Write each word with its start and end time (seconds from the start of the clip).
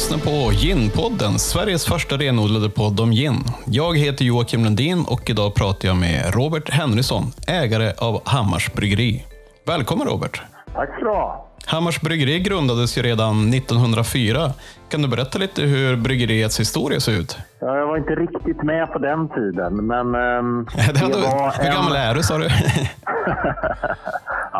lyssnar 0.00 0.18
på 0.18 0.52
Ginpodden, 0.52 1.38
Sveriges 1.38 1.86
första 1.86 2.16
renodlade 2.16 2.70
podd 2.70 3.00
om 3.00 3.12
gin. 3.12 3.44
Jag 3.66 3.98
heter 3.98 4.24
Joakim 4.24 4.64
Lundin 4.64 5.04
och 5.08 5.30
idag 5.30 5.54
pratar 5.54 5.88
jag 5.88 5.96
med 5.96 6.34
Robert 6.34 6.70
Henrysson, 6.70 7.32
ägare 7.46 7.92
av 7.98 8.20
Hammars 8.24 8.72
Bryggeri. 8.72 9.24
Välkommen 9.66 10.06
Robert! 10.06 10.42
Tack 10.74 10.88
så 11.00 11.06
ha. 11.06 11.46
Hammars 11.66 12.00
Bryggeri 12.00 12.40
grundades 12.40 12.98
ju 12.98 13.02
redan 13.02 13.54
1904. 13.54 14.52
Kan 14.90 15.02
du 15.02 15.08
berätta 15.08 15.38
lite 15.38 15.62
hur 15.62 15.96
bryggeriets 15.96 16.60
historia 16.60 17.00
ser 17.00 17.12
ut? 17.12 17.38
Ja, 17.60 17.76
Jag 17.76 17.86
var 17.86 17.96
inte 17.96 18.10
riktigt 18.14 18.62
med 18.62 18.92
på 18.92 18.98
den 18.98 19.28
tiden, 19.28 19.86
men... 19.86 20.14
ehm, 20.14 20.66
Det 20.94 20.98
hade, 20.98 21.14
var 21.20 21.54
hur 21.58 21.66
en- 21.66 21.74
gammal 21.74 21.96
är 21.96 22.14
du 22.14 22.22
sa 22.22 22.38
du? 22.38 22.48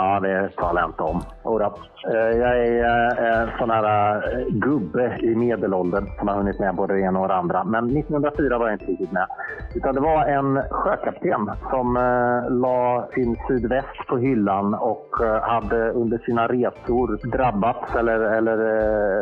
ja, 0.00 0.20
det 0.20 0.48
talar 0.56 0.80
jag 0.80 0.90
inte 0.90 1.02
om. 1.02 1.22
Jodå. 1.44 1.74
Eh, 2.12 2.38
Jag 2.38 2.66
är 2.66 2.84
eh, 3.22 3.40
en 3.40 3.48
sån 3.58 3.70
här 3.70 4.16
eh, 4.16 4.46
gubbe 4.48 5.18
i 5.22 5.34
medelåldern 5.36 6.06
som 6.18 6.28
har 6.28 6.34
hunnit 6.34 6.58
med 6.60 6.74
både 6.74 6.94
det 6.94 7.00
ena 7.00 7.20
och 7.20 7.28
det 7.28 7.34
andra. 7.34 7.64
Men 7.64 7.84
1904 7.84 8.58
var 8.58 8.66
jag 8.66 8.74
inte 8.74 8.84
riktigt 8.84 9.12
med. 9.12 9.26
Utan 9.74 9.94
det 9.94 10.00
var 10.00 10.24
en 10.26 10.62
sjökapten 10.70 11.50
som 11.70 11.96
eh, 11.96 12.50
la 12.50 13.08
sin 13.14 13.36
sydväst 13.48 14.06
på 14.08 14.16
hyllan 14.18 14.74
och 14.74 15.08
eh, 15.22 15.40
hade 15.42 15.90
under 15.90 16.18
sina 16.18 16.46
resor 16.46 17.30
drabbats 17.36 17.94
eller, 17.94 18.20
eller 18.20 18.58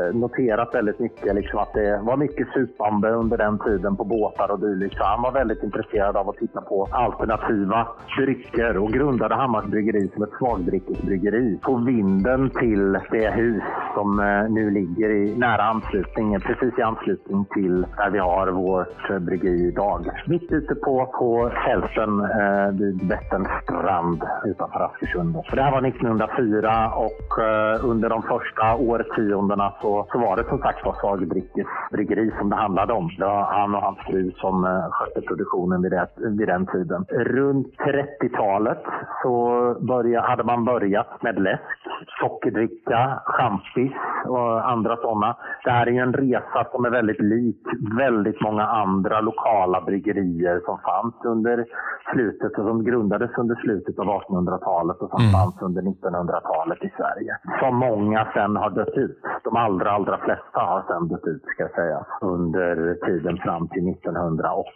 eh, 0.08 0.14
noterat 0.14 0.74
väldigt 0.74 0.98
mycket 0.98 1.34
liksom 1.34 1.58
att 1.58 1.72
det 1.74 2.00
var 2.02 2.16
mycket 2.16 2.48
supande 2.48 3.10
under 3.10 3.36
den 3.38 3.58
tiden 3.58 3.96
på 3.96 4.04
båtar 4.04 4.50
och 4.50 4.60
dylikt. 4.60 4.96
Så 4.96 5.04
han 5.04 5.22
var 5.22 5.32
väldigt 5.32 5.62
intresserad 5.62 6.16
av 6.16 6.28
att 6.28 6.36
titta 6.36 6.60
på 6.60 6.88
alternativa 6.90 7.88
drycker 8.18 8.76
och 8.76 8.92
grundade 8.92 9.34
Hammars 9.34 9.64
bryggeri 9.64 10.10
som 10.14 10.22
ett 10.22 10.32
svagdryckesbryggeri 10.68 11.58
på 11.62 11.76
vinden 11.76 12.50
till 12.50 12.92
det 13.10 13.30
hus 13.30 13.62
som 13.94 14.20
eh, 14.20 14.50
nu 14.50 14.70
ligger 14.70 15.10
i 15.10 15.36
nära 15.36 15.62
anslutning, 15.62 16.40
precis 16.40 16.78
i 16.78 16.82
anslutning 16.82 17.44
till 17.54 17.86
där 17.96 18.10
vi 18.10 18.18
har 18.18 18.46
vårt 18.46 19.10
eh, 19.10 19.18
bryggeri 19.18 19.68
idag. 19.68 20.06
Mitt 20.26 20.52
ute 20.52 20.74
på, 20.74 21.06
på 21.06 21.50
fälten 21.66 22.20
eh, 22.20 22.68
vid 22.80 23.08
Vätterns 23.08 23.48
strand 23.62 24.22
utanför 24.44 24.80
Askersund. 24.80 25.36
Så 25.50 25.56
det 25.56 25.62
här 25.62 25.72
var 25.72 25.86
1904 25.86 26.92
och 26.94 27.42
eh, 27.42 27.84
under 27.84 28.08
de 28.08 28.22
första 28.22 28.74
årtiondena 28.74 29.72
så, 29.82 30.06
så 30.12 30.18
var 30.18 30.36
det 30.36 30.44
som 30.44 30.58
sagt 30.58 30.84
var 30.84 30.96
svagdryckesbryggeri 31.00 32.30
som 32.38 32.50
det 32.50 32.56
handlade 32.56 32.92
om. 32.92 33.10
Det 33.18 33.24
var 33.24 33.44
han 33.44 33.74
och 33.74 33.82
hans 33.82 33.98
fru 33.98 34.32
som 34.36 34.64
eh, 34.64 34.90
skötte 34.90 35.20
produktionen 35.20 35.82
vid, 35.82 35.90
det, 35.90 36.08
vid 36.16 36.48
den 36.48 36.66
tiden. 36.66 37.04
Runt 37.08 37.66
30-talet 37.66 38.82
så 39.22 39.74
började, 39.80 40.26
hade 40.26 40.44
man 40.44 40.57
börjat 40.64 41.22
med 41.22 41.42
läsk, 41.42 41.78
sockerdricka, 42.20 43.22
champis 43.24 43.92
och 44.26 44.70
andra 44.70 44.96
sådana. 44.96 45.36
Det 45.64 45.70
här 45.70 45.86
är 45.86 45.90
ju 45.90 45.98
en 45.98 46.12
resa 46.12 46.66
som 46.72 46.84
är 46.84 46.90
väldigt 46.90 47.20
lik 47.20 47.56
väldigt 47.98 48.40
många 48.40 48.66
andra 48.66 49.20
lokala 49.20 49.80
bryggerier 49.80 50.60
som 50.64 50.78
fanns 50.78 51.14
under 51.24 51.66
slutet 52.12 52.58
och 52.58 52.64
som 52.64 52.84
grundades 52.84 53.30
under 53.38 53.54
slutet 53.54 53.98
av 53.98 54.06
1800-talet 54.06 54.96
och 54.96 55.10
som 55.10 55.20
fanns 55.32 55.62
under 55.62 55.82
1900-talet 55.82 56.78
i 56.82 56.90
Sverige. 56.96 57.38
Som 57.60 57.76
många 57.76 58.28
sen 58.34 58.56
har 58.56 58.70
dött 58.70 58.96
ut. 58.96 59.18
De 59.44 59.56
allra, 59.56 59.90
allra 59.90 60.18
flesta 60.18 60.60
har 60.60 60.84
sen 60.88 61.08
dött 61.08 61.26
ut 61.26 61.42
ska 61.42 61.62
jag 61.62 61.74
säga. 61.74 62.06
Under 62.20 62.94
tiden 63.06 63.36
fram 63.36 63.68
till 63.68 63.92
1980 63.92 64.68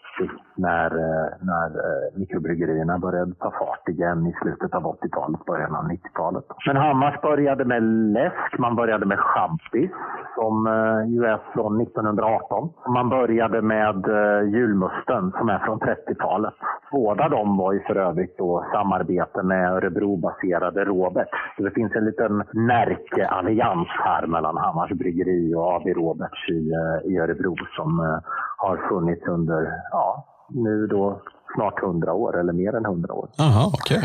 när, 0.57 0.87
eh, 0.87 1.29
när 1.41 1.69
eh, 1.69 2.19
mikrobryggerierna 2.19 2.99
började 2.99 3.35
ta 3.35 3.51
fart 3.51 3.89
igen 3.89 4.27
i 4.27 4.33
slutet 4.43 4.75
av 4.75 4.83
80-talet, 4.87 5.45
början 5.63 5.77
av 5.77 5.91
90-talet. 5.91 6.45
Men 6.67 6.77
Hammars 6.77 7.21
började 7.21 7.65
med 7.65 7.83
läsk, 8.13 8.59
man 8.59 8.77
började 8.77 9.07
med 9.07 9.19
champis 9.19 9.91
som 10.35 10.67
eh, 10.67 11.13
ju 11.13 11.25
är 11.25 11.41
från 11.53 11.81
1918. 11.81 12.71
Man 12.89 13.09
började 13.09 13.63
med 13.63 14.09
eh, 14.09 14.49
julmusten 14.55 15.33
som 15.39 15.49
är 15.49 15.59
från 15.59 15.81
30-talet. 15.81 16.55
Båda 16.93 17.29
de 17.29 17.57
var 17.57 17.73
ju 17.73 17.81
för 17.81 17.97
övrigt 17.97 18.39
då 18.39 18.65
samarbete 18.73 19.43
med 19.43 19.73
Örebro-baserade 19.73 20.85
Robert. 20.85 21.29
Så 21.57 21.63
det 21.63 21.71
finns 21.71 21.93
en 21.97 22.05
liten 22.05 22.45
Närke-allians 22.53 23.89
här 24.05 24.27
mellan 24.27 24.57
Hammars 24.57 24.91
bryggeri 24.91 25.55
och 25.55 25.75
AB 25.75 25.87
Roberts 25.87 26.49
i, 26.49 26.71
eh, 26.73 27.13
i 27.13 27.19
Örebro 27.19 27.57
som 27.77 28.21
har 28.57 28.77
funnits 28.89 29.27
under, 29.27 29.73
ja, 29.91 30.25
nu 30.49 30.87
då 30.87 31.21
snart 31.55 31.83
100 31.83 32.13
år 32.13 32.41
eller 32.41 32.53
mer 32.53 32.75
än 32.75 32.85
100 32.85 33.15
år. 33.15 33.29
Aha, 33.41 33.67
okay. 33.67 34.03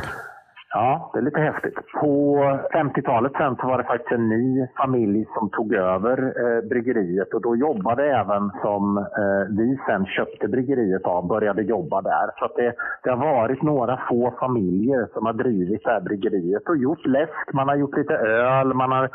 Ja, 0.74 1.12
det 1.14 1.20
är 1.20 1.24
lite 1.24 1.40
häftigt. 1.40 1.76
På 2.02 2.38
50-talet 2.74 3.32
sen 3.38 3.56
så 3.56 3.68
var 3.68 3.78
det 3.78 3.84
faktiskt 3.84 4.12
en 4.12 4.30
ny 4.30 4.68
familj 4.78 5.26
som 5.34 5.50
tog 5.50 5.74
över 5.74 6.18
eh, 6.18 6.70
bryggeriet 6.70 7.34
och 7.34 7.42
då 7.42 7.56
jobbade 7.56 8.04
även 8.04 8.52
som 8.62 8.98
eh, 8.98 9.58
vi 9.58 9.80
sen 9.88 10.06
köpte 10.06 10.48
bryggeriet 10.48 11.06
av, 11.06 11.28
började 11.28 11.62
jobba 11.62 12.02
där. 12.02 12.32
Så 12.40 12.46
att 12.46 12.56
det, 12.56 12.74
det 13.04 13.10
har 13.10 13.18
varit 13.18 13.62
några 13.62 14.00
få 14.10 14.34
familjer 14.40 15.08
som 15.14 15.26
har 15.26 15.34
drivit 15.34 15.84
det 15.84 15.90
här 15.90 16.02
bryggeriet 16.02 16.70
och 16.70 16.78
gjort 16.78 17.06
läsk, 17.06 17.54
man 17.54 17.68
har 17.68 17.76
gjort 17.76 17.98
lite 17.98 18.14
öl, 18.14 18.74
man 18.74 18.92
har 18.92 19.10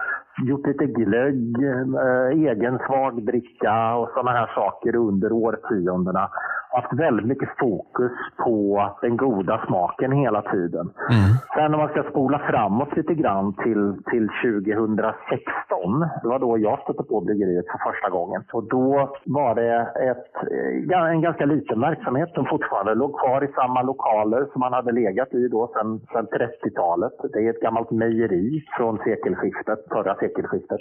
gjort 0.46 0.66
lite 0.66 0.86
glögg, 0.86 1.56
eh, 1.62 2.50
egen 2.50 2.78
svagdricka 2.86 3.94
och 3.94 4.08
sådana 4.14 4.30
här 4.30 4.50
saker 4.54 4.96
under 4.96 5.32
årtiondena. 5.32 6.30
Haft 6.70 6.92
väldigt 6.92 7.26
mycket 7.26 7.48
fokus 7.58 8.12
på 8.36 8.90
den 9.02 9.16
goda 9.16 9.64
smaken 9.66 10.12
hela 10.12 10.42
tiden. 10.42 10.90
Mm. 11.10 11.36
Sen 11.54 11.74
om 11.74 11.80
man 11.80 11.88
ska 11.88 12.02
spola 12.02 12.38
framåt 12.38 12.96
lite 12.96 13.14
grann 13.14 13.54
till, 13.54 14.02
till 14.10 14.28
2016, 14.42 16.00
det 16.22 16.28
var 16.28 16.38
då 16.38 16.58
jag 16.58 16.78
stötte 16.80 17.02
på 17.02 17.20
bryggeriet 17.20 17.66
för 17.70 17.90
första 17.90 18.10
gången. 18.10 18.44
Och 18.52 18.64
då 18.64 19.14
var 19.24 19.54
det 19.54 19.76
ett, 20.10 20.32
en 21.12 21.20
ganska 21.20 21.44
liten 21.44 21.80
verksamhet 21.80 22.30
som 22.34 22.46
fortfarande 22.46 22.94
låg 22.94 23.18
kvar 23.20 23.44
i 23.44 23.52
samma 23.52 23.82
lokaler 23.82 24.46
som 24.52 24.60
man 24.60 24.72
hade 24.72 24.92
legat 24.92 25.34
i 25.34 25.48
då 25.48 25.70
sedan, 25.74 26.00
sedan 26.12 26.26
30-talet. 26.26 27.12
Det 27.32 27.38
är 27.46 27.50
ett 27.50 27.60
gammalt 27.60 27.90
mejeri 27.90 28.64
från 28.76 28.98
sekelskiftet, 28.98 29.78
förra 29.90 30.14
sekelskiftet 30.14 30.80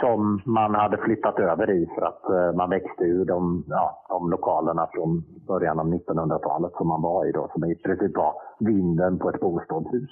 som 0.00 0.42
man 0.44 0.74
hade 0.74 0.96
flyttat 0.96 1.38
över 1.38 1.70
i 1.70 1.88
för 1.94 2.02
att 2.02 2.24
eh, 2.30 2.56
man 2.56 2.70
växte 2.70 3.04
ur 3.04 3.24
de, 3.24 3.64
ja, 3.68 4.04
de 4.08 4.30
lokalerna 4.30 4.88
från 4.92 5.24
början 5.46 5.80
av 5.80 5.86
1900-talet 5.86 6.72
som 6.72 6.88
man 6.88 7.02
var 7.02 7.26
i 7.26 7.32
då, 7.32 7.48
som 7.52 7.64
i 7.64 7.74
princip 7.74 8.16
var 8.16 8.34
vinden 8.58 9.18
på 9.18 9.28
ett 9.28 9.40
bostad 9.40 9.85
bostadshus. 9.86 10.10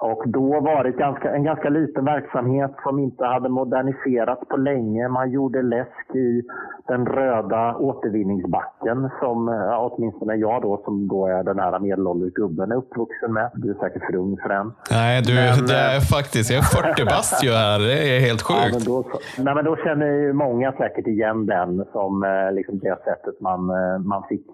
Och 0.00 0.22
då 0.26 0.60
var 0.60 0.84
det 0.84 0.90
ganska, 0.90 1.34
en 1.34 1.44
ganska 1.44 1.68
liten 1.68 2.04
verksamhet 2.04 2.70
som 2.82 2.98
inte 2.98 3.24
hade 3.24 3.48
moderniserats 3.48 4.48
på 4.48 4.56
länge. 4.56 5.08
Man 5.08 5.30
gjorde 5.30 5.62
läsk 5.62 6.14
i 6.14 6.42
den 6.88 7.06
röda 7.06 7.76
återvinningsbacken 7.76 9.10
som 9.20 9.48
ja, 9.48 9.90
åtminstone 9.92 10.34
jag 10.34 10.62
då, 10.62 10.82
som 10.84 11.08
då 11.08 11.26
är 11.26 11.42
den 11.42 11.58
här 11.58 11.78
medelålders 11.78 12.32
gubben, 12.32 12.72
är 12.72 12.76
uppvuxen 12.76 13.32
med. 13.32 13.50
Du 13.54 13.70
är 13.70 13.74
säkert 13.74 14.06
för 14.06 14.16
ung 14.16 14.36
för 14.42 14.48
den. 14.48 14.72
Nej, 14.90 15.22
du, 15.22 15.34
Men, 15.34 15.66
det 15.66 15.74
är 15.74 15.96
eh, 15.96 16.00
faktiskt, 16.00 16.50
jag 16.50 16.58
är 16.58 16.92
40 16.94 17.04
bast 17.04 17.44
ju 17.44 17.50
här. 17.50 17.78
Det 17.78 18.16
är 18.16 18.20
helt 18.20 18.42
Ja, 18.48 18.56
men 18.64 18.72
sjukt. 18.72 18.86
då, 18.86 19.04
nej, 19.38 19.54
men 19.54 19.64
då 19.64 19.76
känner 19.76 20.06
ju 20.06 20.32
många 20.32 20.72
säkert 20.72 21.06
igen 21.06 21.46
den 21.46 21.84
som 21.92 22.24
eh, 22.24 22.52
liksom 22.52 22.78
det 22.78 22.96
sättet 23.04 23.40
man, 23.40 23.70
eh, 23.70 23.98
man 23.98 24.22
fick 24.28 24.46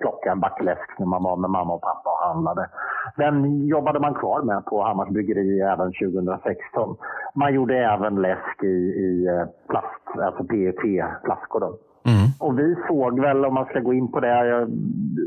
plocka 0.00 0.32
en 0.32 0.40
back 0.40 0.62
läsk 0.62 0.88
när 0.98 1.06
man 1.06 1.22
var 1.22 1.36
med 1.36 1.50
mamma 1.50 1.74
och 1.74 1.82
pappa 1.82 2.10
och 2.10 2.26
handlade. 2.28 2.68
Den 3.16 3.66
jobbade 3.66 3.91
man 4.00 4.14
kvar 4.14 4.42
med 4.42 4.64
på 4.64 4.82
Hammars 4.82 5.08
bryggeri 5.08 5.60
även 5.60 5.92
2016. 5.92 6.96
Man 7.34 7.54
gjorde 7.54 7.78
även 7.78 8.22
läsk 8.22 8.62
i, 8.62 8.76
i 9.06 9.26
eh, 9.26 9.46
plast, 9.68 10.24
alltså 10.26 10.44
PET-flaskor. 10.44 11.78
Mm. 12.04 12.26
Och 12.40 12.58
vi 12.58 12.76
såg 12.88 13.20
väl, 13.20 13.44
om 13.44 13.54
man 13.54 13.66
ska 13.66 13.80
gå 13.80 13.92
in 13.92 14.12
på 14.12 14.20
det, 14.20 14.50
eh, 14.50 14.66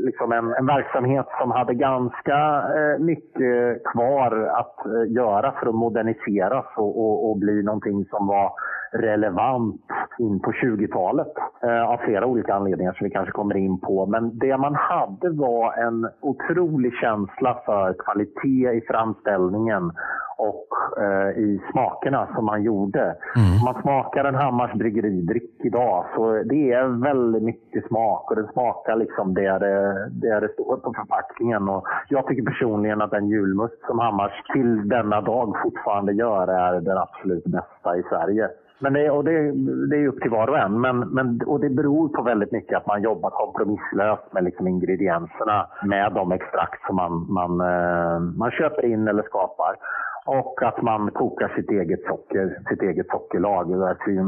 liksom 0.04 0.32
en, 0.32 0.52
en 0.52 0.66
verksamhet 0.66 1.26
som 1.40 1.50
hade 1.50 1.74
ganska 1.74 2.64
eh, 2.76 2.98
mycket 2.98 3.84
kvar 3.84 4.50
att 4.60 4.86
eh, 4.86 5.12
göra 5.12 5.52
för 5.52 5.66
att 5.66 5.74
moderniseras 5.74 6.66
och, 6.76 7.00
och, 7.00 7.30
och 7.30 7.38
bli 7.38 7.62
någonting 7.62 8.04
som 8.04 8.26
var 8.26 8.52
relevant 8.92 9.80
in 10.18 10.40
på 10.40 10.52
20-talet. 10.52 11.32
Eh, 11.62 11.82
av 11.90 11.96
flera 11.96 12.26
olika 12.26 12.54
anledningar 12.54 12.92
som 12.92 13.04
vi 13.04 13.10
kanske 13.10 13.32
kommer 13.32 13.56
in 13.56 13.80
på. 13.80 14.06
Men 14.06 14.38
det 14.38 14.56
man 14.56 14.74
hade 14.74 15.30
var 15.30 15.72
en 15.72 16.08
otrolig 16.20 16.92
känsla 16.94 17.58
för 17.64 17.94
kvalitet 17.98 18.72
i 18.72 18.80
framställningen 18.88 19.92
och 20.36 20.66
eh, 21.02 21.30
i 21.38 21.60
smakerna 21.72 22.28
som 22.34 22.44
man 22.44 22.62
gjorde. 22.62 23.16
Om 23.58 23.64
man 23.64 23.82
smakar 23.82 24.24
en 24.24 24.34
Hammars 24.34 24.72
bryggeridryck 24.72 25.64
idag 25.64 26.04
så 26.14 26.42
det 26.42 26.72
är 26.72 27.02
väldigt 27.02 27.42
mycket 27.42 27.86
smak 27.86 28.30
och 28.30 28.36
den 28.36 28.48
smakar 28.52 28.96
liksom 28.96 29.34
det 29.34 29.58
det, 29.58 30.08
det, 30.10 30.40
det 30.40 30.52
står 30.52 30.76
på 30.76 30.92
förpackningen. 30.92 31.68
Och 31.68 31.84
jag 32.08 32.26
tycker 32.26 32.42
personligen 32.42 33.02
att 33.02 33.10
den 33.10 33.28
julmust 33.28 33.80
som 33.86 33.98
Hammars 33.98 34.42
till 34.52 34.88
denna 34.88 35.20
dag 35.20 35.56
fortfarande 35.62 36.12
gör 36.12 36.48
är 36.48 36.80
den 36.80 36.98
absolut 36.98 37.44
bästa 37.44 37.96
i 37.96 38.02
Sverige. 38.02 38.48
Men 38.78 38.92
det, 38.92 39.10
och 39.10 39.24
det, 39.24 39.52
det 39.90 39.96
är 39.96 40.08
upp 40.08 40.20
till 40.20 40.30
var 40.30 40.48
och 40.48 40.58
en. 40.58 40.80
Men, 40.80 40.98
men, 40.98 41.40
och 41.46 41.60
det 41.60 41.70
beror 41.70 42.08
på 42.08 42.22
väldigt 42.22 42.52
mycket 42.52 42.76
att 42.76 42.86
man 42.86 43.02
jobbar 43.02 43.30
kompromisslöst 43.30 44.32
med 44.32 44.44
liksom 44.44 44.66
ingredienserna 44.68 45.66
med 45.84 46.12
de 46.12 46.32
extrakt 46.32 46.86
som 46.86 46.96
man, 46.96 47.26
man, 47.32 47.60
eh, 47.60 48.20
man 48.20 48.50
köper 48.50 48.84
in 48.84 49.08
eller 49.08 49.22
skapar. 49.22 49.76
Och 50.26 50.62
att 50.62 50.82
man 50.82 51.10
kokar 51.10 51.48
sitt 51.56 51.70
eget 51.70 52.02
socker, 52.04 52.58
sitt 52.68 52.82
eget 52.82 53.06
sockerlag. 53.08 53.68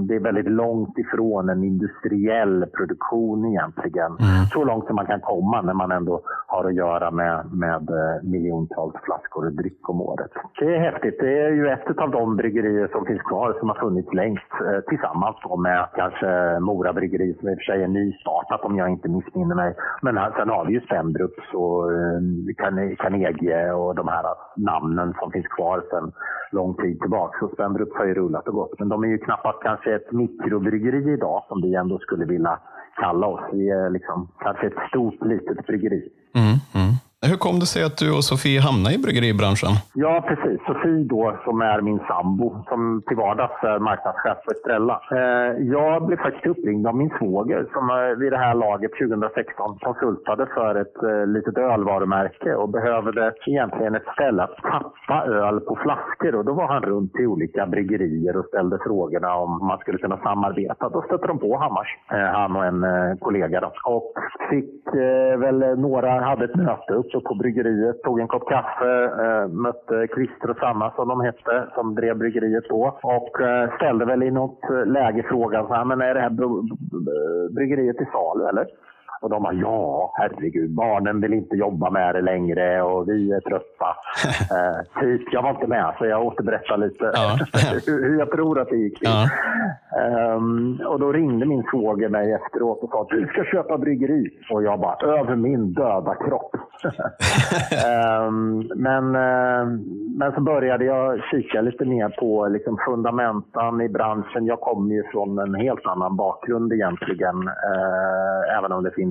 Det 0.09 0.15
är 0.15 0.21
väldigt 0.21 0.51
långt 0.51 0.99
ifrån 0.99 1.49
en 1.49 1.65
industriell 1.65 2.67
produktion 2.77 3.47
egentligen. 3.47 4.13
Mm. 4.13 4.45
Så 4.53 4.65
långt 4.65 4.87
som 4.87 4.97
man 4.97 5.07
kan 5.07 5.21
komma 5.21 5.63
när 5.63 5.75
man 5.75 5.93
ändå 5.93 6.21
har 6.47 6.65
att 6.65 6.75
göra 6.75 7.11
med, 7.11 7.53
med 7.53 7.91
eh, 7.91 8.23
miljontals 8.23 8.95
flaskor 9.03 9.51
dryck 9.51 9.89
om 9.89 10.01
året. 10.01 10.31
Det 10.59 10.75
är 10.77 10.79
häftigt. 10.79 11.17
Det 11.21 11.39
är 11.39 11.51
ju 11.51 11.69
ett 11.69 11.99
av 11.99 12.11
de 12.11 12.37
bryggerier 12.37 12.89
som 12.93 13.07
finns 13.07 13.23
kvar 13.23 13.57
som 13.59 13.69
har 13.69 13.77
funnits 13.77 14.13
längst 14.13 14.53
eh, 14.65 14.81
tillsammans 14.89 15.37
med 15.59 15.89
kanske 15.95 16.61
Mora 16.61 16.93
bryggeri 16.93 17.35
som 17.35 17.49
i 17.49 17.55
och 17.55 17.59
för 17.59 17.73
sig 17.73 17.83
är 17.83 17.89
nystartat 17.89 18.65
om 18.65 18.77
jag 18.77 18.89
inte 18.91 19.09
missminner 19.09 19.55
mig. 19.55 19.75
Men 20.03 20.15
sen 20.37 20.49
har 20.49 20.65
vi 20.67 20.73
ju 20.73 20.81
Spendrups 20.81 21.55
och 21.55 21.93
eh, 21.93 22.97
Carnegie 22.99 23.73
och 23.73 23.95
de 23.95 24.09
här 24.09 24.25
namnen 24.57 25.15
som 25.21 25.31
finns 25.31 25.49
kvar 25.49 25.85
sedan 25.91 26.13
lång 26.53 26.75
tid 26.75 27.01
tillbaka. 27.01 27.39
Så 27.41 27.49
Spendrups 27.55 27.97
har 27.97 28.05
ju 28.05 28.15
rullat 28.15 28.49
och 28.49 28.55
gått. 28.55 28.79
Men 28.79 28.89
de 28.89 29.05
är 29.05 29.09
ju 29.09 29.19
knappast 29.19 29.63
kanske 29.63 29.95
ett 29.95 30.13
mikrobryggeri 30.13 31.13
idag 31.13 31.45
som 31.49 31.63
vi 31.63 31.75
ändå 31.75 31.99
skulle 31.99 32.25
vilja 32.25 32.59
kalla 33.01 33.27
oss. 33.27 33.41
Vi 33.53 33.71
är 33.71 33.91
liksom 33.91 34.29
kanske 34.39 34.67
ett 34.67 34.89
stort 34.89 35.25
litet 35.25 35.67
bryggeri. 35.67 36.09
Mm, 36.35 36.57
mm. 36.75 36.88
Hur 37.31 37.37
kom 37.37 37.57
det 37.63 37.69
sig 37.75 37.83
att 37.89 37.97
du 38.03 38.09
och 38.17 38.25
Sofie 38.31 38.61
hamnade 38.69 38.95
i 38.95 38.99
bryggeribranschen? 39.05 39.73
Ja, 40.05 40.15
precis. 40.29 40.59
Sofie 40.67 41.05
då, 41.15 41.23
som 41.45 41.61
är 41.73 41.81
min 41.89 42.01
sambo, 42.11 42.47
som 42.69 43.03
till 43.07 43.17
vardags 43.17 43.59
är 43.63 43.79
marknadschef 43.79 44.39
för 44.45 44.53
Estrella. 44.57 44.97
Eh, 45.19 45.51
jag 45.77 46.07
blev 46.07 46.17
faktiskt 46.17 46.47
uppringd 46.47 46.87
av 46.87 46.97
min 46.97 47.13
svåger 47.19 47.61
som 47.75 47.85
eh, 47.91 48.19
vid 48.21 48.33
det 48.33 48.39
här 48.39 48.55
laget 48.55 48.93
2016 48.93 49.79
konsultade 49.79 50.47
för 50.57 50.75
ett 50.83 50.99
eh, 51.03 51.27
litet 51.27 51.59
ölvarumärke 51.59 52.55
och 52.55 52.69
behövde 52.69 53.33
egentligen 53.47 53.95
ett 53.95 54.09
ställe 54.15 54.43
att 54.43 54.57
tappa 54.57 55.19
öl 55.27 55.61
på 55.61 55.75
flaskor. 55.83 56.35
Och 56.35 56.45
då 56.45 56.53
var 56.53 56.67
han 56.67 56.83
runt 56.83 57.13
till 57.13 57.27
olika 57.27 57.67
bryggerier 57.67 58.37
och 58.37 58.47
ställde 58.47 58.79
frågorna 58.87 59.35
om 59.35 59.67
man 59.67 59.79
skulle 59.79 59.99
kunna 59.99 60.19
samarbeta. 60.19 60.89
Då 60.89 61.03
stötte 61.03 61.27
de 61.27 61.39
på 61.39 61.57
Hammars, 61.57 61.91
han 62.07 62.57
och 62.57 62.65
en 62.65 62.81
kollega. 63.19 63.61
Då. 63.61 63.73
Och 63.85 64.13
fick 64.51 64.95
väl 65.45 65.59
några, 65.79 66.21
hade 66.21 66.45
ett 66.45 66.57
möte 66.57 66.93
upp 66.93 67.11
uppe 67.19 67.29
på 67.29 67.35
bryggeriet, 67.35 68.03
tog 68.03 68.21
en 68.21 68.29
kopp 68.29 68.49
kaffe, 68.49 69.05
eh, 69.05 69.49
mötte 69.49 70.07
Christer 70.15 70.51
och 70.51 70.57
Sanna 70.57 70.93
som 70.97 71.09
de 71.09 71.21
hette, 71.21 71.69
som 71.75 71.95
drev 71.95 72.17
bryggeriet 72.17 72.69
då. 72.69 72.99
Och 73.03 73.41
eh, 73.41 73.77
ställde 73.77 74.05
väl 74.05 74.23
i 74.23 74.31
något 74.31 74.71
eh, 74.71 74.87
läge 74.87 75.23
frågan 75.29 75.67
så 75.67 75.75
här, 75.75 75.85
men 75.85 76.01
är 76.01 76.15
det 76.15 76.21
här 76.21 76.35
bryggeriet 77.55 78.01
i 78.01 78.07
salu 78.13 78.45
eller? 78.49 78.67
Och 79.21 79.31
de 79.31 79.43
bara, 79.43 79.53
ja, 79.53 80.13
herregud, 80.15 80.71
barnen 80.71 81.21
vill 81.21 81.33
inte 81.33 81.57
jobba 81.57 81.91
med 81.91 82.15
det 82.15 82.21
längre 82.21 82.83
och 82.83 83.09
vi 83.09 83.33
är 83.33 83.41
trötta. 83.41 83.97
eh, 84.57 85.01
typ, 85.01 85.33
jag 85.33 85.43
var 85.43 85.51
inte 85.51 85.67
med, 85.67 85.95
så 85.99 86.07
jag 86.07 86.27
återberättar 86.27 86.77
lite 86.77 87.13
ja. 87.15 87.39
hur 87.87 88.19
jag 88.19 88.31
tror 88.31 88.61
att 88.61 88.69
det 88.69 88.77
gick 88.77 88.99
till. 88.99 89.09
Ja. 89.09 89.29
Um, 90.37 90.81
och 90.87 91.01
då 91.01 91.13
ringde 91.13 91.47
min 91.47 91.63
svåger 91.63 92.09
mig 92.09 92.33
efteråt 92.33 92.83
och 92.83 92.91
sa 92.91 93.03
att 93.03 93.09
du 93.09 93.27
ska 93.27 93.45
köpa 93.45 93.79
bryggeri. 93.79 94.31
Och 94.51 94.63
jag 94.63 94.81
bara, 94.81 95.19
över 95.19 95.37
min 95.37 95.73
döda 95.73 96.15
kropp. 96.15 96.57
um, 98.29 98.71
men, 98.77 99.05
uh, 99.17 99.81
men 100.19 100.33
så 100.35 100.41
började 100.41 100.85
jag 100.85 101.21
kika 101.31 101.61
lite 101.61 101.85
mer 101.85 102.09
på 102.09 102.49
liksom, 102.49 102.79
fundamentan 102.87 103.81
i 103.81 103.89
branschen. 103.89 104.47
Jag 104.47 104.61
kommer 104.61 104.95
ju 104.95 105.03
från 105.13 105.39
en 105.39 105.55
helt 105.55 105.87
annan 105.87 106.17
bakgrund 106.17 106.73
egentligen, 106.73 107.37
uh, 107.49 108.59
även 108.59 108.73
om 108.73 108.85
det 108.85 108.91
finns 108.91 109.08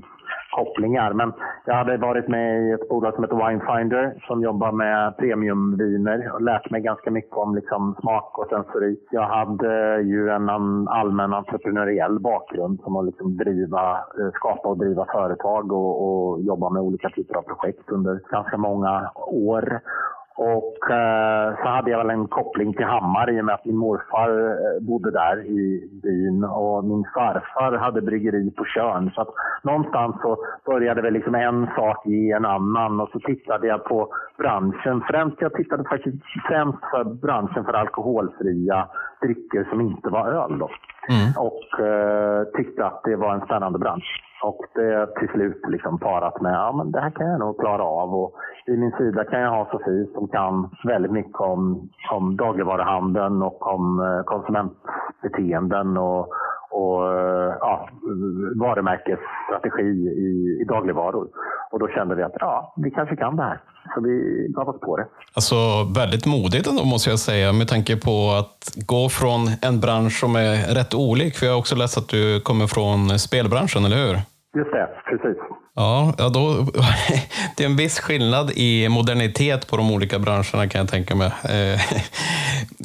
kopplingar. 0.57 1.13
Men 1.13 1.33
jag 1.65 1.75
hade 1.75 1.97
varit 1.97 2.27
med 2.27 2.61
i 2.61 2.71
ett 2.71 2.89
bolag 2.89 3.13
som 3.13 3.23
heter 3.23 3.47
Winefinder 3.47 4.23
som 4.27 4.41
jobbar 4.41 4.71
med 4.71 5.17
premiumviner 5.17 6.31
och 6.33 6.41
lärt 6.41 6.69
mig 6.69 6.81
ganska 6.81 7.11
mycket 7.11 7.37
om 7.37 7.55
liksom 7.55 7.95
smak 8.01 8.37
och 8.37 8.47
sensorik. 8.49 9.07
Jag 9.11 9.27
hade 9.27 10.01
ju 10.01 10.29
en 10.29 10.49
allmän 10.87 11.33
entreprenöriell 11.33 12.19
bakgrund 12.19 12.79
som 12.81 12.95
att 12.95 13.05
liksom 13.05 13.37
driva, 13.37 13.91
eh, 13.91 14.31
skapa 14.33 14.69
och 14.69 14.77
driva 14.77 15.05
företag 15.05 15.71
och, 15.71 15.93
och 16.07 16.41
jobba 16.41 16.69
med 16.69 16.81
olika 16.81 17.09
typer 17.09 17.35
av 17.35 17.41
projekt 17.41 17.89
under 17.89 18.19
ganska 18.31 18.57
många 18.57 19.11
år. 19.27 19.81
Och 20.37 20.91
eh, 20.91 21.55
så 21.63 21.69
hade 21.69 21.91
jag 21.91 21.97
väl 21.97 22.09
en 22.09 22.27
koppling 22.27 22.73
till 22.73 22.85
Hammar 22.85 23.29
i 23.29 23.41
och 23.41 23.45
med 23.45 23.55
att 23.55 23.65
min 23.65 23.77
morfar 23.77 24.29
eh, 24.29 24.83
bodde 24.87 25.11
där 25.11 25.45
i 25.45 25.89
byn 26.03 26.43
och 26.43 26.83
min 26.83 27.05
farfar 27.13 27.77
hade 27.77 28.01
bryggeri 28.01 28.51
på 28.51 28.65
Tjörn. 28.65 29.11
Så 29.15 29.21
att 29.21 29.27
någonstans 29.63 30.15
så 30.21 30.37
började 30.65 31.01
väl 31.01 31.13
liksom 31.13 31.35
en 31.35 31.67
sak 31.75 32.05
ge 32.05 32.31
en 32.31 32.45
annan 32.45 32.99
och 33.01 33.09
så 33.09 33.19
tittade 33.19 33.67
jag 33.67 33.83
på 33.83 34.13
branschen. 34.37 35.03
Främst, 35.09 35.41
jag 35.41 35.53
tittade 35.53 35.83
faktiskt 35.83 36.17
främst 36.47 36.79
för 36.91 37.03
branschen 37.03 37.65
för 37.65 37.73
alkoholfria 37.73 38.87
drycker 39.21 39.67
som 39.69 39.81
inte 39.81 40.09
var 40.09 40.27
öl. 40.27 40.59
Då. 40.59 40.69
Mm. 41.09 41.29
Och 41.37 41.79
eh, 41.79 42.43
tyckte 42.57 42.85
att 42.85 43.01
det 43.03 43.15
var 43.15 43.33
en 43.33 43.45
spännande 43.45 43.79
bransch. 43.79 44.23
Och 44.43 44.65
det 44.75 45.15
till 45.19 45.29
slut 45.29 45.61
liksom 45.67 45.99
parat 45.99 46.41
med 46.41 46.53
ja, 46.53 46.71
men 46.71 46.91
det 46.91 46.99
här 46.99 47.09
kan 47.09 47.27
jag 47.27 47.39
nog 47.39 47.59
klara 47.59 47.83
av. 47.83 48.15
Och 48.15 48.33
I 48.67 48.77
min 48.77 48.91
sida 48.91 49.23
kan 49.23 49.39
jag 49.39 49.49
ha 49.49 49.69
Sofie 49.71 50.07
som 50.13 50.27
kan 50.27 50.69
väldigt 50.83 51.11
mycket 51.11 51.39
om, 51.39 51.89
om 52.11 52.37
dagligvaruhandeln 52.37 53.41
och 53.41 53.73
om 53.73 53.99
eh, 53.99 54.23
konsumentbeteenden 54.23 55.97
och, 55.97 56.27
och 56.69 57.13
eh, 57.13 57.53
ja, 57.59 57.89
varumärkesstrategi 58.55 59.89
i, 60.27 60.61
i 60.61 60.65
dagligvaror. 60.67 61.27
Och 61.71 61.79
då 61.79 61.87
kände 61.87 62.15
vi 62.15 62.23
att 62.23 62.35
ja, 62.39 62.73
vi 62.77 62.91
kanske 62.91 63.15
kan 63.15 63.35
det 63.35 63.43
här. 63.43 63.59
Så 63.95 64.01
vi 64.01 64.47
gav 64.49 64.69
oss 64.69 64.79
på 64.79 64.97
det. 64.97 65.07
Alltså 65.33 65.55
väldigt 65.95 66.25
modigt 66.25 66.67
ändå 66.67 66.83
måste 66.85 67.09
jag 67.09 67.19
säga 67.19 67.53
med 67.53 67.67
tanke 67.67 67.97
på 67.97 68.31
att 68.39 68.85
gå 68.87 69.09
från 69.09 69.41
en 69.61 69.79
bransch 69.79 70.19
som 70.19 70.35
är 70.35 70.75
rätt 70.75 70.93
olik. 70.93 71.35
För 71.35 71.45
jag 71.45 71.53
har 71.53 71.59
också 71.59 71.75
läst 71.75 71.97
att 71.97 72.09
du 72.09 72.39
kommer 72.39 72.67
från 72.67 73.19
spelbranschen, 73.19 73.85
eller 73.85 73.97
hur? 73.97 74.15
Just 74.57 74.71
det, 74.71 74.89
precis. 75.09 75.37
Ja, 75.75 76.13
ja 76.17 76.29
då, 76.29 76.39
det 77.57 77.63
är 77.63 77.67
en 77.67 77.75
viss 77.75 77.99
skillnad 77.99 78.51
i 78.55 78.89
modernitet 78.89 79.69
på 79.69 79.77
de 79.77 79.91
olika 79.91 80.19
branscherna 80.19 80.67
kan 80.67 80.79
jag 80.79 80.89
tänka 80.89 81.15
mig. 81.15 81.27
Eh, 81.27 81.79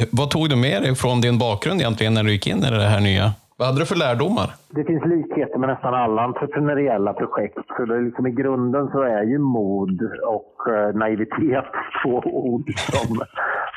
vad 0.11 0.31
tog 0.31 0.51
du 0.51 0.57
med 0.57 0.83
dig 0.83 0.95
från 0.95 1.21
din 1.21 1.39
bakgrund 1.39 1.81
egentligen 1.81 2.15
när 2.15 2.23
du 2.23 2.33
gick 2.33 2.47
in 2.47 2.65
i 2.65 2.71
det 2.71 2.89
här 2.89 3.01
nya? 3.01 3.33
Vad 3.63 3.67
hade 3.69 3.81
du 3.81 3.87
för 3.87 3.97
lärdomar? 3.97 4.49
Det 4.71 4.85
finns 4.85 5.05
likheter 5.05 5.59
med 5.59 5.69
nästan 5.69 5.95
alla 5.95 6.23
entreprenöriella 6.23 7.13
projekt. 7.13 7.59
För 7.77 7.87
det 7.87 8.01
liksom 8.01 8.27
I 8.27 8.31
grunden 8.31 8.89
så 8.93 9.03
är 9.03 9.23
ju 9.23 9.39
mod 9.39 10.03
och 10.27 10.73
eh, 10.73 10.95
naivitet 10.95 11.65
två 12.03 12.23
ord 12.25 12.71
som, 12.77 13.21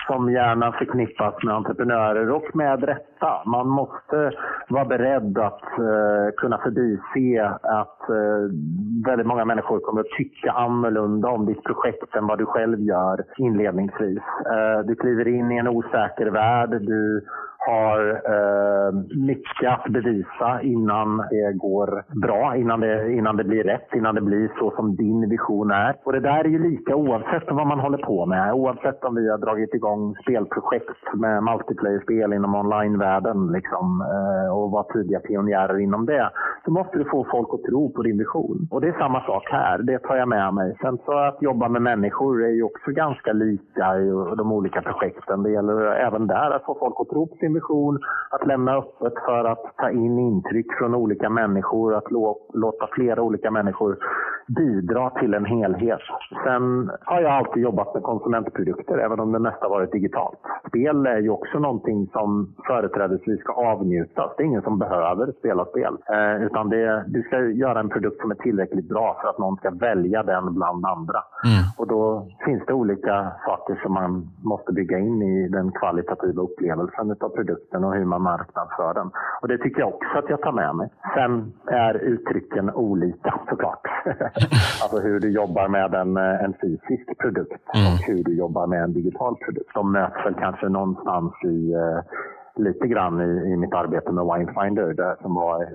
som 0.07 0.31
gärna 0.31 0.71
förknippas 0.71 1.43
med 1.43 1.55
entreprenörer 1.55 2.31
och 2.31 2.55
med 2.55 2.83
rätta. 2.83 3.43
Man 3.45 3.67
måste 3.67 4.31
vara 4.69 4.85
beredd 4.85 5.37
att 5.37 5.67
uh, 5.79 6.27
kunna 6.37 6.57
förbise 6.57 7.45
att 7.61 7.99
uh, 8.09 8.49
väldigt 9.07 9.27
många 9.27 9.45
människor 9.45 9.79
kommer 9.79 10.01
att 10.01 10.17
tycka 10.17 10.51
annorlunda 10.51 11.29
om 11.29 11.45
ditt 11.45 11.63
projekt 11.63 12.15
än 12.15 12.27
vad 12.27 12.37
du 12.37 12.45
själv 12.45 12.79
gör 12.79 13.23
inledningsvis. 13.37 14.23
Uh, 14.51 14.79
du 14.87 14.95
kliver 14.95 15.27
in 15.27 15.51
i 15.51 15.57
en 15.57 15.67
osäker 15.67 16.25
värld. 16.25 16.69
Du 16.69 17.25
har 17.65 17.99
eh, 18.35 18.93
mycket 19.29 19.69
att 19.69 19.85
bevisa 19.89 20.61
innan 20.61 21.17
det 21.17 21.57
går 21.57 22.03
bra, 22.21 22.55
innan 22.55 22.79
det, 22.79 23.13
innan 23.13 23.37
det 23.37 23.43
blir 23.43 23.63
rätt, 23.63 23.89
innan 23.95 24.15
det 24.15 24.21
blir 24.21 24.51
så 24.59 24.71
som 24.75 24.95
din 24.95 25.29
vision 25.29 25.71
är. 25.71 25.95
Och 26.03 26.13
det 26.13 26.19
där 26.19 26.39
är 26.39 26.49
ju 26.49 26.71
lika 26.71 26.95
oavsett 26.95 27.43
vad 27.51 27.67
man 27.67 27.79
håller 27.79 27.97
på 27.97 28.25
med. 28.25 28.53
Oavsett 28.53 29.03
om 29.03 29.15
vi 29.15 29.29
har 29.29 29.37
dragit 29.37 29.73
igång 29.73 30.15
spelprojekt 30.15 31.13
med 31.13 31.43
multiplayer-spel 31.43 32.33
inom 32.33 32.55
onlinevärlden 32.55 33.47
liksom, 33.51 33.85
eh, 34.01 34.57
och 34.57 34.71
var 34.71 34.83
tidiga 34.93 35.19
pionjärer 35.19 35.79
inom 35.79 36.05
det, 36.05 36.29
så 36.65 36.71
måste 36.71 36.97
du 36.97 37.05
få 37.05 37.27
folk 37.31 37.49
att 37.53 37.63
tro 37.63 37.93
på 37.93 38.01
din 38.01 38.17
vision. 38.17 38.67
Och 38.71 38.81
det 38.81 38.87
är 38.87 38.99
samma 38.99 39.21
sak 39.21 39.43
här, 39.51 39.77
det 39.77 39.99
tar 39.99 40.15
jag 40.15 40.27
med 40.27 40.53
mig. 40.53 40.77
Sen 40.81 40.97
så 41.05 41.17
att 41.17 41.41
jobba 41.41 41.69
med 41.69 41.81
människor 41.81 42.43
är 42.43 42.49
ju 42.49 42.63
också 42.63 42.91
ganska 42.91 43.33
lika 43.33 43.97
i 43.97 44.09
de 44.37 44.51
olika 44.51 44.81
projekten. 44.81 45.43
Det 45.43 45.51
gäller 45.51 45.77
även 46.07 46.27
där 46.27 46.51
att 46.51 46.65
få 46.65 46.77
folk 46.79 46.95
att 46.99 47.09
tro 47.09 47.27
på 47.27 47.35
sin 47.35 47.54
vision, 47.55 47.99
att 48.29 48.47
lämna 48.47 48.77
öppet 48.77 49.13
för 49.25 49.45
att 49.45 49.77
ta 49.77 49.89
in 49.89 50.19
intryck 50.19 50.67
från 50.77 50.95
olika 50.95 51.29
människor, 51.29 51.95
att 51.95 52.11
låta 52.53 52.87
flera 52.95 53.21
olika 53.21 53.51
människor 53.51 53.97
bidra 54.47 55.09
till 55.09 55.33
en 55.33 55.45
helhet. 55.45 55.99
Sen 56.43 56.91
har 57.01 57.21
jag 57.21 57.31
alltid 57.31 57.63
jobbat 57.63 57.93
med 57.93 58.03
konsumentprodukter, 58.03 58.97
även 58.97 59.19
om 59.19 59.31
det 59.31 59.39
mesta 59.39 59.69
varit 59.69 59.91
digitalt. 59.91 60.39
Spel 60.75 61.05
är 61.05 61.19
ju 61.19 61.29
också 61.29 61.59
någonting 61.59 62.07
som 62.11 62.55
företrädesvis 62.67 63.39
ska 63.39 63.53
avnjutas. 63.53 64.31
Det 64.37 64.43
är 64.43 64.45
ingen 64.45 64.61
som 64.61 64.79
behöver 64.79 65.31
spela 65.39 65.65
spel. 65.65 65.97
Eh, 66.13 66.43
utan 66.45 66.69
det, 66.69 67.03
du 67.07 67.21
ska 67.21 67.39
göra 67.41 67.79
en 67.79 67.89
produkt 67.89 68.21
som 68.21 68.31
är 68.31 68.35
tillräckligt 68.35 68.89
bra 68.89 69.17
för 69.21 69.29
att 69.29 69.37
någon 69.39 69.57
ska 69.57 69.69
välja 69.69 70.23
den 70.23 70.53
bland 70.53 70.85
andra. 70.85 71.19
Mm. 71.45 71.63
Och 71.77 71.87
då 71.87 72.27
finns 72.45 72.63
det 72.67 72.73
olika 72.73 73.31
saker 73.45 73.79
som 73.83 73.93
man 73.93 74.27
måste 74.43 74.71
bygga 74.73 74.99
in 74.99 75.21
i 75.21 75.47
den 75.47 75.71
kvalitativa 75.71 76.41
upplevelsen 76.41 77.15
av 77.19 77.29
produkten 77.29 77.83
och 77.83 77.93
hur 77.93 78.05
man 78.05 78.21
marknadsför 78.21 78.93
den. 78.93 79.11
Och 79.41 79.47
det 79.47 79.57
tycker 79.57 79.79
jag 79.79 79.89
också 79.89 80.17
att 80.17 80.29
jag 80.29 80.41
tar 80.41 80.51
med 80.51 80.75
mig. 80.75 80.89
Sen 81.13 81.53
är 81.67 81.93
uttrycken 81.97 82.71
olika 82.71 83.39
såklart. 83.49 83.87
alltså 84.83 84.99
hur 84.99 85.19
du 85.19 85.31
jobbar 85.31 85.67
med 85.67 85.93
en, 85.93 86.17
en 86.17 86.53
fysisk 86.61 87.17
produkt 87.17 87.61
Mm. 87.75 87.93
och 87.93 87.99
hur 88.07 88.23
du 88.23 88.33
jobbar 88.37 88.67
med 88.67 88.83
en 88.83 88.93
digital 88.93 89.35
produkt. 89.35 89.69
De 89.73 89.91
möts 89.91 90.25
väl 90.25 90.33
kanske 90.33 90.64
någonstans 90.69 91.33
i 91.43 91.73
eh, 91.73 91.99
lite 92.57 92.87
grann 92.87 93.21
i, 93.21 93.53
i 93.53 93.57
mitt 93.57 93.73
arbete 93.73 94.11
med 94.11 94.23
Winefinder 94.31 94.93
där, 94.93 95.15
som 95.21 95.35
var 95.35 95.61
eh, 95.63 95.67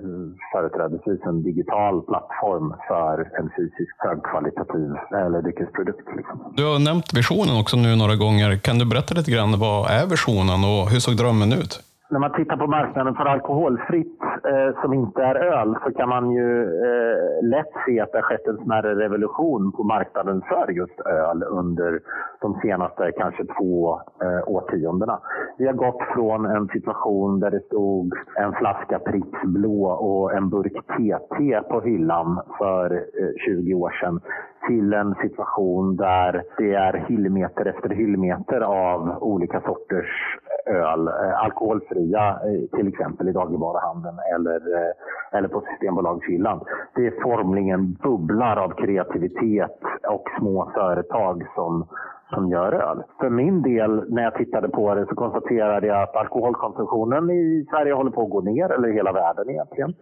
företrädesvis 0.53 1.21
en 1.25 1.43
digital 1.43 2.01
plattform 2.01 2.73
för 2.87 3.15
en 3.39 3.49
fysisk 3.57 3.93
högkvalitativ 3.97 4.89
eller 5.23 5.41
dryckesprodukt. 5.41 6.07
Liksom. 6.17 6.53
Du 6.57 6.63
har 6.65 6.79
nämnt 6.79 7.13
visionen 7.13 7.59
också 7.61 7.77
nu 7.77 7.95
några 7.95 8.15
gånger. 8.15 8.57
Kan 8.57 8.79
du 8.79 8.85
berätta 8.85 9.13
lite 9.15 9.31
grann 9.31 9.59
vad 9.59 9.91
är 9.91 10.05
visionen 10.05 10.59
och 10.63 10.89
hur 10.91 10.99
såg 10.99 11.17
drömmen 11.17 11.53
ut? 11.53 11.73
När 12.11 12.19
man 12.19 12.33
tittar 12.33 12.57
på 12.57 12.67
marknaden 12.67 13.15
för 13.15 13.25
alkoholfritt 13.25 14.21
eh, 14.21 14.81
som 14.81 14.93
inte 14.93 15.23
är 15.23 15.35
öl 15.35 15.75
så 15.83 15.91
kan 15.93 16.09
man 16.09 16.31
ju 16.31 16.63
eh, 16.63 17.43
lätt 17.43 17.71
se 17.85 17.99
att 17.99 18.11
det 18.11 18.17
har 18.17 18.23
skett 18.23 18.47
en 18.47 18.57
smärre 18.57 18.95
revolution 18.95 19.71
på 19.71 19.83
marknaden 19.83 20.41
för 20.41 20.71
just 20.71 20.99
öl 20.99 21.43
under 21.43 21.99
de 22.41 22.59
senaste 22.61 23.11
kanske 23.17 23.45
två 23.45 24.01
eh, 24.21 24.47
årtiondena. 24.47 25.19
Vi 25.57 25.67
har 25.67 25.73
gått 25.73 26.01
från 26.13 26.45
en 26.45 26.67
situation 26.67 27.39
där 27.39 27.51
det 27.51 27.65
stod 27.65 28.13
en 28.35 28.53
flaska 28.53 28.99
Pripps 28.99 29.41
blå 29.43 29.85
och 29.85 30.33
en 30.33 30.49
burk 30.49 30.85
TT 30.87 31.61
på 31.69 31.81
hyllan 31.81 32.41
för 32.57 32.93
eh, 32.95 33.33
20 33.45 33.73
år 33.73 33.91
sedan 34.01 34.19
till 34.67 34.93
en 34.93 35.15
situation 35.15 35.95
där 35.95 36.43
det 36.57 36.73
är 36.73 37.05
hyllmeter 37.07 37.65
efter 37.65 37.89
hyllmeter 37.89 38.61
av 38.61 39.17
olika 39.23 39.61
sorters 39.61 40.39
öl, 40.65 41.07
eh, 41.07 41.43
alkoholfria 41.43 42.29
eh, 42.29 42.77
till 42.77 42.87
exempel 42.87 43.29
i 43.29 43.31
dagligvaruhandeln 43.31 44.17
eller, 44.35 44.55
eh, 44.55 44.91
eller 45.37 45.47
på 45.47 45.61
Systembolagshyllan. 45.61 46.59
Det 46.95 47.07
är 47.07 47.21
formligen 47.21 47.93
bubblar 47.93 48.57
av 48.57 48.69
kreativitet 48.69 49.79
och 50.07 50.27
små 50.39 50.71
företag 50.75 51.47
som 51.55 51.87
som 52.33 52.49
gör 52.49 52.73
öl. 52.73 53.03
För 53.19 53.29
min 53.29 53.61
del, 53.61 54.13
när 54.13 54.23
jag 54.23 54.35
tittade 54.35 54.69
på 54.69 54.95
det, 54.95 55.05
så 55.05 55.15
konstaterade 55.15 55.87
jag 55.87 56.03
att 56.03 56.15
alkoholkonsumtionen 56.15 57.29
i 57.29 57.65
Sverige 57.69 57.93
håller 57.93 58.11
på 58.11 58.21
att 58.21 58.29
gå 58.29 58.41
ner, 58.41 58.71
eller 58.71 58.87
i 58.87 58.93
hela 58.93 59.11
världen 59.11 59.49
egentligen. 59.49 59.93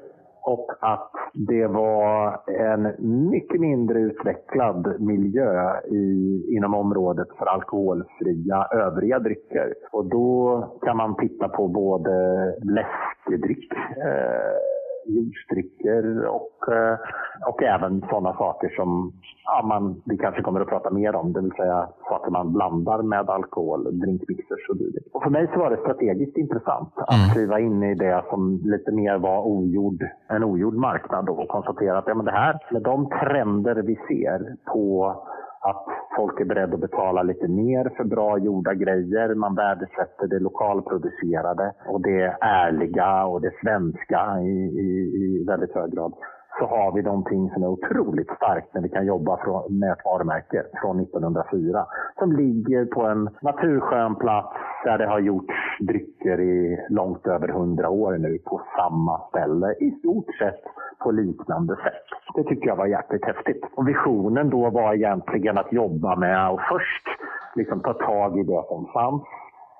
Och 0.53 0.67
att 0.79 1.11
det 1.33 1.67
var 1.67 2.41
en 2.47 2.81
mycket 3.29 3.59
mindre 3.61 3.99
utvecklad 3.99 5.01
miljö 5.01 5.79
i, 5.87 6.43
inom 6.55 6.73
området 6.73 7.27
för 7.37 7.45
alkoholfria 7.45 8.67
övriga 8.71 9.19
drycker. 9.19 9.73
Och 9.91 10.05
då 10.05 10.63
kan 10.85 10.97
man 10.97 11.15
titta 11.15 11.49
på 11.49 11.67
både 11.67 12.11
läskedryck, 12.63 13.73
eh, 13.97 14.78
juicedrycker 15.09 16.25
och, 16.25 16.73
eh, 16.73 16.97
och 17.47 17.63
även 17.63 18.01
sådana 18.01 18.33
saker 18.33 18.69
som 18.69 19.13
ja, 19.43 19.67
man, 19.67 20.01
vi 20.05 20.17
kanske 20.17 20.41
kommer 20.41 20.61
att 20.61 20.67
prata 20.67 20.89
mer 20.89 21.15
om, 21.15 21.33
det 21.33 21.41
vill 21.41 21.51
säga 21.51 21.89
saker 22.09 22.31
man 22.31 22.53
blandar 22.53 23.01
med 23.01 23.29
alkohol, 23.29 23.99
drinkmixers 23.99 24.69
och 24.69 24.77
dylikt. 24.77 25.07
Och 25.13 25.23
för 25.23 25.29
mig 25.29 25.49
så 25.53 25.59
var 25.59 25.69
det 25.69 25.77
strategiskt 25.77 26.37
intressant 26.37 26.93
att 26.97 27.33
kliva 27.33 27.59
in 27.59 27.83
i 27.83 27.95
det 27.95 28.23
som 28.29 28.61
lite 28.63 28.91
mer 28.91 29.17
var 29.17 29.47
ogjord, 29.47 30.03
en 30.27 30.43
ogjord 30.43 30.75
marknad 30.75 31.29
och 31.29 31.47
konstatera 31.47 31.97
att 31.97 32.07
ja, 32.07 32.13
men 32.13 32.25
det 32.25 32.31
här, 32.31 32.59
med 32.71 32.81
de 32.81 33.09
trender 33.09 33.75
vi 33.75 33.95
ser 33.95 34.55
på 34.73 35.15
att 35.61 35.85
folk 36.15 36.39
är 36.39 36.45
beredda 36.45 36.73
att 36.73 36.81
betala 36.81 37.23
lite 37.23 37.47
mer 37.47 37.91
för 37.97 38.03
bra 38.03 38.37
gjorda 38.37 38.73
grejer. 38.73 39.35
Man 39.35 39.55
värdesätter 39.55 40.27
det 40.27 40.39
lokalproducerade 40.39 41.73
och 41.87 42.01
det 42.01 42.37
ärliga 42.41 43.25
och 43.25 43.41
det 43.41 43.53
svenska 43.61 44.39
i, 44.41 44.57
i, 44.85 44.89
i 45.21 45.43
väldigt 45.47 45.75
hög 45.75 45.91
grad 45.91 46.13
så 46.59 46.65
har 46.65 46.91
vi 46.91 47.01
någonting 47.01 47.49
som 47.49 47.63
är 47.63 47.67
otroligt 47.67 48.31
starkt 48.35 48.73
när 48.73 48.81
vi 48.81 48.89
kan 48.89 49.05
jobba 49.05 49.37
från, 49.43 49.79
med 49.79 49.91
ett 49.91 50.05
varumärke 50.05 50.63
från 50.81 50.99
1904 50.99 51.85
som 52.19 52.31
ligger 52.31 52.85
på 52.85 53.01
en 53.05 53.29
naturskön 53.41 54.15
plats 54.15 54.55
där 54.83 54.97
det 54.97 55.07
har 55.07 55.19
gjorts 55.19 55.53
drycker 55.79 56.39
i 56.39 56.85
långt 56.89 57.27
över 57.27 57.47
hundra 57.47 57.89
år 57.89 58.17
nu 58.17 58.39
på 58.45 58.61
samma 58.77 59.21
ställe 59.29 59.73
i 59.79 59.91
stort 59.91 60.35
sett 60.39 60.63
på 61.03 61.11
liknande 61.11 61.75
sätt. 61.75 62.05
Det 62.35 62.43
tycker 62.43 62.67
jag 62.67 62.75
var 62.75 62.85
jäkligt 62.85 63.25
häftigt. 63.25 63.63
Och 63.75 63.87
visionen 63.87 64.49
då 64.49 64.69
var 64.69 64.93
egentligen 64.93 65.57
att 65.57 65.73
jobba 65.73 66.15
med 66.15 66.51
och 66.51 66.61
först 66.69 67.07
liksom 67.55 67.79
ta 67.79 67.93
tag 67.93 68.39
i 68.39 68.43
det 68.43 68.63
som 68.67 68.85
fanns 68.93 69.23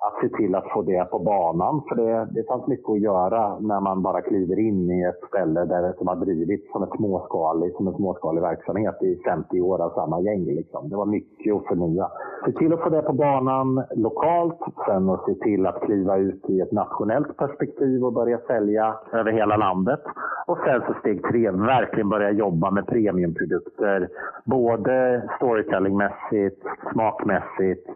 att 0.00 0.20
se 0.20 0.36
till 0.36 0.54
att 0.54 0.70
få 0.72 0.82
det 0.82 1.10
på 1.10 1.18
banan. 1.18 1.82
För 1.88 1.96
det, 1.96 2.28
det 2.30 2.46
fanns 2.48 2.66
mycket 2.66 2.90
att 2.90 3.00
göra 3.00 3.58
när 3.58 3.80
man 3.80 4.02
bara 4.02 4.22
kliver 4.22 4.58
in 4.58 4.90
i 4.90 5.02
ett 5.02 5.28
ställe 5.28 5.64
där 5.64 5.82
det 5.82 5.94
som 5.98 6.08
har 6.08 6.16
drivits 6.16 6.72
som, 6.72 6.82
ett 6.82 6.96
småskalig, 6.96 7.74
som 7.74 7.86
en 7.86 7.94
småskalig 7.94 8.42
verksamhet 8.42 9.02
i 9.02 9.20
50 9.24 9.60
år 9.60 9.82
av 9.82 9.90
samma 9.90 10.20
gäng. 10.20 10.44
Liksom. 10.44 10.88
Det 10.88 10.96
var 10.96 11.06
mycket 11.06 11.54
att 11.54 11.66
förnya. 11.66 12.08
Se 12.44 12.52
till 12.52 12.72
att 12.72 12.80
få 12.80 12.88
det 12.88 13.02
på 13.02 13.12
banan 13.12 13.84
lokalt, 13.96 14.58
sen 14.86 15.08
att 15.08 15.24
se 15.24 15.34
till 15.34 15.66
att 15.66 15.82
kliva 15.82 16.16
ut 16.16 16.50
i 16.50 16.60
ett 16.60 16.72
nationellt 16.72 17.36
perspektiv 17.36 18.04
och 18.04 18.12
börja 18.12 18.38
sälja 18.38 18.94
över 19.12 19.32
hela 19.32 19.56
landet. 19.56 20.00
Och 20.46 20.58
sen 20.64 20.82
så 20.86 20.94
steg 21.00 21.22
tre, 21.22 21.50
verkligen 21.50 22.08
börja 22.08 22.30
jobba 22.30 22.70
med 22.70 22.86
premiumprodukter. 22.86 24.08
Både 24.44 25.22
storytellingmässigt, 25.36 26.62
smakmässigt 26.92 27.86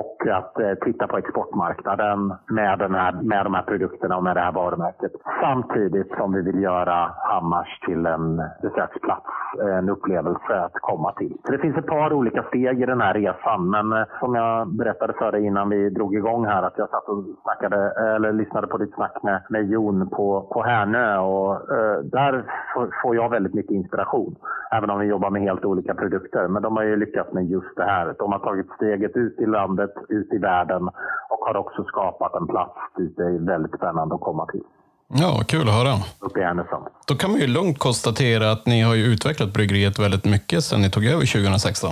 och 0.00 0.26
att 0.26 0.58
eh, 0.60 0.74
titta 0.74 1.06
på 1.06 1.18
exportmarknaden 1.18 2.34
med, 2.48 2.78
den 2.78 2.94
här, 2.94 3.12
med 3.12 3.46
de 3.46 3.54
här 3.54 3.62
produkterna 3.62 4.16
och 4.16 4.24
med 4.24 4.36
det 4.36 4.40
här 4.40 4.52
varumärket. 4.52 5.12
Samtidigt 5.40 6.10
som 6.16 6.32
vi 6.32 6.40
vill 6.42 6.62
göra 6.62 7.14
Hammars 7.16 7.80
till 7.86 8.06
en 8.06 8.36
besöksplats, 8.62 9.26
eh, 9.60 9.78
en 9.78 9.88
upplevelse 9.88 10.60
att 10.60 10.72
komma 10.72 11.12
till. 11.12 11.36
Så 11.44 11.52
det 11.52 11.58
finns 11.58 11.76
ett 11.76 11.86
par 11.86 12.12
olika 12.12 12.42
steg 12.42 12.82
i 12.82 12.86
den 12.86 13.00
här 13.00 13.14
resan, 13.14 13.70
men 13.70 13.92
eh, 13.92 14.04
som 14.20 14.34
jag 14.34 14.68
berättade 14.68 15.12
för 15.12 15.32
dig 15.32 15.44
innan 15.44 15.68
vi 15.68 15.90
drog 15.90 16.14
igång 16.14 16.46
här, 16.46 16.62
att 16.62 16.78
jag 16.78 16.90
satt 16.90 17.08
och 17.08 17.24
snackade, 17.42 17.92
eller 18.14 18.32
lyssnade 18.32 18.66
på 18.66 18.78
ditt 18.78 18.94
snack 18.94 19.22
med, 19.22 19.42
med 19.48 19.70
Jon 19.70 20.10
på, 20.10 20.40
på 20.52 20.62
Härnö 20.62 21.18
och 21.18 21.54
eh, 21.54 21.98
där 21.98 22.44
får, 22.74 22.90
får 23.02 23.16
jag 23.16 23.28
väldigt 23.28 23.54
mycket 23.54 23.72
inspiration. 23.72 24.36
Även 24.76 24.90
om 24.90 25.00
vi 25.00 25.06
jobbar 25.06 25.30
med 25.30 25.42
helt 25.42 25.64
olika 25.64 25.94
produkter. 25.94 26.48
Men 26.48 26.62
de 26.62 26.76
har 26.76 26.84
ju 26.84 26.96
lyckats 26.96 27.32
med 27.32 27.44
just 27.46 27.76
det 27.76 27.84
här. 27.84 28.14
De 28.18 28.32
har 28.32 28.38
tagit 28.38 28.66
steget 28.76 29.16
ut 29.16 29.40
i 29.40 29.46
landet, 29.46 29.83
ut 30.08 30.32
i 30.32 30.38
världen 30.38 30.82
och 31.30 31.40
har 31.46 31.56
också 31.56 31.84
skapat 31.84 32.34
en 32.34 32.46
plats 32.46 32.78
dit 32.96 33.16
det 33.16 33.22
är 33.22 33.46
väldigt 33.46 33.74
spännande 33.74 34.14
att 34.14 34.20
komma 34.20 34.46
till. 34.46 34.62
Ja, 35.08 35.42
kul 35.48 35.68
att 35.68 35.74
höra. 35.74 35.94
Uppe 36.20 36.40
i 36.40 36.42
Härnösand. 36.42 36.84
Då 37.08 37.14
kan 37.14 37.30
man 37.30 37.40
ju 37.40 37.46
lugnt 37.46 37.78
konstatera 37.78 38.50
att 38.50 38.66
ni 38.66 38.82
har 38.82 38.94
ju 38.94 39.04
utvecklat 39.04 39.52
bryggeriet 39.52 39.98
väldigt 39.98 40.24
mycket 40.24 40.64
sedan 40.64 40.80
ni 40.80 40.90
tog 40.90 41.04
över 41.04 41.26
2016. 41.32 41.90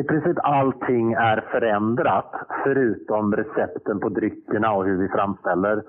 I 0.00 0.02
princip 0.02 0.36
allting 0.42 1.12
är 1.12 1.44
förändrat 1.52 2.32
förutom 2.64 3.36
recepten 3.36 4.00
på 4.00 4.08
dryckerna 4.08 4.72
och 4.72 4.84
hur 4.84 5.02
vi 5.02 5.08
framställer 5.08 5.82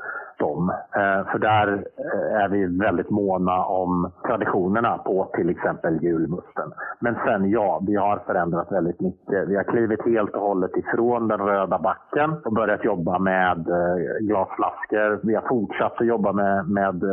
tvärtom. 0.44 0.70
Eh, 0.70 1.32
för 1.32 1.40
där 1.40 1.68
eh, 1.74 2.44
är 2.44 2.50
vi 2.50 2.66
väldigt 2.66 3.10
måna 3.10 3.66
om 3.66 4.12
traditionerna 4.28 4.98
på 4.98 5.32
till 5.36 5.50
exempel 5.50 6.04
julmusten. 6.04 6.72
Men 7.00 7.16
sen 7.26 7.50
ja, 7.50 7.84
vi 7.88 7.96
har 7.96 8.20
förändrat 8.26 8.72
väldigt 8.72 9.02
mycket. 9.02 9.48
Vi 9.48 9.56
har 9.56 9.64
klivit 9.64 10.06
helt 10.06 10.36
och 10.36 10.42
hållet 10.42 10.78
ifrån 10.78 11.28
den 11.28 11.40
röda 11.40 11.80
backen 11.80 12.34
och 12.46 12.54
börjat 12.54 12.86
jobba 12.86 13.20
med 13.20 13.70
eh, 13.70 14.26
glasflaskor. 14.28 15.20
Vi 15.24 15.36
har 15.36 15.48
fortsatt 15.48 16.02
att 16.02 16.08
jobba 16.08 16.34
med, 16.34 16.70
med 16.70 17.04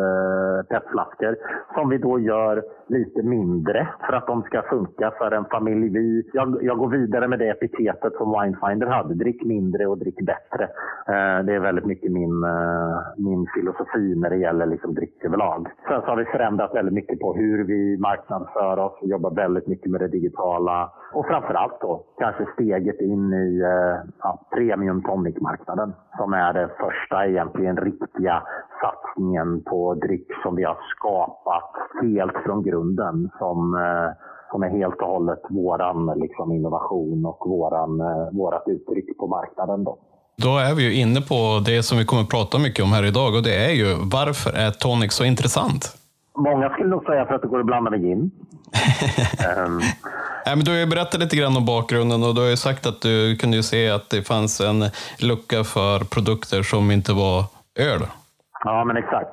petflaskor 0.69 1.37
som 1.75 1.89
vi 1.89 1.99
då 1.99 2.19
gör 2.19 2.63
lite 2.87 3.23
mindre 3.23 3.89
för 4.07 4.13
att 4.13 4.27
de 4.27 4.43
ska 4.43 4.63
funka 4.63 5.13
för 5.19 5.31
en 5.31 5.45
familj. 5.45 5.89
Vi, 5.89 6.31
jag, 6.33 6.59
jag 6.63 6.79
går 6.79 6.89
vidare 6.89 7.29
med 7.29 7.39
det 7.39 7.49
epitetet 7.49 8.13
som 8.15 8.41
Winefinder 8.41 8.87
hade. 8.87 9.15
Drick 9.15 9.45
mindre 9.45 9.87
och 9.87 9.99
drick 9.99 10.21
bättre. 10.21 10.69
Det 11.45 11.55
är 11.55 11.61
väldigt 11.61 11.87
mycket 11.87 12.13
min, 12.13 12.45
min 13.21 13.47
filosofi 13.55 14.15
när 14.17 14.31
det 14.31 14.37
gäller 14.37 14.67
liksom 14.67 14.95
dryck 14.95 15.25
överlag. 15.25 15.69
Sen 15.89 16.01
så 16.01 16.07
har 16.07 16.17
vi 16.17 16.25
förändrat 16.25 16.75
väldigt 16.75 16.95
mycket 16.95 17.21
på 17.21 17.35
hur 17.35 17.65
vi 17.65 17.99
marknadsför 17.99 18.79
oss. 18.79 18.99
Vi 19.03 19.09
jobbar 19.09 19.31
väldigt 19.31 19.67
mycket 19.67 19.91
med 19.91 20.01
det 20.01 20.09
digitala. 20.09 20.93
Och 21.13 21.27
framförallt 21.27 21.81
då 21.81 22.05
kanske 22.19 22.47
steget 22.55 23.01
in 23.01 23.33
i 23.33 23.61
eh, 23.61 24.11
ja, 24.23 24.47
premium 24.55 25.03
tonic-marknaden 25.03 25.93
som 26.17 26.33
är 26.33 26.53
den 26.53 26.69
första 26.69 27.27
egentligen 27.27 27.77
riktiga 27.77 28.43
satsningen 28.81 29.63
på 29.63 29.95
dryck 29.95 30.29
som 30.43 30.57
vi 30.57 30.65
har 30.65 30.79
skapat 30.97 31.73
helt 32.03 32.37
från 32.45 32.63
grunden. 32.63 33.31
Som, 33.39 33.75
eh, 33.75 34.11
som 34.51 34.63
är 34.63 34.69
helt 34.69 35.03
och 35.03 35.09
hållet 35.09 35.43
våran 35.51 36.13
liksom, 36.17 36.53
innovation 36.53 37.25
och 37.27 37.49
våran, 37.49 38.01
eh, 38.01 38.29
vårat 38.33 38.69
uttryck 38.69 39.19
på 39.19 39.27
marknaden. 39.27 39.85
Då. 39.85 39.99
Då 40.37 40.59
är 40.59 40.75
vi 40.75 40.83
ju 40.83 40.95
inne 40.95 41.21
på 41.21 41.63
det 41.67 41.83
som 41.83 41.99
vi 41.99 42.05
kommer 42.05 42.23
att 42.23 42.29
prata 42.29 42.59
mycket 42.59 42.85
om 42.85 42.93
här 42.93 43.05
idag 43.05 43.35
och 43.35 43.43
det 43.43 43.55
är 43.55 43.71
ju 43.71 43.95
varför 43.99 44.53
är 44.53 44.71
tonic 44.71 45.13
så 45.13 45.25
intressant? 45.25 45.97
Många 46.39 46.71
skulle 46.71 46.89
nog 46.89 47.05
säga 47.05 47.27
för 47.27 47.35
att 47.35 47.43
det 47.43 47.49
går 47.49 47.61
att 47.61 47.67
blanda 47.67 47.91
med 47.91 48.01
gin. 48.01 48.31
Ehm, 49.57 49.81
Nej, 50.47 50.57
men 50.57 50.65
du 50.65 50.71
har 50.71 50.79
ju 50.79 50.87
berättat 50.87 51.21
lite 51.21 51.37
grann 51.37 51.57
om 51.57 51.67
bakgrunden 51.67 52.23
och 52.23 52.35
du 52.35 52.41
har 52.41 52.49
ju 52.49 52.57
sagt 52.57 52.87
att 52.87 53.01
du 53.01 53.37
kunde 53.37 53.57
ju 53.57 53.63
se 53.63 53.91
att 53.91 54.11
det 54.11 54.23
fanns 54.23 54.61
en 54.61 54.85
lucka 55.19 55.65
för 55.65 55.99
produkter 56.01 56.63
som 56.63 56.91
inte 56.91 57.13
var 57.13 57.45
öl. 57.79 58.01
Ja, 58.65 58.85
men 58.85 58.97
exakt. 58.97 59.31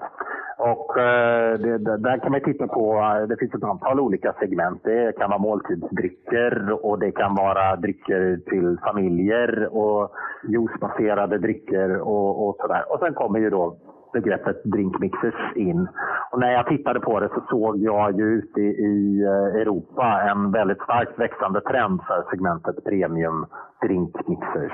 Och 0.60 0.98
eh, 0.98 1.60
det, 1.60 1.98
där 1.98 2.18
kan 2.18 2.32
man 2.32 2.42
titta 2.42 2.68
på, 2.68 2.98
eh, 2.98 3.28
det 3.28 3.38
finns 3.38 3.54
ett 3.54 3.64
antal 3.64 4.00
olika 4.00 4.34
segment. 4.40 4.82
Det 4.84 5.18
kan 5.18 5.30
vara 5.30 5.40
måltidsdrycker 5.40 6.86
och 6.86 7.00
det 7.00 7.12
kan 7.12 7.36
vara 7.36 7.76
drycker 7.76 8.40
till 8.50 8.78
familjer 8.84 9.78
och 9.78 10.12
juicebaserade 10.48 11.38
drycker 11.38 12.02
och, 12.02 12.48
och 12.48 12.56
sådär. 12.60 12.84
Och 12.94 13.00
sen 13.00 13.14
kommer 13.14 13.40
ju 13.40 13.50
då 13.50 13.78
begreppet 14.14 14.64
drinkmixers 14.64 15.56
in. 15.56 15.88
Och 16.32 16.40
när 16.40 16.52
jag 16.52 16.68
tittade 16.68 17.00
på 17.00 17.20
det 17.20 17.30
så 17.30 17.42
såg 17.50 17.78
jag 17.78 18.18
ju 18.18 18.24
ute 18.24 18.62
i 18.62 19.24
eh, 19.24 19.62
Europa 19.62 20.22
en 20.22 20.52
väldigt 20.52 20.82
starkt 20.82 21.20
växande 21.20 21.62
trend 21.62 22.02
för 22.08 22.26
segmentet 22.30 22.84
premium 22.84 23.46
drinkmixers 23.82 24.74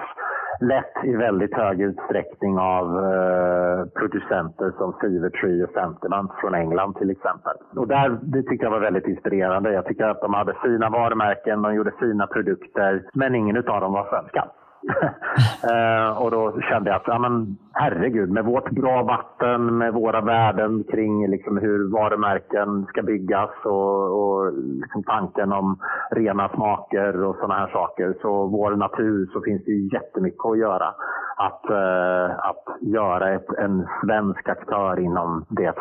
lett 0.59 1.03
i 1.03 1.15
väldigt 1.15 1.55
hög 1.55 1.81
utsträckning 1.81 2.59
av 2.59 2.85
eh, 2.85 3.85
producenter 3.99 4.71
som 4.77 4.93
Fevertree 5.01 5.63
och 5.63 5.69
Sentiment 5.69 6.31
från 6.41 6.55
England 6.55 6.93
till 6.93 7.09
exempel. 7.09 7.53
Och 7.75 7.87
där, 7.87 8.19
det 8.21 8.43
tyckte 8.43 8.65
jag 8.65 8.71
var 8.71 8.79
väldigt 8.79 9.07
inspirerande. 9.07 9.73
Jag 9.73 9.85
tycker 9.85 10.07
att 10.07 10.21
de 10.21 10.33
hade 10.33 10.53
fina 10.63 10.89
varumärken, 10.89 11.61
de 11.61 11.75
gjorde 11.75 11.91
fina 11.99 12.27
produkter, 12.27 13.03
men 13.13 13.35
ingen 13.35 13.57
av 13.57 13.81
dem 13.81 13.93
var 13.93 14.09
svenska. 14.09 14.47
eh, 15.71 16.17
och 16.21 16.31
då 16.31 16.61
kände 16.61 16.89
jag 16.89 16.97
att, 16.97 17.07
ja, 17.07 17.19
men, 17.19 17.57
herregud, 17.73 18.29
med 18.29 18.45
vårt 18.45 18.69
bra 18.69 19.03
vatten, 19.03 19.77
med 19.77 19.93
våra 19.93 20.21
värden 20.21 20.83
kring 20.83 21.27
liksom, 21.27 21.57
hur 21.57 21.91
varumärken 21.91 22.85
ska 22.85 23.01
byggas 23.01 23.49
och, 23.63 24.19
och 24.21 24.53
liksom, 24.53 25.03
tanken 25.03 25.51
om 25.51 25.79
rena 26.11 26.49
smaker 26.49 27.23
och 27.23 27.35
sådana 27.35 27.53
här 27.53 27.67
saker. 27.67 28.15
Så 28.21 28.47
vår 28.47 28.75
natur 28.75 29.29
så 29.33 29.41
finns 29.41 29.63
det 29.65 29.71
jättemycket 29.71 30.45
att 30.45 30.57
göra. 30.57 30.93
Att, 31.37 31.69
eh, 31.69 32.39
att 32.49 32.65
göra 32.81 33.33
ett, 33.33 33.53
en 33.57 33.87
svensk 34.01 34.49
aktör 34.49 34.99
inom 34.99 35.45
det 35.49 35.73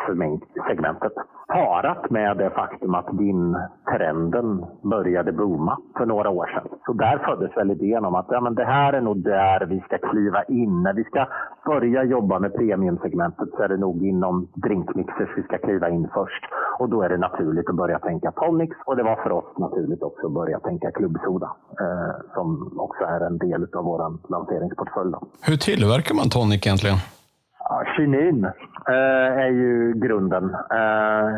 segmentet. 0.67 1.13
Parat 1.47 2.09
med 2.09 2.37
det 2.37 2.49
faktum 2.49 2.95
att 2.95 3.17
din-trenden 3.17 4.65
började 4.83 5.31
booma 5.31 5.77
för 5.97 6.05
några 6.05 6.29
år 6.29 6.45
sedan. 6.45 6.67
Så 6.85 6.93
där 6.93 7.17
föddes 7.17 7.57
väl 7.57 7.71
idén 7.71 8.05
om 8.05 8.15
att 8.15 8.25
ja, 8.29 8.41
men 8.41 8.55
det 8.55 8.65
här 8.65 8.93
är 8.93 9.01
nog 9.01 9.23
där 9.23 9.65
vi 9.65 9.79
ska 9.79 9.97
kliva 9.97 10.43
in. 10.43 10.83
När 10.83 10.93
vi 10.93 11.03
ska 11.03 11.25
börja 11.65 11.82
jobba 11.87 12.39
med 12.39 12.53
premiumsegmentet 12.53 13.49
så 13.57 13.63
är 13.63 13.67
det 13.67 13.77
nog 13.77 14.05
inom 14.05 14.47
drinkmixers 14.53 15.29
vi 15.37 15.43
ska 15.43 15.57
kliva 15.57 15.89
in 15.89 16.07
först. 16.13 16.43
Och 16.79 16.89
då 16.89 17.01
är 17.01 17.09
det 17.09 17.17
naturligt 17.17 17.69
att 17.69 17.75
börja 17.75 17.99
tänka 17.99 18.31
tonics 18.31 18.77
och 18.85 18.95
det 18.95 19.03
var 19.03 19.15
för 19.23 19.31
oss 19.31 19.57
naturligt 19.57 20.03
också 20.03 20.27
att 20.27 20.33
börja 20.33 20.59
tänka 20.59 20.91
klubbsoda 20.91 21.55
eh, 21.79 22.33
som 22.33 22.79
också 22.79 23.03
är 23.03 23.21
en 23.27 23.37
del 23.37 23.67
av 23.73 23.83
vår 23.83 24.17
lanseringsportfölj. 24.29 25.11
Då. 25.11 25.19
Hur 25.41 25.57
tillverkar 25.57 26.15
man 26.15 26.29
tonic 26.29 26.67
egentligen? 26.67 26.97
Ja, 27.69 27.83
kinin 27.95 28.45
eh, 28.87 29.37
är 29.45 29.49
ju 29.49 29.93
grunden. 29.93 30.43
Eh, 30.79 31.29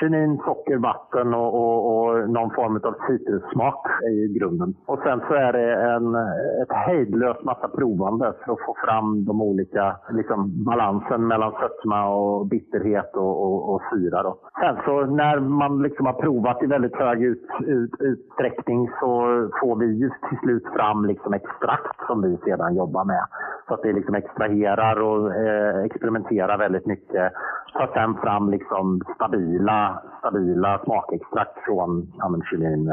kinin, 0.00 0.38
socker, 0.44 0.76
vatten 0.76 1.34
och, 1.34 1.54
och, 1.54 1.78
och, 1.96 2.30
någon 2.30 2.50
form 2.50 2.76
av 2.84 2.94
citrussmak 3.06 3.86
är 4.02 4.10
ju 4.10 4.38
grunden. 4.38 4.74
Och 4.86 4.98
sen 4.98 5.20
så 5.28 5.34
är 5.34 5.52
det 5.52 5.74
en, 5.94 6.14
ett 6.62 6.72
hejdlöst 6.72 7.44
massa 7.44 7.68
provande 7.68 8.32
för 8.44 8.52
att 8.52 8.66
få 8.66 8.74
fram 8.84 9.24
de 9.24 9.42
olika 9.42 9.96
liksom, 10.10 10.64
balansen 10.64 11.26
mellan 11.26 11.52
sötma 11.52 12.08
och 12.08 12.46
bitterhet 12.46 13.16
och, 13.16 13.42
och, 13.44 13.74
och 13.74 13.82
syra. 13.92 14.22
Då. 14.22 14.38
Sen 14.60 14.76
så 14.84 15.06
när 15.06 15.40
man 15.40 15.82
liksom 15.82 16.06
har 16.06 16.12
provat 16.12 16.62
i 16.62 16.66
väldigt 16.66 16.96
hög 16.96 17.22
ut, 17.22 17.46
ut, 17.66 17.94
utsträckning 18.00 18.90
så 19.00 19.10
får 19.60 19.76
vi 19.76 19.86
just 19.86 20.22
till 20.28 20.38
slut 20.38 20.64
fram 20.76 21.04
liksom 21.04 21.34
extrakt 21.34 22.06
som 22.06 22.22
vi 22.22 22.36
sedan 22.36 22.76
jobbar 22.76 23.04
med. 23.04 23.24
Så 23.68 23.74
att 23.74 23.82
det 23.82 23.92
liksom 23.92 24.14
extraherar 24.14 25.05
och 25.06 25.34
eh, 25.34 25.84
experimentera 25.84 26.56
väldigt 26.56 26.86
mycket. 26.86 27.32
Tar 27.72 27.90
sen 27.94 28.14
fram 28.14 28.50
liksom 28.50 29.00
stabila, 29.14 30.02
stabila 30.18 30.80
smakextrakt 30.84 31.58
från 31.64 32.12
ja, 32.18 32.26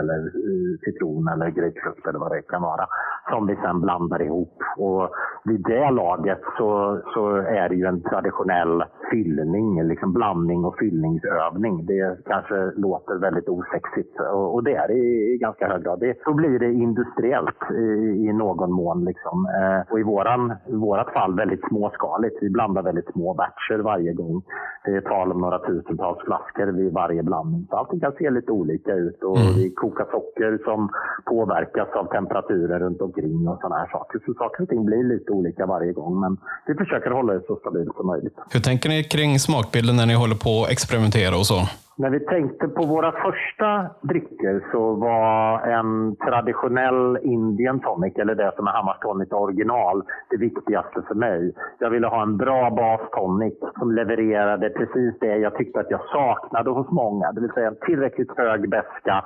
eller 0.02 0.20
uh, 0.20 0.78
citron 0.86 1.28
eller 1.28 1.50
grapefrukt 1.50 2.08
eller 2.08 2.20
vad 2.20 2.32
det 2.32 2.42
kan 2.42 2.62
vara. 2.62 2.86
Som 3.30 3.48
vi 3.48 3.56
sen 3.56 3.82
blandar 3.82 4.22
ihop. 4.22 4.58
Och 4.78 5.10
vid 5.46 5.62
det 5.64 5.92
laget 5.92 6.42
så, 6.58 7.02
så 7.14 7.36
är 7.36 7.70
det 7.70 7.76
ju 7.76 7.86
en 7.86 8.02
traditionell 8.02 8.84
fyllning, 9.12 9.84
liksom 9.84 10.14
blandning 10.14 10.66
och 10.66 10.78
fyllningsövning. 10.78 11.86
Det 11.86 12.18
kanske 12.26 12.72
låter 12.76 13.16
väldigt 13.16 13.50
osexigt 13.50 14.20
och, 14.20 14.54
och 14.54 14.64
det 14.64 14.76
är 14.76 14.88
det 14.88 14.94
i, 14.94 15.34
i 15.34 15.38
ganska 15.38 15.68
hög 15.68 15.84
grad. 15.84 16.00
Det, 16.00 16.16
då 16.26 16.34
blir 16.34 16.60
det 16.60 16.74
industriellt 16.74 17.72
i, 17.72 17.88
i 18.28 18.34
någon 18.34 18.72
mån. 18.72 19.06
Liksom. 19.06 19.46
Eh, 19.46 19.92
och 19.92 20.00
i 20.00 20.04
våran 20.04 20.54
i 20.68 20.76
vårat 20.76 21.14
fall 21.14 21.36
väldigt 21.36 21.68
småskaligt. 21.68 22.03
Vi 22.42 22.50
blandar 22.50 22.82
väldigt 22.82 23.12
små 23.14 23.34
batcher 23.34 23.80
varje 23.84 24.14
gång. 24.14 24.44
Det 24.86 24.92
är 24.92 25.02
tal 25.02 25.32
om 25.32 25.42
några 25.42 25.60
tusentals 25.60 26.20
flaskor 26.26 26.68
vid 26.80 26.94
varje 26.94 27.24
blandning. 27.24 27.68
Så 27.70 27.76
allting 27.76 28.00
kan 28.00 28.14
se 28.20 28.30
lite 28.30 28.52
olika 28.52 28.94
ut. 28.94 29.24
Och 29.24 29.38
mm. 29.38 29.54
Vi 29.54 29.74
kokar 29.82 30.08
socker 30.12 30.60
som 30.64 30.90
påverkas 31.26 31.90
av 32.00 32.06
temperaturer 32.06 32.80
runt 32.80 33.02
omkring 33.02 33.48
och 33.48 33.58
sådana 33.62 33.76
här 33.76 33.90
saker. 33.92 34.20
Så 34.26 34.34
saker 34.34 34.64
och 34.64 34.70
ting 34.70 34.86
blir 34.86 35.04
lite 35.04 35.32
olika 35.32 35.66
varje 35.66 35.94
gång. 35.94 36.20
Men 36.20 36.38
vi 36.68 36.74
försöker 36.74 37.10
hålla 37.12 37.34
det 37.34 37.42
så 37.48 37.56
stabilt 37.56 37.96
som 37.96 38.08
möjligt. 38.08 38.38
Hur 38.54 38.60
tänker 38.60 38.90
ni 38.90 39.04
kring 39.04 39.40
smakbilden 39.40 39.96
när 39.96 40.06
ni 40.06 40.14
håller 40.14 40.36
på 40.36 40.64
att 40.64 40.72
experimentera 40.72 41.36
och 41.36 41.46
så? 41.46 41.60
När 41.96 42.10
vi 42.10 42.20
tänkte 42.20 42.68
på 42.68 42.86
våra 42.86 43.12
första 43.12 43.90
drycker 44.02 44.64
så 44.72 44.94
var 44.94 45.60
en 45.62 46.16
traditionell 46.16 47.18
Indian 47.22 47.80
tonic, 47.80 48.14
eller 48.18 48.36
det 48.36 48.52
som 48.56 48.68
är 48.68 48.72
Hammars 48.72 49.00
tonic 49.00 49.32
original, 49.32 50.04
det 50.30 50.38
viktigaste 50.38 51.02
för 51.08 51.16
mig. 51.16 51.54
Jag 51.80 51.90
ville 51.90 52.08
ha 52.08 52.22
en 52.22 52.38
bra 52.38 52.70
bas 52.70 53.02
tonic 53.12 53.54
som 53.80 53.92
levererade 53.92 54.70
precis 54.70 55.20
det 55.20 55.38
jag 55.38 55.56
tyckte 55.56 55.80
att 55.80 55.92
jag 55.92 56.02
saknade 56.02 56.70
hos 56.70 56.92
många. 56.92 57.32
Det 57.32 57.42
vill 57.42 57.52
säga 57.52 57.68
en 57.68 57.78
tillräckligt 57.86 58.38
hög 58.38 58.70
beska 58.70 59.24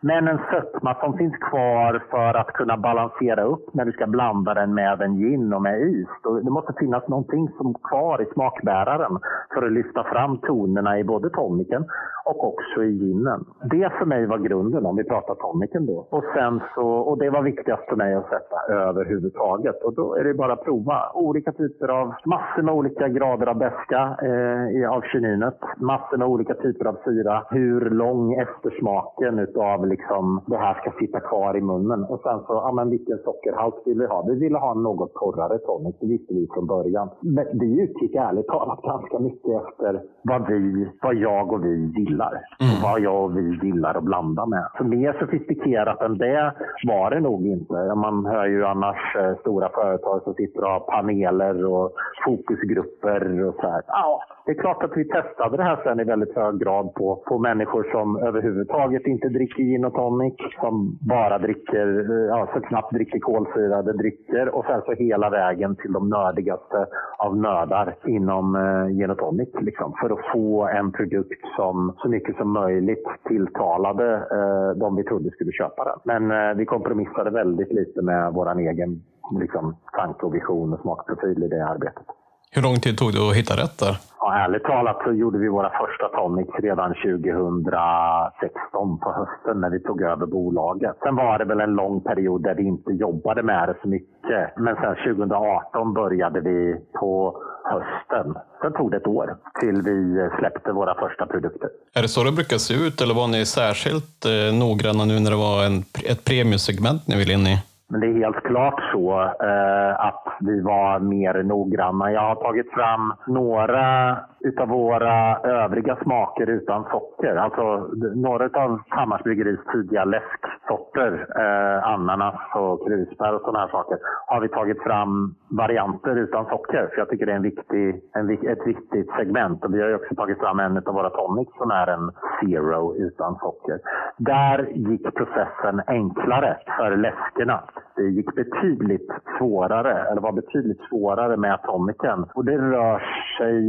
men 0.00 0.28
en 0.28 0.38
sötma 0.50 0.94
som 0.94 1.16
finns 1.18 1.36
kvar 1.36 2.02
för 2.10 2.34
att 2.34 2.52
kunna 2.52 2.76
balansera 2.76 3.42
upp 3.42 3.74
när 3.74 3.84
du 3.84 3.92
ska 3.92 4.06
blanda 4.06 4.54
den 4.54 4.74
med 4.74 5.02
en 5.02 5.16
gin 5.16 5.52
och 5.52 5.62
med 5.62 5.80
is. 5.80 6.08
Det 6.44 6.50
måste 6.50 6.72
finnas 6.78 7.08
någonting 7.08 7.48
som 7.56 7.74
kvar 7.74 8.22
i 8.22 8.26
smakbäraren 8.32 9.18
för 9.54 9.66
att 9.66 9.72
lyfta 9.72 10.04
fram 10.04 10.38
tonerna 10.38 10.98
i 10.98 11.04
både 11.04 11.30
toniken 11.30 11.84
och 12.30 12.44
också 12.50 12.84
i 12.84 12.92
ginen. 13.02 13.44
Det 13.70 13.92
för 13.98 14.06
mig 14.06 14.26
var 14.26 14.38
grunden 14.38 14.86
om 14.86 14.96
vi 14.96 15.04
pratar 15.04 15.34
toniken 15.34 15.86
då. 15.86 15.98
Och, 16.10 16.24
sen 16.34 16.60
så, 16.74 16.86
och 16.88 17.18
det 17.18 17.30
var 17.30 17.42
viktigast 17.42 17.84
för 17.88 17.96
mig 17.96 18.14
att 18.14 18.28
sätta 18.28 18.56
överhuvudtaget. 18.88 19.82
Och 19.82 19.94
då 19.94 20.14
är 20.14 20.24
det 20.24 20.34
bara 20.34 20.52
att 20.52 20.64
prova 20.64 21.12
olika 21.14 21.52
typer 21.52 21.88
av, 21.88 22.14
massor 22.24 22.62
med 22.62 22.74
olika 22.74 23.08
grader 23.08 23.46
av 23.46 23.58
beska 23.58 24.02
eh, 24.28 24.92
av 24.96 25.00
kininet. 25.00 25.58
Massor 25.76 26.16
med 26.16 26.28
olika 26.28 26.54
typer 26.54 26.84
av 26.84 26.96
syra. 27.04 27.44
Hur 27.50 27.90
lång 27.90 28.34
eftersmaken 28.34 29.38
utav 29.38 29.86
liksom 29.86 30.42
det 30.46 30.56
här 30.56 30.74
ska 30.74 30.90
sitta 30.98 31.20
kvar 31.20 31.56
i 31.56 31.60
munnen. 31.60 32.04
Och 32.04 32.20
sen 32.20 32.38
så, 32.46 32.52
ja 32.52 32.72
men 32.72 32.90
vilken 32.90 33.18
sockerhalt 33.18 33.82
vill 33.84 33.98
vi 33.98 34.06
ha? 34.06 34.24
Vi 34.28 34.34
ville 34.34 34.58
ha 34.58 34.70
en 34.72 34.82
något 34.82 35.14
torrare 35.14 35.58
tonic, 35.58 35.96
det 36.00 36.06
visste 36.06 36.34
vi 36.34 36.48
från 36.54 36.66
början. 36.66 37.08
Men 37.20 37.46
vi 37.52 37.82
utgick 37.82 38.14
ärligt 38.14 38.46
talat 38.46 38.82
ganska 38.82 39.18
mycket 39.18 39.62
efter 39.62 40.02
vad 40.22 40.46
vi, 40.48 40.88
vad 41.02 41.14
jag 41.14 41.52
och 41.52 41.64
vi 41.64 41.92
gillar. 42.18 42.32
Mm. 42.60 42.74
Och 42.74 42.82
vad 42.82 43.00
jag 43.00 43.24
och 43.24 43.36
vi 43.36 43.66
gillar 43.66 43.94
att 43.94 44.04
blanda 44.04 44.46
med. 44.46 44.68
Så 44.78 44.84
mer 44.84 45.12
sofistikerat 45.18 46.02
än 46.02 46.18
det 46.18 46.52
var 46.86 47.10
det 47.10 47.20
nog 47.20 47.46
inte. 47.46 47.94
Man 47.94 48.26
hör 48.26 48.46
ju 48.46 48.64
annars 48.64 49.16
eh, 49.16 49.36
stora 49.40 49.68
företag 49.68 50.22
som 50.22 50.34
sitter 50.34 50.64
och 50.64 50.70
har 50.70 50.80
paneler 50.80 51.64
och 51.64 51.92
fokusgrupper 52.24 53.44
och 53.44 53.54
så 53.54 53.70
här. 53.70 53.82
Ja, 53.86 54.20
det 54.48 54.52
är 54.52 54.60
klart 54.60 54.82
att 54.82 54.96
vi 54.96 55.04
testade 55.04 55.56
det 55.56 55.62
här 55.62 55.80
sen 55.84 56.00
i 56.00 56.04
väldigt 56.04 56.36
hög 56.36 56.58
grad 56.58 56.94
på, 56.94 57.22
på 57.26 57.38
människor 57.38 57.86
som 57.92 58.16
överhuvudtaget 58.16 59.06
inte 59.06 59.28
dricker 59.28 59.62
gin 59.62 59.84
och 59.84 59.94
tonic, 59.94 60.34
som 60.60 60.98
bara 61.00 61.38
dricker, 61.38 62.06
ja, 62.28 62.48
så 62.54 62.60
knappt 62.60 62.92
dricker 62.92 63.18
kolsyrade 63.18 63.92
drycker 63.92 64.48
och 64.48 64.64
sen 64.64 64.82
så 64.86 64.92
hela 64.92 65.30
vägen 65.30 65.76
till 65.76 65.92
de 65.92 66.08
nördigaste 66.08 66.86
av 67.18 67.36
nördar 67.36 67.94
inom 68.06 68.54
eh, 68.54 68.86
gin 68.86 69.10
och 69.10 69.18
tonic. 69.18 69.48
Liksom, 69.60 69.92
för 70.00 70.10
att 70.10 70.32
få 70.32 70.66
en 70.66 70.92
produkt 70.92 71.42
som 71.56 71.96
så 72.08 72.12
mycket 72.12 72.36
som 72.36 72.52
möjligt 72.52 73.06
tilltalade 73.24 74.14
eh, 74.16 74.78
de 74.78 74.96
vi 74.96 75.04
trodde 75.04 75.30
skulle 75.30 75.52
köpa 75.52 75.84
den. 75.84 75.98
Men 76.04 76.30
eh, 76.30 76.56
vi 76.56 76.64
kompromissade 76.64 77.30
väldigt 77.30 77.72
lite 77.72 78.02
med 78.02 78.32
vår 78.32 78.58
egen 78.58 79.02
liksom, 79.40 79.76
tanke 79.92 80.26
och 80.26 80.34
vision 80.34 80.72
och 80.72 80.80
smakprofil 80.80 81.42
i 81.42 81.48
det 81.48 81.66
arbetet. 81.66 82.06
Hur 82.50 82.62
lång 82.62 82.80
tid 82.80 82.98
tog 82.98 83.12
det 83.12 83.28
att 83.28 83.36
hitta 83.36 83.54
rätt 83.62 83.78
där? 83.78 83.96
Ja, 84.20 84.34
ärligt 84.44 84.64
talat 84.64 84.96
så 85.04 85.12
gjorde 85.12 85.38
vi 85.38 85.48
våra 85.48 85.70
första 85.70 86.08
tonics 86.08 86.50
redan 86.62 86.94
2016 86.94 88.98
på 88.98 89.12
hösten 89.18 89.60
när 89.60 89.70
vi 89.70 89.80
tog 89.80 90.02
över 90.02 90.26
bolaget. 90.26 90.96
Sen 91.02 91.16
var 91.16 91.38
det 91.38 91.44
väl 91.44 91.60
en 91.60 91.74
lång 91.74 92.00
period 92.00 92.42
där 92.42 92.54
vi 92.54 92.62
inte 92.62 92.90
jobbade 92.92 93.42
med 93.42 93.68
det 93.68 93.74
så 93.82 93.88
mycket. 93.88 94.56
Men 94.56 94.76
sen 94.76 94.96
2018 95.14 95.94
började 95.94 96.40
vi 96.40 96.76
på 97.00 97.36
hösten. 97.64 98.34
Sen 98.62 98.72
tog 98.72 98.90
det 98.90 98.96
ett 98.96 99.06
år 99.06 99.36
till 99.60 99.82
vi 99.82 100.28
släppte 100.38 100.72
våra 100.72 100.94
första 100.94 101.26
produkter. 101.26 101.68
Är 101.94 102.02
det 102.02 102.08
så 102.08 102.24
det 102.24 102.32
brukar 102.32 102.58
se 102.58 102.74
ut 102.74 103.00
eller 103.00 103.14
var 103.14 103.26
ni 103.28 103.46
särskilt 103.46 104.24
eh, 104.24 104.54
noggranna 104.58 105.04
nu 105.04 105.20
när 105.20 105.30
det 105.30 105.36
var 105.36 105.64
en, 105.66 105.78
ett 106.10 106.24
premiumsegment 106.24 107.08
ni 107.08 107.16
ville 107.16 107.32
in 107.32 107.46
i? 107.46 107.58
Men 107.90 108.00
det 108.00 108.06
är 108.06 108.14
helt 108.14 108.42
klart 108.42 108.82
så 108.92 109.20
eh, 109.22 110.06
att 110.06 110.24
vi 110.40 110.60
var 110.60 110.98
mer 110.98 111.42
noggranna. 111.42 112.12
Jag 112.12 112.20
har 112.20 112.34
tagit 112.34 112.70
fram 112.72 113.14
några 113.26 114.16
utav 114.40 114.68
våra 114.68 115.38
övriga 115.38 115.96
smaker 116.02 116.46
utan 116.46 116.84
socker. 116.84 117.36
Alltså 117.36 117.90
några 118.14 118.62
av 118.62 118.80
Hammarsbryggeris 118.88 119.60
tidiga 119.72 120.04
läsksorter, 120.04 121.26
eh, 121.36 121.88
ananas 121.88 122.34
och 122.54 122.86
krusbär 122.86 123.34
och 123.34 123.40
sådana 123.40 123.58
här 123.58 123.68
saker, 123.68 123.98
har 124.26 124.40
vi 124.40 124.48
tagit 124.48 124.82
fram 124.82 125.34
varianter 125.50 126.16
utan 126.16 126.44
socker. 126.44 126.88
För 126.90 126.98
jag 126.98 127.08
tycker 127.08 127.26
det 127.26 127.32
är 127.32 127.36
en 127.36 127.42
viktig, 127.42 128.02
en, 128.14 128.30
ett 128.30 128.66
viktigt 128.66 129.10
segment. 129.16 129.64
Och 129.64 129.74
vi 129.74 129.82
har 129.82 129.94
också 129.94 130.14
tagit 130.14 130.38
fram 130.38 130.60
en 130.60 130.76
av 130.76 130.94
våra 130.94 131.10
tonics 131.10 131.52
som 131.58 131.70
är 131.70 131.86
en 131.86 132.10
zero 132.40 132.94
utan 132.96 133.34
socker. 133.34 133.78
Där 134.16 134.68
gick 134.74 135.14
processen 135.14 135.82
enklare 135.86 136.56
för 136.78 136.96
läskerna. 136.96 137.62
Det 137.96 138.02
gick 138.02 138.34
betydligt 138.34 139.10
svårare, 139.38 140.08
eller 140.10 140.20
var 140.20 140.32
betydligt 140.32 140.80
svårare 140.90 141.36
med 141.36 141.54
atomiken. 141.54 142.26
Och 142.34 142.44
det 142.44 142.58
rör 142.58 143.02
sig 143.38 143.60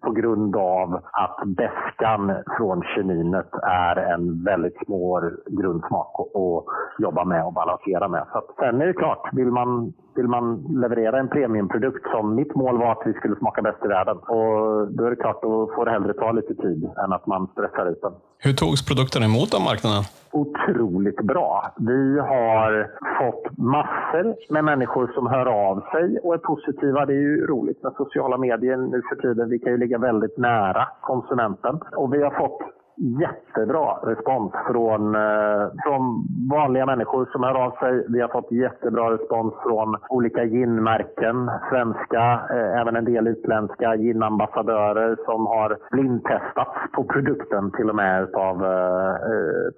på 0.00 0.10
grund 0.10 0.56
av 0.56 0.94
att 0.94 1.40
bäskan 1.46 2.32
från 2.56 2.82
kininet 2.82 3.50
är 3.62 3.96
en 3.96 4.44
väldigt 4.44 4.76
svår 4.86 5.36
grundsmak 5.46 6.20
att 6.20 6.64
jobba 6.98 7.24
med 7.24 7.44
och 7.46 7.52
balansera 7.52 8.08
med. 8.08 8.24
Så 8.32 8.42
sen 8.58 8.80
är 8.80 8.86
det 8.86 8.92
klart, 8.92 9.28
vill 9.32 9.50
man 9.50 9.92
vill 10.18 10.28
man 10.28 10.44
leverera 10.82 11.18
en 11.18 11.28
premiumprodukt 11.28 12.02
som 12.10 12.34
mitt 12.34 12.54
mål 12.54 12.78
var 12.78 12.92
att 12.92 13.02
vi 13.06 13.12
skulle 13.12 13.36
smaka 13.36 13.62
bäst 13.62 13.84
i 13.84 13.88
världen. 13.88 14.16
Och 14.16 14.52
då 14.96 15.04
är 15.04 15.10
det 15.10 15.16
klart, 15.16 15.42
då 15.42 15.70
får 15.74 15.84
det 15.84 15.90
hellre 15.90 16.14
ta 16.14 16.32
lite 16.32 16.54
tid 16.54 16.80
än 17.04 17.12
att 17.12 17.26
man 17.26 17.48
stressar 17.52 17.86
ut 17.92 18.02
den. 18.02 18.12
Hur 18.38 18.52
togs 18.52 18.86
produkten 18.88 19.22
emot 19.22 19.54
av 19.54 19.62
marknaden? 19.70 20.02
Otroligt 20.32 21.20
bra. 21.32 21.72
Vi 21.76 22.18
har 22.18 22.70
fått 23.18 23.58
massor 23.58 24.52
med 24.54 24.64
människor 24.64 25.10
som 25.14 25.26
hör 25.26 25.46
av 25.46 25.76
sig 25.92 26.18
och 26.22 26.34
är 26.34 26.38
positiva. 26.38 27.06
Det 27.06 27.12
är 27.12 27.26
ju 27.30 27.46
roligt 27.46 27.82
med 27.82 27.92
sociala 27.96 28.36
medier 28.38 28.76
nu 28.76 29.02
för 29.08 29.16
tiden. 29.16 29.48
Vi 29.48 29.58
kan 29.58 29.72
ju 29.72 29.78
ligga 29.78 29.98
väldigt 29.98 30.38
nära 30.38 30.88
konsumenten. 31.00 31.80
Och 31.96 32.14
vi 32.14 32.22
har 32.22 32.30
fått 32.30 32.60
jättebra 32.98 33.88
respons 34.02 34.52
från, 34.70 35.14
eh, 35.14 35.64
från 35.84 36.26
vanliga 36.50 36.86
människor 36.86 37.28
som 37.32 37.42
hör 37.42 37.54
av 37.64 37.70
sig. 37.70 38.04
Vi 38.08 38.20
har 38.20 38.28
fått 38.28 38.52
jättebra 38.52 39.12
respons 39.12 39.54
från 39.62 39.96
olika 40.08 40.44
ginmärken, 40.44 41.50
svenska, 41.70 42.40
eh, 42.50 42.80
även 42.80 42.96
en 42.96 43.04
del 43.04 43.26
utländska 43.26 43.96
ginambassadörer 43.96 45.16
som 45.24 45.46
har 45.46 45.78
blindtestats 45.90 46.78
på 46.94 47.04
produkten 47.04 47.70
till 47.70 47.88
och 47.90 47.96
med 47.96 48.22
utav, 48.22 48.64
eh, 48.64 49.14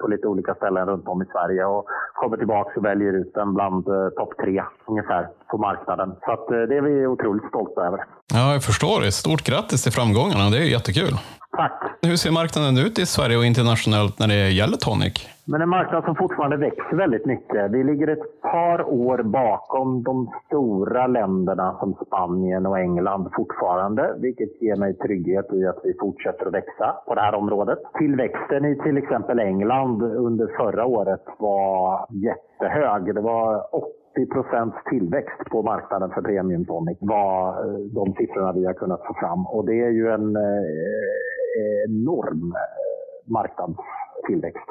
på 0.00 0.08
lite 0.08 0.26
olika 0.26 0.54
ställen 0.54 0.86
runt 0.86 1.08
om 1.08 1.22
i 1.22 1.26
Sverige 1.32 1.64
och 1.64 1.84
kommer 2.14 2.36
tillbaka 2.36 2.70
och 2.76 2.84
väljer 2.84 3.12
ut 3.12 3.34
den 3.34 3.54
bland 3.54 3.84
topp 4.16 4.32
tre 4.42 4.62
ungefär 4.86 5.28
på 5.50 5.58
marknaden. 5.58 6.12
Så 6.24 6.32
att, 6.32 6.48
det 6.48 6.76
är 6.76 6.82
vi 6.82 7.06
otroligt 7.06 7.48
stolta 7.48 7.86
över. 7.86 8.04
Ja, 8.34 8.52
jag 8.52 8.62
förstår 8.62 9.00
det. 9.00 9.12
Stort 9.12 9.42
grattis 9.42 9.82
till 9.82 9.92
framgångarna. 9.92 10.50
Det 10.50 10.58
är 10.58 10.70
jättekul. 10.70 11.14
Tack. 11.56 11.98
Hur 12.02 12.16
ser 12.16 12.32
marknaden 12.32 12.78
ut 12.86 12.98
i 12.98 13.06
Sverige 13.06 13.36
och 13.36 13.44
internationellt 13.44 14.18
när 14.18 14.28
det 14.28 14.50
gäller 14.50 14.76
tonic? 14.76 15.28
Men 15.44 15.62
en 15.62 15.68
marknad 15.68 16.04
som 16.04 16.16
fortfarande 16.16 16.56
växer 16.56 16.96
väldigt 16.96 17.26
mycket. 17.26 17.70
Vi 17.70 17.84
ligger 17.84 18.08
ett 18.08 18.42
par 18.42 18.88
år 18.88 19.22
bakom 19.22 20.02
de 20.02 20.32
stora 20.46 21.06
länderna 21.06 21.76
som 21.80 21.94
Spanien 22.06 22.66
och 22.66 22.78
England 22.78 23.30
fortfarande, 23.36 24.14
vilket 24.18 24.62
ger 24.62 24.76
mig 24.76 24.94
trygghet 24.94 25.52
i 25.52 25.66
att 25.66 25.80
vi 25.84 25.94
fortsätter 26.00 26.46
att 26.46 26.54
växa 26.54 26.94
på 27.06 27.14
det 27.14 27.20
här 27.20 27.34
området. 27.34 27.78
Tillväxten 27.98 28.64
i 28.64 28.76
till 28.82 28.96
exempel 28.96 29.38
England 29.38 30.02
under 30.02 30.46
förra 30.56 30.84
året 30.84 31.24
var 31.38 32.06
jättehög. 32.10 33.14
Det 33.14 33.20
var 33.20 33.66
80 34.12 34.26
procents 34.26 34.76
tillväxt 34.90 35.50
på 35.50 35.62
marknaden 35.62 36.10
för 36.10 36.22
premium 36.22 36.64
tonic 36.64 36.98
var 37.00 37.48
eh, 37.48 37.80
de 37.80 38.14
siffrorna 38.14 38.52
vi 38.52 38.66
har 38.66 38.74
kunnat 38.74 39.06
få 39.06 39.14
fram. 39.14 39.46
Och 39.46 39.66
det 39.66 39.80
är 39.80 39.90
ju 39.90 40.08
en 40.08 40.36
eh, 40.36 41.84
enorm 41.88 42.52
eh, 42.52 43.32
marknadstillväxt. 43.32 44.68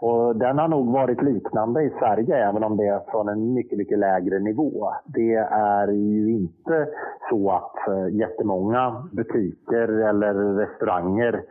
Och 0.00 0.36
den 0.36 0.58
har 0.58 0.68
nog 0.68 0.92
varit 0.92 1.22
liknande 1.22 1.82
i 1.82 1.90
Sverige, 1.98 2.48
även 2.48 2.64
om 2.64 2.76
det 2.76 2.86
är 2.86 3.00
från 3.10 3.28
en 3.28 3.54
mycket, 3.54 3.78
mycket 3.78 3.98
lägre 3.98 4.38
nivå. 4.38 4.92
Det 5.04 5.34
är 5.52 5.88
ju 5.88 6.32
inte 6.32 6.88
så 7.30 7.50
att 7.50 8.12
jättemånga 8.12 9.08
butiker 9.12 9.88
eller 9.88 10.34
restauranger 10.34 11.42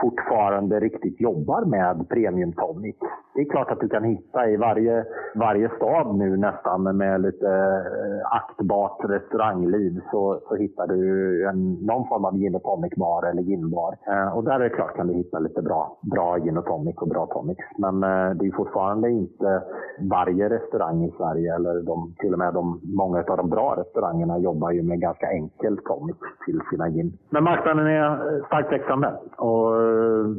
fortfarande 0.00 0.80
riktigt 0.80 1.20
jobbar 1.20 1.64
med 1.64 2.08
premium 2.08 2.52
tonic. 2.52 2.96
Det 3.34 3.40
är 3.40 3.50
klart 3.50 3.70
att 3.70 3.80
du 3.80 3.88
kan 3.88 4.04
hitta 4.04 4.48
i 4.50 4.56
varje, 4.56 5.04
varje 5.34 5.68
stad 5.76 6.14
nu 6.14 6.36
nästan 6.36 6.96
med 6.96 7.20
lite 7.20 7.48
eh, 7.48 8.36
aktbart 8.36 8.98
restaurangliv 9.04 10.00
så, 10.10 10.40
så 10.48 10.54
hittar 10.54 10.86
du 10.86 11.00
en, 11.48 11.72
någon 11.72 12.08
form 12.08 12.24
av 12.24 12.36
gin 12.36 12.54
och 12.54 12.62
tonic 12.62 12.94
bar 12.96 13.22
eller 13.30 13.42
ginbar. 13.42 13.96
Eh, 14.06 14.36
och 14.36 14.44
där 14.44 14.54
är 14.54 14.58
det 14.58 14.70
klart 14.70 14.96
kan 14.96 15.06
du 15.06 15.14
hitta 15.14 15.38
lite 15.38 15.62
bra, 15.62 15.98
bra 16.02 16.38
gin 16.38 16.58
och 16.58 16.66
tonic 16.66 16.96
och 16.96 17.08
bra 17.08 17.26
tonics. 17.26 17.64
Men 17.78 18.02
eh, 18.02 18.30
det 18.34 18.46
är 18.46 18.56
fortfarande 18.56 19.10
inte 19.10 19.62
varje 20.10 20.48
restaurang 20.48 21.04
i 21.04 21.12
Sverige 21.16 21.54
eller 21.54 21.82
de, 21.82 22.14
till 22.18 22.32
och 22.32 22.38
med 22.38 22.54
de, 22.54 22.80
många 22.84 23.18
av 23.18 23.36
de 23.36 23.50
bra 23.50 23.76
restaurangerna 23.78 24.38
jobbar 24.38 24.70
ju 24.70 24.82
med 24.82 25.00
ganska 25.00 25.26
enkel 25.26 25.76
tonic 25.76 26.16
till 26.46 26.60
sina 26.70 26.88
gin. 26.90 27.18
Men 27.30 27.44
marknaden 27.44 27.86
är 27.86 28.36
eh, 28.36 28.46
starkt 28.46 28.72
växande 28.72 29.12
och 29.36 29.72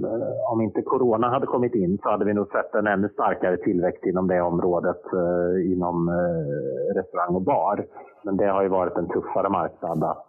Eh, 0.04 0.52
om 0.52 0.62
inte 0.62 0.82
corona 0.82 1.30
hade 1.30 1.46
kommit 1.46 1.76
in 1.76 1.98
så 2.04 2.10
hade 2.10 2.26
vi 2.26 2.34
nog 2.34 2.48
sett 2.48 2.76
en 2.76 2.83
ännu 2.88 3.10
starkare 3.10 3.58
tillväxt 3.58 4.06
inom 4.06 4.28
det 4.28 4.42
området 4.42 5.02
eh, 5.14 5.72
inom 5.72 6.10
eh, 6.10 6.96
restaurang 6.96 7.36
och 7.36 7.42
bar. 7.42 7.86
Men 8.24 8.38
det 8.38 8.46
har 8.46 8.64
ju 8.64 8.70
varit 8.70 8.98
en 8.98 9.08
tuffare 9.08 9.50
marknad 9.50 10.04
att 10.04 10.28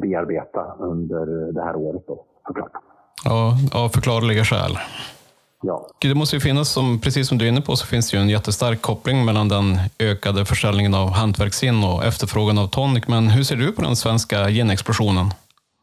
bearbeta 0.00 0.74
under 0.78 1.52
det 1.52 1.62
här 1.62 1.76
året 1.76 2.02
då, 2.06 2.24
såklart. 2.46 2.72
Ja, 3.24 3.52
av 3.84 3.88
förklarliga 3.88 4.44
skäl. 4.44 4.76
Ja. 5.62 5.86
Det 6.00 6.14
måste 6.14 6.36
ju 6.36 6.40
finnas, 6.40 6.68
som, 6.68 7.00
precis 7.00 7.28
som 7.28 7.38
du 7.38 7.44
är 7.44 7.48
inne 7.48 7.60
på, 7.60 7.76
så 7.76 7.86
finns 7.86 8.10
det 8.10 8.16
ju 8.16 8.20
en 8.22 8.28
jättestark 8.28 8.82
koppling 8.82 9.24
mellan 9.24 9.48
den 9.48 9.64
ökade 9.98 10.44
försäljningen 10.44 10.94
av 10.94 11.08
hantverksgin 11.10 11.84
och 11.84 12.04
efterfrågan 12.04 12.58
av 12.58 12.66
tonic. 12.66 13.08
Men 13.08 13.28
hur 13.28 13.42
ser 13.42 13.56
du 13.56 13.72
på 13.72 13.82
den 13.82 13.96
svenska 13.96 14.36
gin-explosionen? 14.50 15.26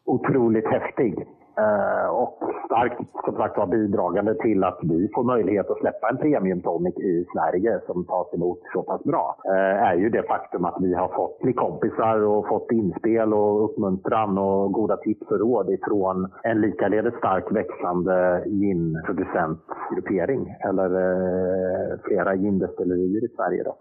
Otroligt 0.06 0.68
häftig. 0.68 1.14
Eh, 1.58 2.10
och 2.10 2.40
starkt 2.70 3.02
som 3.26 3.36
sagt 3.36 3.58
var 3.58 3.68
bidragande 3.68 4.36
till 4.36 4.64
att 4.64 4.80
vi 4.82 5.10
får 5.16 5.24
möjlighet 5.24 5.70
att 5.70 5.78
släppa 5.78 6.10
en 6.10 6.18
premium 6.18 6.62
tonic 6.62 6.98
i 6.98 7.26
Sverige 7.34 7.80
som 7.88 8.06
tas 8.06 8.34
emot 8.34 8.60
så 8.74 8.84
pass 8.84 9.04
bra 9.04 9.38
eh, 9.46 9.84
är 9.90 9.96
ju 9.96 10.10
det 10.10 10.24
faktum 10.24 10.66
att 10.66 10.78
vi 10.82 10.94
har 10.94 11.08
fått 11.08 11.40
bli 11.40 11.54
kompisar 11.54 12.22
och 12.22 12.48
fått 12.48 12.72
inspel 12.72 13.34
och 13.34 13.66
uppmuntran 13.66 14.38
och 14.38 14.72
goda 14.72 14.98
tips 14.98 15.32
och 15.32 15.40
råd 15.40 15.70
ifrån 15.70 16.32
en 16.44 16.62
likaledes 16.62 17.14
starkt 17.14 17.52
växande 17.52 18.44
ginproducentgruppering 18.46 20.56
eller 20.70 20.86
eh, 20.86 22.00
flera 22.04 22.36
gindestillerier 22.36 23.24
i 23.24 23.28
Sverige. 23.36 23.64
Då. 23.64 23.76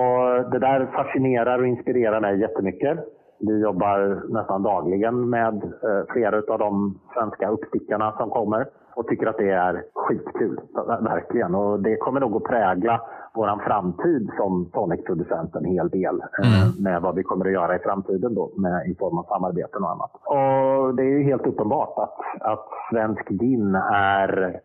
Och 0.00 0.50
det 0.50 0.58
där 0.58 0.86
fascinerar 0.86 1.58
och 1.58 1.66
inspirerar 1.66 2.20
mig 2.20 2.40
jättemycket. 2.40 2.98
Vi 3.40 3.60
jobbar 3.62 4.22
nästan 4.28 4.62
dagligen 4.62 5.30
med 5.30 5.54
eh, 5.64 6.12
flera 6.12 6.36
av 6.52 6.58
de 6.58 6.98
svenska 7.14 7.50
uppstickarna 7.50 8.14
som 8.18 8.30
kommer 8.30 8.66
och 8.94 9.06
tycker 9.06 9.26
att 9.26 9.36
det 9.36 9.50
är 9.50 9.84
skitkul. 9.94 10.60
Verkligen. 11.00 11.54
Och 11.54 11.80
det 11.80 11.96
kommer 11.96 12.20
nog 12.20 12.36
att 12.36 12.44
prägla 12.44 13.00
vår 13.34 13.64
framtid 13.66 14.30
som 14.36 14.70
tonicproducent 14.72 15.54
en 15.54 15.64
hel 15.64 15.88
del 15.88 16.22
eh, 16.42 16.62
mm. 16.62 16.82
med 16.84 17.02
vad 17.02 17.14
vi 17.14 17.22
kommer 17.22 17.46
att 17.46 17.52
göra 17.52 17.76
i 17.76 17.78
framtiden 17.78 18.34
då, 18.34 18.50
med, 18.56 18.86
i 18.90 18.94
form 18.94 19.18
av 19.18 19.22
samarbeten 19.22 19.82
och 19.82 19.90
annat. 19.90 20.10
Och 20.14 20.94
det 20.94 21.02
är 21.02 21.22
helt 21.22 21.46
uppenbart 21.46 21.98
att, 21.98 22.18
att 22.52 22.66
svensk 22.90 23.28
gin 23.28 23.74
är 23.92 24.60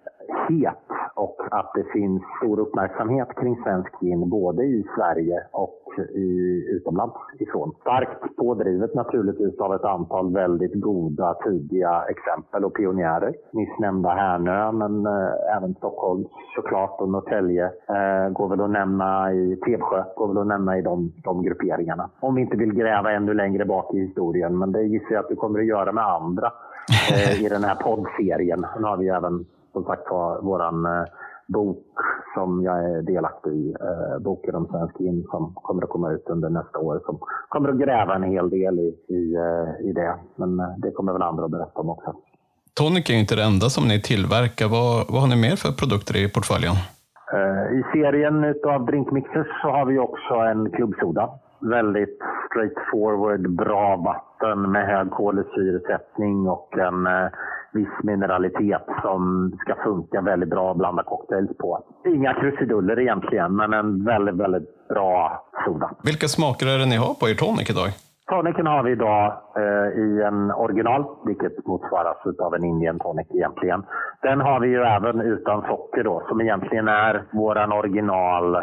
het 0.49 0.77
och 1.15 1.37
att 1.51 1.71
det 1.75 1.83
finns 1.83 2.21
stor 2.37 2.59
uppmärksamhet 2.59 3.27
kring 3.35 3.55
svensk 3.63 3.99
gin 3.99 4.29
både 4.29 4.63
i 4.63 4.85
Sverige 4.95 5.43
och 5.51 5.79
i, 6.15 6.29
utomlands 6.69 7.15
ifrån. 7.39 7.71
Starkt 7.81 8.35
pådrivet 8.37 8.93
naturligtvis 8.95 9.59
av 9.59 9.75
ett 9.75 9.83
antal 9.83 10.33
väldigt 10.33 10.81
goda 10.81 11.33
tidiga 11.33 12.03
exempel 12.09 12.65
och 12.65 12.75
pionjärer. 12.75 13.33
Nyss 13.51 13.79
nämnda 13.79 14.09
Härnö, 14.09 14.71
men 14.71 15.05
eh, 15.05 15.57
även 15.57 15.73
Stockholm 15.73 16.25
såklart 16.55 17.01
och 17.01 17.09
Norrtälje 17.09 17.65
eh, 17.65 18.29
går 18.29 18.49
väl 18.49 18.61
att 18.61 18.69
nämna 18.69 19.33
i 19.33 19.55
Tevsjö, 19.65 20.03
går 20.15 20.27
väl 20.27 20.37
att 20.37 20.47
nämna 20.47 20.77
i 20.77 20.81
de, 20.81 21.13
de 21.23 21.43
grupperingarna. 21.43 22.09
Om 22.19 22.35
vi 22.35 22.41
inte 22.41 22.57
vill 22.57 22.73
gräva 22.73 23.11
ännu 23.11 23.33
längre 23.33 23.65
bak 23.65 23.93
i 23.93 23.99
historien, 23.99 24.57
men 24.57 24.71
det 24.71 24.83
gissar 24.83 25.11
jag 25.11 25.25
att 25.25 25.31
vi 25.31 25.35
kommer 25.35 25.59
att 25.59 25.65
göra 25.65 25.91
med 25.91 26.07
andra 26.07 26.51
eh, 27.11 27.45
i 27.45 27.49
den 27.49 27.63
här 27.63 27.75
poddserien. 27.75 28.65
Nu 28.79 28.83
har 28.83 28.97
vi 28.97 29.07
även 29.07 29.45
som 29.73 29.83
sagt 29.83 30.09
var 30.09 30.41
våran 30.41 30.85
eh, 30.85 31.05
bok 31.47 31.85
som 32.33 32.63
jag 32.63 32.77
är 32.85 33.01
delaktig 33.01 33.51
i, 33.51 33.75
eh, 33.81 34.19
boken 34.19 34.55
om 34.55 34.67
svensk 34.67 34.97
gin 34.97 35.25
som 35.31 35.53
kommer 35.55 35.83
att 35.83 35.89
komma 35.89 36.11
ut 36.11 36.25
under 36.29 36.49
nästa 36.49 36.79
år. 36.79 37.01
Som 37.05 37.19
kommer 37.49 37.69
att 37.69 37.79
gräva 37.79 38.15
en 38.15 38.23
hel 38.23 38.49
del 38.49 38.79
i, 38.79 38.89
i, 39.07 39.35
eh, 39.35 39.89
i 39.89 39.93
det. 39.93 40.15
Men 40.35 40.57
det 40.77 40.91
kommer 40.91 41.13
väl 41.13 41.21
andra 41.21 41.45
att 41.45 41.51
berätta 41.51 41.79
om 41.79 41.89
också. 41.89 42.15
Tonic 42.77 43.09
är 43.09 43.19
inte 43.19 43.35
det 43.35 43.43
enda 43.43 43.67
som 43.69 43.87
ni 43.87 44.01
tillverkar. 44.01 44.67
Vad, 44.67 44.95
vad 45.11 45.21
har 45.21 45.29
ni 45.29 45.35
mer 45.45 45.55
för 45.63 45.71
produkter 45.81 46.15
i 46.17 46.31
portföljen? 46.35 46.75
I 47.79 47.81
serien 47.93 48.55
av 48.73 48.85
drinkmixers 48.85 49.47
så 49.61 49.67
har 49.67 49.85
vi 49.85 49.99
också 49.99 50.33
en 50.33 50.71
klubbsoda. 50.71 51.29
Väldigt 51.59 52.19
straightforward, 52.49 53.55
bra 53.55 53.95
vatten 53.95 54.71
med 54.71 54.87
hög 54.87 55.11
kolsyresättning 55.11 56.47
och 56.49 56.77
en 56.77 57.07
viss 57.73 57.95
mineralitet 58.03 58.85
som 59.01 59.51
ska 59.59 59.75
funka 59.83 60.21
väldigt 60.21 60.49
bra 60.49 60.71
att 60.71 60.77
blanda 60.77 61.03
cocktails 61.03 61.57
på. 61.57 61.83
Inga 62.05 62.33
krusiduller 62.33 62.99
egentligen, 62.99 63.55
men 63.55 63.73
en 63.73 64.05
väldigt, 64.05 64.35
väldigt 64.35 64.87
bra 64.89 65.45
soda. 65.65 65.91
Vilka 66.03 66.27
smaker 66.27 66.65
är 66.67 66.79
det 66.79 66.85
ni 66.85 66.95
har 66.95 67.13
på 67.13 67.29
er 67.29 67.35
tonic 67.35 67.69
idag? 67.69 67.89
Tonicen 68.29 68.67
har 68.67 68.83
vi 68.83 68.91
idag 68.91 69.25
eh, 69.55 69.87
i 70.03 70.23
en 70.23 70.51
original, 70.51 71.05
vilket 71.25 71.65
motsvaras 71.65 72.17
av 72.39 72.55
en 72.55 72.63
Indian 72.63 72.99
tonic 72.99 73.27
egentligen. 73.29 73.83
Den 74.21 74.41
har 74.41 74.59
vi 74.59 74.67
ju 74.67 74.81
även 74.83 75.21
utan 75.21 75.61
socker 75.61 76.03
då, 76.03 76.23
som 76.27 76.41
egentligen 76.41 76.87
är 76.87 77.23
våran 77.31 77.71
original 77.71 78.57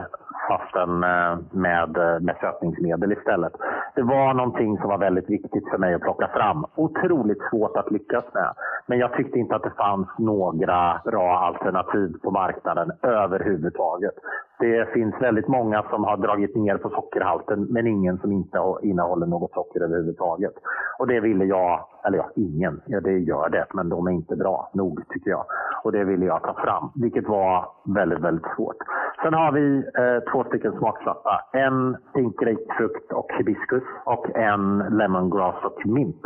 fast 0.51 0.73
den 0.75 1.05
eh, 1.05 1.39
med, 1.51 1.97
eh, 1.97 2.21
med 2.21 2.37
sötningsmedel 2.41 3.13
istället. 3.13 3.53
Det 3.95 4.03
var 4.03 4.35
någonting 4.35 4.79
som 4.79 4.89
var 4.89 4.99
väldigt 4.99 5.31
viktigt 5.31 5.71
för 5.71 5.79
mig 5.79 5.95
att 5.95 6.01
plocka 6.01 6.29
fram. 6.29 6.67
Otroligt 6.75 7.43
svårt 7.51 7.77
att 7.77 7.91
lyckas 7.91 8.25
med. 8.35 8.51
Men 8.87 8.99
jag 8.99 9.13
tyckte 9.13 9.39
inte 9.39 9.55
att 9.57 9.63
det 9.63 9.77
fanns 9.85 10.09
några 10.19 11.01
bra 11.05 11.39
alternativ 11.39 12.09
på 12.23 12.31
marknaden 12.31 12.93
överhuvudtaget. 13.03 14.15
Det 14.61 14.93
finns 14.93 15.15
väldigt 15.21 15.49
många 15.49 15.83
som 15.91 16.05
har 16.05 16.17
dragit 16.17 16.57
ner 16.57 16.77
på 16.77 16.89
sockerhalten 16.89 17.67
men 17.71 17.87
ingen 17.87 18.19
som 18.19 18.33
inte 18.33 18.59
innehåller 18.83 19.27
något 19.27 19.53
socker 19.53 19.81
överhuvudtaget. 19.81 20.55
Och 20.99 21.07
det 21.07 21.21
ville 21.21 21.45
jag, 21.45 21.87
eller 22.07 22.19
ja, 22.19 22.31
ingen, 22.37 22.81
ja, 22.87 23.01
det 23.01 23.19
gör 23.19 23.49
det, 23.49 23.67
men 23.75 23.89
de 23.89 24.07
är 24.07 24.11
inte 24.11 24.37
bra 24.37 24.71
nog 24.75 25.03
tycker 25.09 25.31
jag. 25.31 25.45
Och 25.85 25.93
det 25.93 26.05
ville 26.05 26.27
jag 26.27 26.43
ta 26.43 26.55
fram, 26.55 26.91
vilket 26.95 27.29
var 27.29 27.69
väldigt, 27.85 28.21
väldigt 28.21 28.47
svårt. 28.57 28.77
Sen 29.23 29.35
har 29.35 29.53
vi 29.53 29.77
eh, 29.79 30.33
två 30.33 30.45
stycken 30.45 30.73
smaksatta. 30.79 31.41
En 31.53 31.97
pink 32.15 32.41
grapefrukt 32.41 33.13
och 33.13 33.29
hibiskus 33.39 33.83
och 34.05 34.37
en 34.37 34.79
lemongrass 34.99 35.65
och 35.65 35.87
mint. 35.87 36.23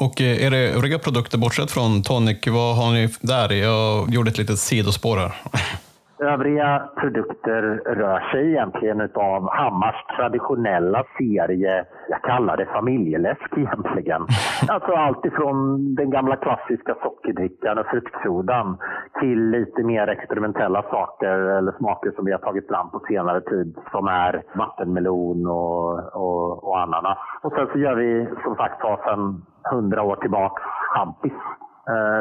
Och 0.00 0.20
eh, 0.20 0.46
är 0.46 0.50
det 0.50 0.74
övriga 0.76 0.98
produkter 0.98 1.38
bortsett 1.38 1.70
från 1.70 2.02
tonic, 2.02 2.46
vad 2.46 2.76
har 2.80 2.92
ni 2.92 3.08
där? 3.32 3.48
Jag 3.68 4.10
gjorde 4.14 4.30
ett 4.30 4.38
litet 4.38 4.58
sidospår 4.58 5.16
här. 5.16 5.32
Övriga 6.22 6.88
produkter 6.96 7.62
rör 7.86 8.20
sig 8.20 8.50
egentligen 8.50 9.00
utav 9.00 9.50
Hammars 9.50 10.04
traditionella 10.16 11.04
serie, 11.18 11.84
jag 12.08 12.22
kallar 12.22 12.56
det 12.56 12.66
familjeläsk 12.66 13.56
egentligen. 13.56 14.22
Alltså 14.68 14.92
allt 14.92 15.24
ifrån 15.24 15.94
den 15.94 16.10
gamla 16.10 16.36
klassiska 16.36 16.94
sockerdrickan 17.02 17.78
och 17.78 17.86
fruktsodan 17.86 18.76
till 19.20 19.50
lite 19.50 19.82
mer 19.82 20.08
experimentella 20.08 20.82
saker 20.82 21.38
eller 21.58 21.72
smaker 21.72 22.10
som 22.10 22.24
vi 22.24 22.32
har 22.32 22.38
tagit 22.38 22.68
fram 22.68 22.90
på 22.90 23.00
senare 23.08 23.40
tid 23.40 23.76
som 23.90 24.06
är 24.06 24.42
vattenmelon 24.54 25.46
och, 25.46 26.14
och, 26.14 26.64
och 26.64 26.80
ananas. 26.80 27.18
Och 27.42 27.52
sen 27.52 27.68
så 27.72 27.78
gör 27.78 27.94
vi 27.94 28.28
som 28.42 28.56
sagt 28.56 28.80
sedan 28.80 29.42
hundra 29.70 30.02
år 30.02 30.16
tillbaka 30.16 30.62
champis 30.94 31.32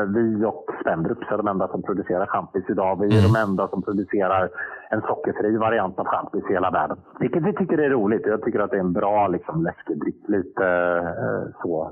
vi 0.08 0.45
och 0.45 0.65
Spendrups 0.82 1.32
är 1.32 1.38
de 1.38 1.47
enda 1.47 1.67
som 1.67 1.82
producerar 1.82 2.26
champis 2.26 2.63
idag. 2.69 3.00
Vi 3.00 3.08
är 3.08 3.19
mm. 3.19 3.34
de 3.34 3.39
enda 3.39 3.67
som 3.67 3.82
producerar 3.82 4.50
en 4.89 5.02
sockerfri 5.02 5.58
variant 5.58 6.00
av 6.00 6.06
champis 6.06 6.43
i 6.50 6.54
hela 6.54 6.71
världen. 6.71 6.97
Vilket 7.19 7.43
vi 7.43 7.54
tycker 7.54 7.78
är 7.78 7.89
roligt. 7.89 8.26
Jag 8.26 8.43
tycker 8.43 8.60
att 8.60 8.71
det 8.71 8.78
är 8.78 8.80
en 8.80 8.93
bra 8.93 9.28
liksom, 9.28 9.63
läskedryck. 9.63 10.28
Lite 10.28 10.65
eh, 11.24 11.62
så 11.62 11.91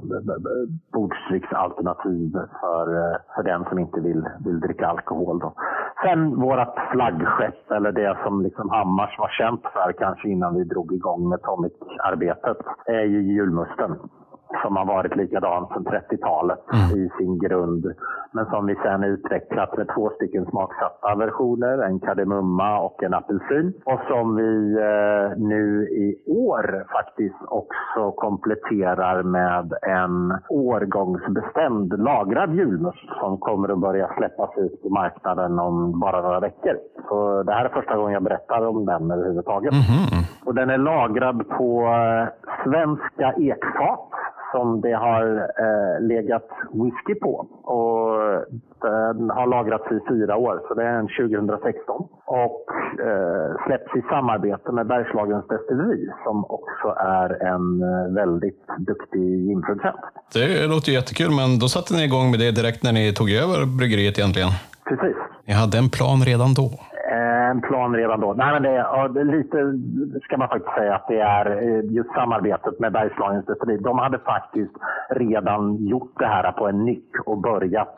bordsdrycksalternativ 0.94 2.32
för, 2.62 2.86
eh, 2.96 3.18
för 3.36 3.44
den 3.44 3.66
som 3.70 3.80
inte 3.80 4.00
vill, 4.00 4.30
vill 4.46 4.60
dricka 4.60 4.88
alkohol. 4.88 5.40
Då. 5.40 5.54
Sen 6.04 6.36
vårt 6.36 6.80
flaggskepp, 6.92 7.72
eller 7.72 7.92
det 7.92 8.18
som 8.24 8.42
liksom 8.42 8.70
Hammars 8.70 9.20
var 9.20 9.30
känt 9.30 9.62
för 9.74 9.92
kanske 9.92 10.30
innan 10.30 10.56
vi 10.56 10.64
drog 10.64 10.94
igång 10.94 11.30
med 11.30 11.42
tonic-arbetet, 11.42 12.58
är 12.86 13.04
ju 13.04 13.22
julmusten 13.34 13.96
som 14.64 14.76
har 14.76 14.86
varit 14.86 15.16
likadan 15.16 15.68
sedan 15.68 15.86
30-talet 15.86 16.60
mm. 16.74 17.00
i 17.00 17.10
sin 17.18 17.40
grund. 17.40 17.86
Men 18.32 18.46
som 18.46 18.66
vi 18.66 18.76
sen 18.76 19.04
utvecklat 19.04 19.78
med 19.78 19.88
två 19.96 20.10
stycken 20.10 20.46
smaksatta 20.46 21.16
versioner, 21.16 21.78
en 21.78 22.00
kardemumma 22.00 22.80
och 22.80 23.04
en 23.04 23.14
apelsin. 23.14 23.74
Och 23.86 24.00
som 24.08 24.36
vi 24.36 24.78
eh, 24.78 25.38
nu 25.38 25.88
i 25.92 26.24
år 26.28 26.86
faktiskt 26.92 27.42
också 27.48 28.12
kompletterar 28.12 29.24
med 29.24 29.74
en 29.82 30.38
årgångsbestämd 30.50 32.00
lagrad 32.00 32.54
julmust 32.56 33.10
som 33.20 33.38
kommer 33.38 33.70
att 33.70 33.80
börja 33.80 34.10
släppas 34.18 34.58
ut 34.58 34.84
på 34.84 34.90
marknaden 34.90 35.60
om 35.60 36.00
bara 36.00 36.22
några 36.22 36.40
veckor. 36.40 36.78
Så 37.10 37.44
det 37.44 37.54
här 37.54 37.66
är 37.66 37.70
första 37.70 37.96
gången 37.98 38.14
jag 38.14 38.24
berättar 38.24 38.68
om 38.68 38.86
den 38.86 39.12
överhuvudtaget. 39.12 39.74
Mm. 39.74 40.24
Och 40.46 40.56
den 40.56 40.70
är 40.70 40.78
lagrad 40.78 41.50
på 41.50 41.86
eh, 41.86 42.28
svenska 42.64 43.34
ekfat 43.34 44.10
som 44.52 44.82
det 44.82 44.94
har 44.94 45.26
eh, 45.66 46.08
legat 46.08 46.50
whisky 46.74 47.16
på. 47.22 47.34
Och 47.76 48.10
den 48.82 49.30
har 49.30 49.48
lagrats 49.48 49.92
i 49.92 50.00
fyra 50.10 50.36
år, 50.36 50.62
så 50.68 50.74
det 50.74 50.84
är 50.84 50.98
en 51.00 51.08
2016. 51.08 52.08
Och 52.26 52.66
eh, 53.10 53.66
släpps 53.66 53.96
i 53.96 54.02
samarbete 54.10 54.72
med 54.72 54.88
Bergslagens 54.88 55.48
destilleri 55.48 56.10
som 56.24 56.46
också 56.46 56.88
är 56.98 57.30
en 57.54 57.66
eh, 57.84 58.14
väldigt 58.22 58.66
duktig 58.80 59.48
ginproducent. 59.48 60.02
Det 60.34 60.68
låter 60.68 60.92
jättekul, 60.92 61.32
men 61.32 61.60
då 61.60 61.68
satte 61.68 61.94
ni 61.94 62.04
igång 62.04 62.32
med 62.32 62.40
det 62.40 62.52
direkt 62.52 62.84
när 62.84 62.92
ni 62.92 63.14
tog 63.14 63.32
över 63.32 63.66
bryggeriet 63.78 64.20
egentligen? 64.20 64.50
Precis. 64.90 65.18
Ni 65.46 65.54
hade 65.54 65.78
en 65.78 65.90
plan 65.90 66.20
redan 66.26 66.54
då? 66.54 66.70
En 67.50 67.62
plan 67.62 67.96
redan 67.96 68.20
då. 68.20 68.34
Nej, 68.34 68.54
men 68.54 68.64
det, 68.64 68.74
ja, 68.74 69.08
det 69.08 69.24
lite 69.24 69.58
ska 70.24 70.38
man 70.38 70.50
faktiskt 70.50 70.76
säga 70.76 70.96
att 70.96 71.08
det 71.08 71.20
är 71.20 71.46
eh, 71.52 71.92
just 71.92 72.12
samarbetet 72.14 72.80
med 72.80 72.92
Bergslagens 72.94 73.46
destilleri. 73.46 73.78
De 73.78 74.00
hade 74.00 74.20
faktiskt 74.20 74.76
redan 75.10 75.76
gjort 75.76 76.14
det 76.20 76.28
här 76.28 76.52
på 76.52 76.68
en 76.68 76.86
nyck 76.86 77.10
och 77.26 77.38
börjat 77.38 77.96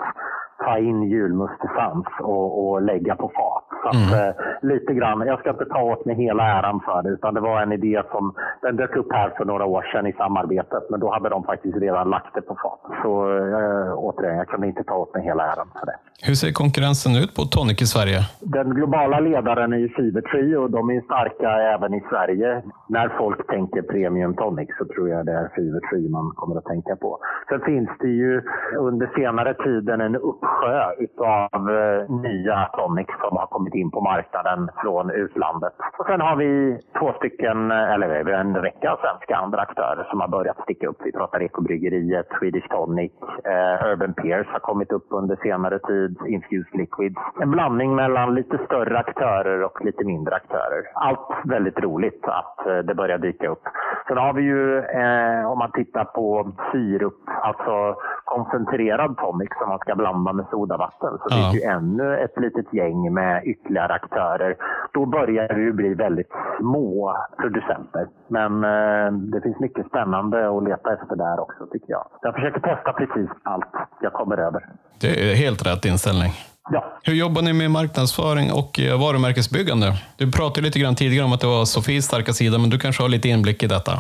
ta 0.65 0.77
in 0.77 1.03
julmustesans 1.03 2.05
och, 2.19 2.47
och 2.61 2.81
lägga 2.81 3.15
på 3.15 3.27
fat. 3.37 3.67
Så 3.81 3.87
att, 3.89 4.13
mm. 4.13 4.27
eh, 4.27 4.35
lite 4.61 4.93
grann, 4.93 5.27
jag 5.27 5.39
ska 5.39 5.49
inte 5.49 5.65
ta 5.65 5.81
åt 5.81 6.05
mig 6.05 6.15
hela 6.15 6.43
äran 6.43 6.79
för 6.85 7.01
det, 7.03 7.09
utan 7.09 7.33
det 7.33 7.41
var 7.41 7.61
en 7.61 7.71
idé 7.71 8.01
som 8.11 8.33
den 8.61 8.75
dök 8.75 8.95
upp 8.95 9.11
här 9.11 9.33
för 9.37 9.45
några 9.45 9.65
år 9.65 9.83
sedan 9.91 10.07
i 10.07 10.13
samarbetet, 10.13 10.83
men 10.89 10.99
då 10.99 11.11
hade 11.11 11.29
de 11.29 11.43
faktiskt 11.43 11.77
redan 11.77 12.09
lagt 12.09 12.35
det 12.35 12.41
på 12.41 12.55
fat. 12.63 12.81
Så 13.03 13.11
eh, 13.37 13.93
återigen, 13.97 14.37
jag 14.37 14.47
kan 14.47 14.63
inte 14.63 14.83
ta 14.83 14.95
åt 14.95 15.13
mig 15.13 15.23
hela 15.23 15.43
äran 15.43 15.67
för 15.79 15.85
det. 15.85 15.97
Hur 16.27 16.33
ser 16.33 16.51
konkurrensen 16.51 17.11
ut 17.23 17.35
på 17.35 17.41
tonic 17.55 17.81
i 17.81 17.85
Sverige? 17.85 18.19
Den 18.39 18.69
globala 18.69 19.19
ledaren 19.19 19.73
är 19.73 19.77
ju 19.77 19.89
Fevertree 19.89 20.57
och 20.57 20.71
de 20.71 20.89
är 20.89 21.01
starka 21.01 21.49
även 21.73 21.93
i 21.93 22.01
Sverige. 22.09 22.61
När 22.89 23.07
folk 23.17 23.47
tänker 23.47 23.81
premium 23.81 24.33
tonic 24.35 24.69
så 24.77 24.85
tror 24.85 25.09
jag 25.09 25.25
det 25.25 25.31
är 25.31 25.47
Fevertree 25.55 26.09
man 26.09 26.31
kommer 26.35 26.55
att 26.57 26.65
tänka 26.65 26.95
på. 26.95 27.19
Sen 27.49 27.61
finns 27.61 27.89
det 27.99 28.07
ju 28.07 28.41
under 28.77 29.07
senare 29.15 29.53
tiden 29.53 30.01
en 30.01 30.15
uppsjö 30.51 30.91
utav 30.97 31.69
eh, 31.69 32.09
nya 32.09 32.69
tonic 32.73 33.07
som 33.21 33.37
har 33.37 33.47
kommit 33.47 33.73
in 33.73 33.91
på 33.91 34.01
marknaden 34.01 34.69
från 34.81 35.11
utlandet. 35.11 35.73
Och 35.97 36.05
sen 36.05 36.21
har 36.21 36.35
vi 36.35 36.79
två 36.99 37.13
stycken, 37.13 37.71
eh, 37.71 37.91
eller 37.93 38.29
eh, 38.29 38.39
en 38.39 38.55
räcka 38.55 38.97
svenska 39.01 39.35
andra 39.35 39.61
aktörer 39.61 40.07
som 40.09 40.21
har 40.21 40.27
börjat 40.27 40.63
sticka 40.63 40.87
upp. 40.87 40.97
Vi 41.03 41.11
pratar 41.11 41.41
Ekobryggeriet, 41.41 42.27
Swedish 42.39 42.67
Tonic, 42.69 43.11
eh, 43.43 43.87
Urban 43.91 44.13
Peers 44.13 44.47
har 44.47 44.59
kommit 44.59 44.91
upp 44.91 45.07
under 45.09 45.35
senare 45.35 45.79
tid, 45.79 46.17
Infused 46.27 46.79
Liquids. 46.79 47.21
En 47.41 47.51
blandning 47.51 47.95
mellan 47.95 48.35
lite 48.35 48.57
större 48.65 48.97
aktörer 48.99 49.63
och 49.63 49.85
lite 49.85 50.03
mindre 50.03 50.35
aktörer. 50.35 50.83
Allt 50.93 51.29
väldigt 51.43 51.79
roligt 51.79 52.23
att 52.27 52.67
eh, 52.67 52.77
det 52.77 52.95
börjar 52.95 53.17
dyka 53.17 53.49
upp. 53.49 53.63
Sen 54.07 54.17
har 54.17 54.33
vi 54.33 54.41
ju, 54.41 54.77
eh, 54.77 55.51
om 55.51 55.57
man 55.57 55.71
tittar 55.71 56.03
på 56.05 56.51
syrup, 56.71 57.19
alltså 57.41 57.95
koncentrerad 58.35 59.17
tonic 59.17 59.49
som 59.59 59.69
man 59.69 59.79
ska 59.79 59.95
blanda 59.95 60.33
med 60.33 60.45
sodavatten, 60.51 61.11
så 61.21 61.27
ja. 61.29 61.35
finns 61.35 61.55
ju 61.55 61.61
ännu 61.77 62.07
ett 62.23 62.35
litet 62.45 62.73
gäng 62.73 63.13
med 63.13 63.43
ytterligare 63.45 63.93
aktörer. 63.93 64.55
Då 64.93 65.05
börjar 65.05 65.47
det 65.47 65.61
ju 65.61 65.73
bli 65.73 65.93
väldigt 65.93 66.31
små 66.59 67.15
producenter. 67.41 68.07
Men 68.37 68.51
eh, 68.63 69.11
det 69.33 69.41
finns 69.41 69.59
mycket 69.59 69.85
spännande 69.87 70.37
att 70.57 70.63
leta 70.63 70.93
efter 70.93 71.15
där 71.15 71.39
också 71.39 71.65
tycker 71.71 71.91
jag. 71.97 72.05
Jag 72.21 72.33
försöker 72.35 72.59
testa 72.59 72.93
precis 72.93 73.29
allt 73.43 73.73
jag 74.01 74.13
kommer 74.13 74.37
över. 74.37 74.61
Det 75.01 75.31
är 75.31 75.35
helt 75.35 75.65
rätt 75.67 75.85
inställning. 75.85 76.31
Ja. 76.69 76.99
Hur 77.03 77.13
jobbar 77.13 77.41
ni 77.41 77.53
med 77.53 77.71
marknadsföring 77.71 78.51
och 78.51 78.79
eh, 78.79 78.99
varumärkesbyggande? 78.99 79.93
Du 80.17 80.31
pratade 80.31 80.61
lite 80.61 80.79
grann 80.79 80.95
tidigare 80.95 81.25
om 81.25 81.33
att 81.33 81.41
det 81.41 81.47
var 81.47 81.65
Sofies 81.65 82.05
starka 82.05 82.33
sida, 82.33 82.57
men 82.57 82.69
du 82.69 82.79
kanske 82.79 83.03
har 83.03 83.09
lite 83.09 83.29
inblick 83.29 83.63
i 83.63 83.67
detta? 83.67 83.91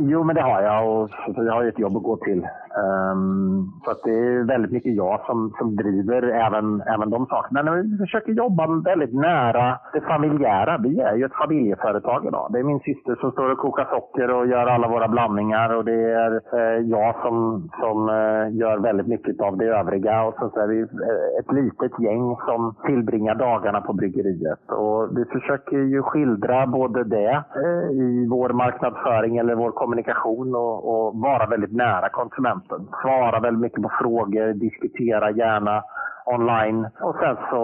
Jo, 0.00 0.24
men 0.24 0.36
det 0.36 0.42
har 0.42 0.62
jag 0.62 0.88
och 0.88 1.10
alltså, 1.26 1.42
jag 1.42 1.52
har 1.52 1.62
ju 1.62 1.68
ett 1.68 1.78
jobb 1.78 1.96
att 1.96 2.02
gå 2.02 2.16
till. 2.16 2.46
Um, 2.84 3.72
så 3.84 3.90
att 3.90 4.02
det 4.04 4.10
är 4.10 4.44
väldigt 4.44 4.72
mycket 4.72 4.94
jag 4.94 5.20
som, 5.26 5.54
som 5.58 5.76
driver 5.76 6.22
även, 6.22 6.80
även 6.80 7.10
de 7.10 7.26
sakerna. 7.26 7.62
Men 7.62 7.90
vi 7.90 7.96
försöker 7.96 8.32
jobba 8.32 8.66
väldigt 8.66 9.14
nära 9.14 9.78
det 9.92 10.00
familjära. 10.00 10.78
Vi 10.78 11.00
är 11.00 11.14
ju 11.16 11.24
ett 11.24 11.40
familjeföretag 11.42 12.26
idag. 12.26 12.48
Det 12.52 12.58
är 12.58 12.62
min 12.62 12.80
syster 12.80 13.16
som 13.20 13.30
står 13.30 13.50
och 13.52 13.58
kokar 13.58 13.88
socker 13.90 14.30
och 14.30 14.46
gör 14.46 14.66
alla 14.66 14.88
våra 14.88 15.08
blandningar 15.08 15.74
och 15.74 15.84
det 15.84 16.12
är 16.12 16.32
eh, 16.52 16.80
jag 16.86 17.14
som, 17.22 17.68
som 17.80 18.08
eh, 18.08 18.56
gör 18.56 18.78
väldigt 18.78 19.06
mycket 19.06 19.40
av 19.40 19.56
det 19.56 19.64
övriga. 19.64 20.22
Och 20.24 20.34
så, 20.38 20.50
så 20.54 20.60
är 20.60 20.66
vi 20.66 20.80
ett 21.40 21.52
litet 21.52 22.00
gäng 22.00 22.36
som 22.36 22.74
tillbringar 22.86 23.34
dagarna 23.34 23.80
på 23.80 23.92
bryggeriet. 23.92 24.70
Och 24.70 25.18
vi 25.18 25.24
försöker 25.24 25.76
ju 25.76 26.02
skildra 26.02 26.66
både 26.66 27.04
det 27.04 27.44
eh, 27.64 27.90
i 27.90 28.26
vår 28.30 28.48
marknadsföring 28.48 29.36
eller 29.36 29.54
vår 29.54 29.70
kommunikation 29.88 30.54
och, 30.54 30.76
och 30.90 31.20
vara 31.20 31.46
väldigt 31.46 31.72
nära 31.72 32.08
konsumenten. 32.08 32.88
Svara 33.02 33.40
väldigt 33.40 33.60
mycket 33.60 33.82
på 33.82 33.90
frågor, 34.00 34.52
diskutera 34.52 35.30
gärna 35.30 35.82
online. 36.26 36.88
Och 37.00 37.16
sen 37.20 37.36
så 37.50 37.62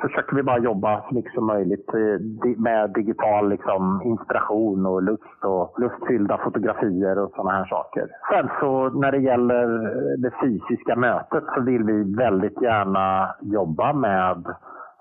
försöker 0.00 0.36
vi 0.36 0.42
bara 0.42 0.58
jobba 0.58 1.02
så 1.08 1.14
mycket 1.14 1.34
som 1.34 1.46
möjligt 1.46 1.88
eh, 1.94 2.50
med 2.56 2.90
digital 2.90 3.48
liksom, 3.48 4.02
inspiration 4.04 4.86
och 4.86 5.02
lust 5.02 5.44
och 5.44 5.74
lustfyllda 5.80 6.38
fotografier 6.38 7.18
och 7.18 7.30
sådana 7.30 7.50
här 7.50 7.64
saker. 7.64 8.08
Sen 8.32 8.50
så 8.60 8.88
när 8.88 9.12
det 9.12 9.18
gäller 9.18 9.66
det 10.16 10.32
fysiska 10.42 10.96
mötet 10.96 11.44
så 11.54 11.60
vill 11.60 11.84
vi 11.84 12.14
väldigt 12.16 12.62
gärna 12.62 13.34
jobba 13.40 13.92
med 13.92 14.54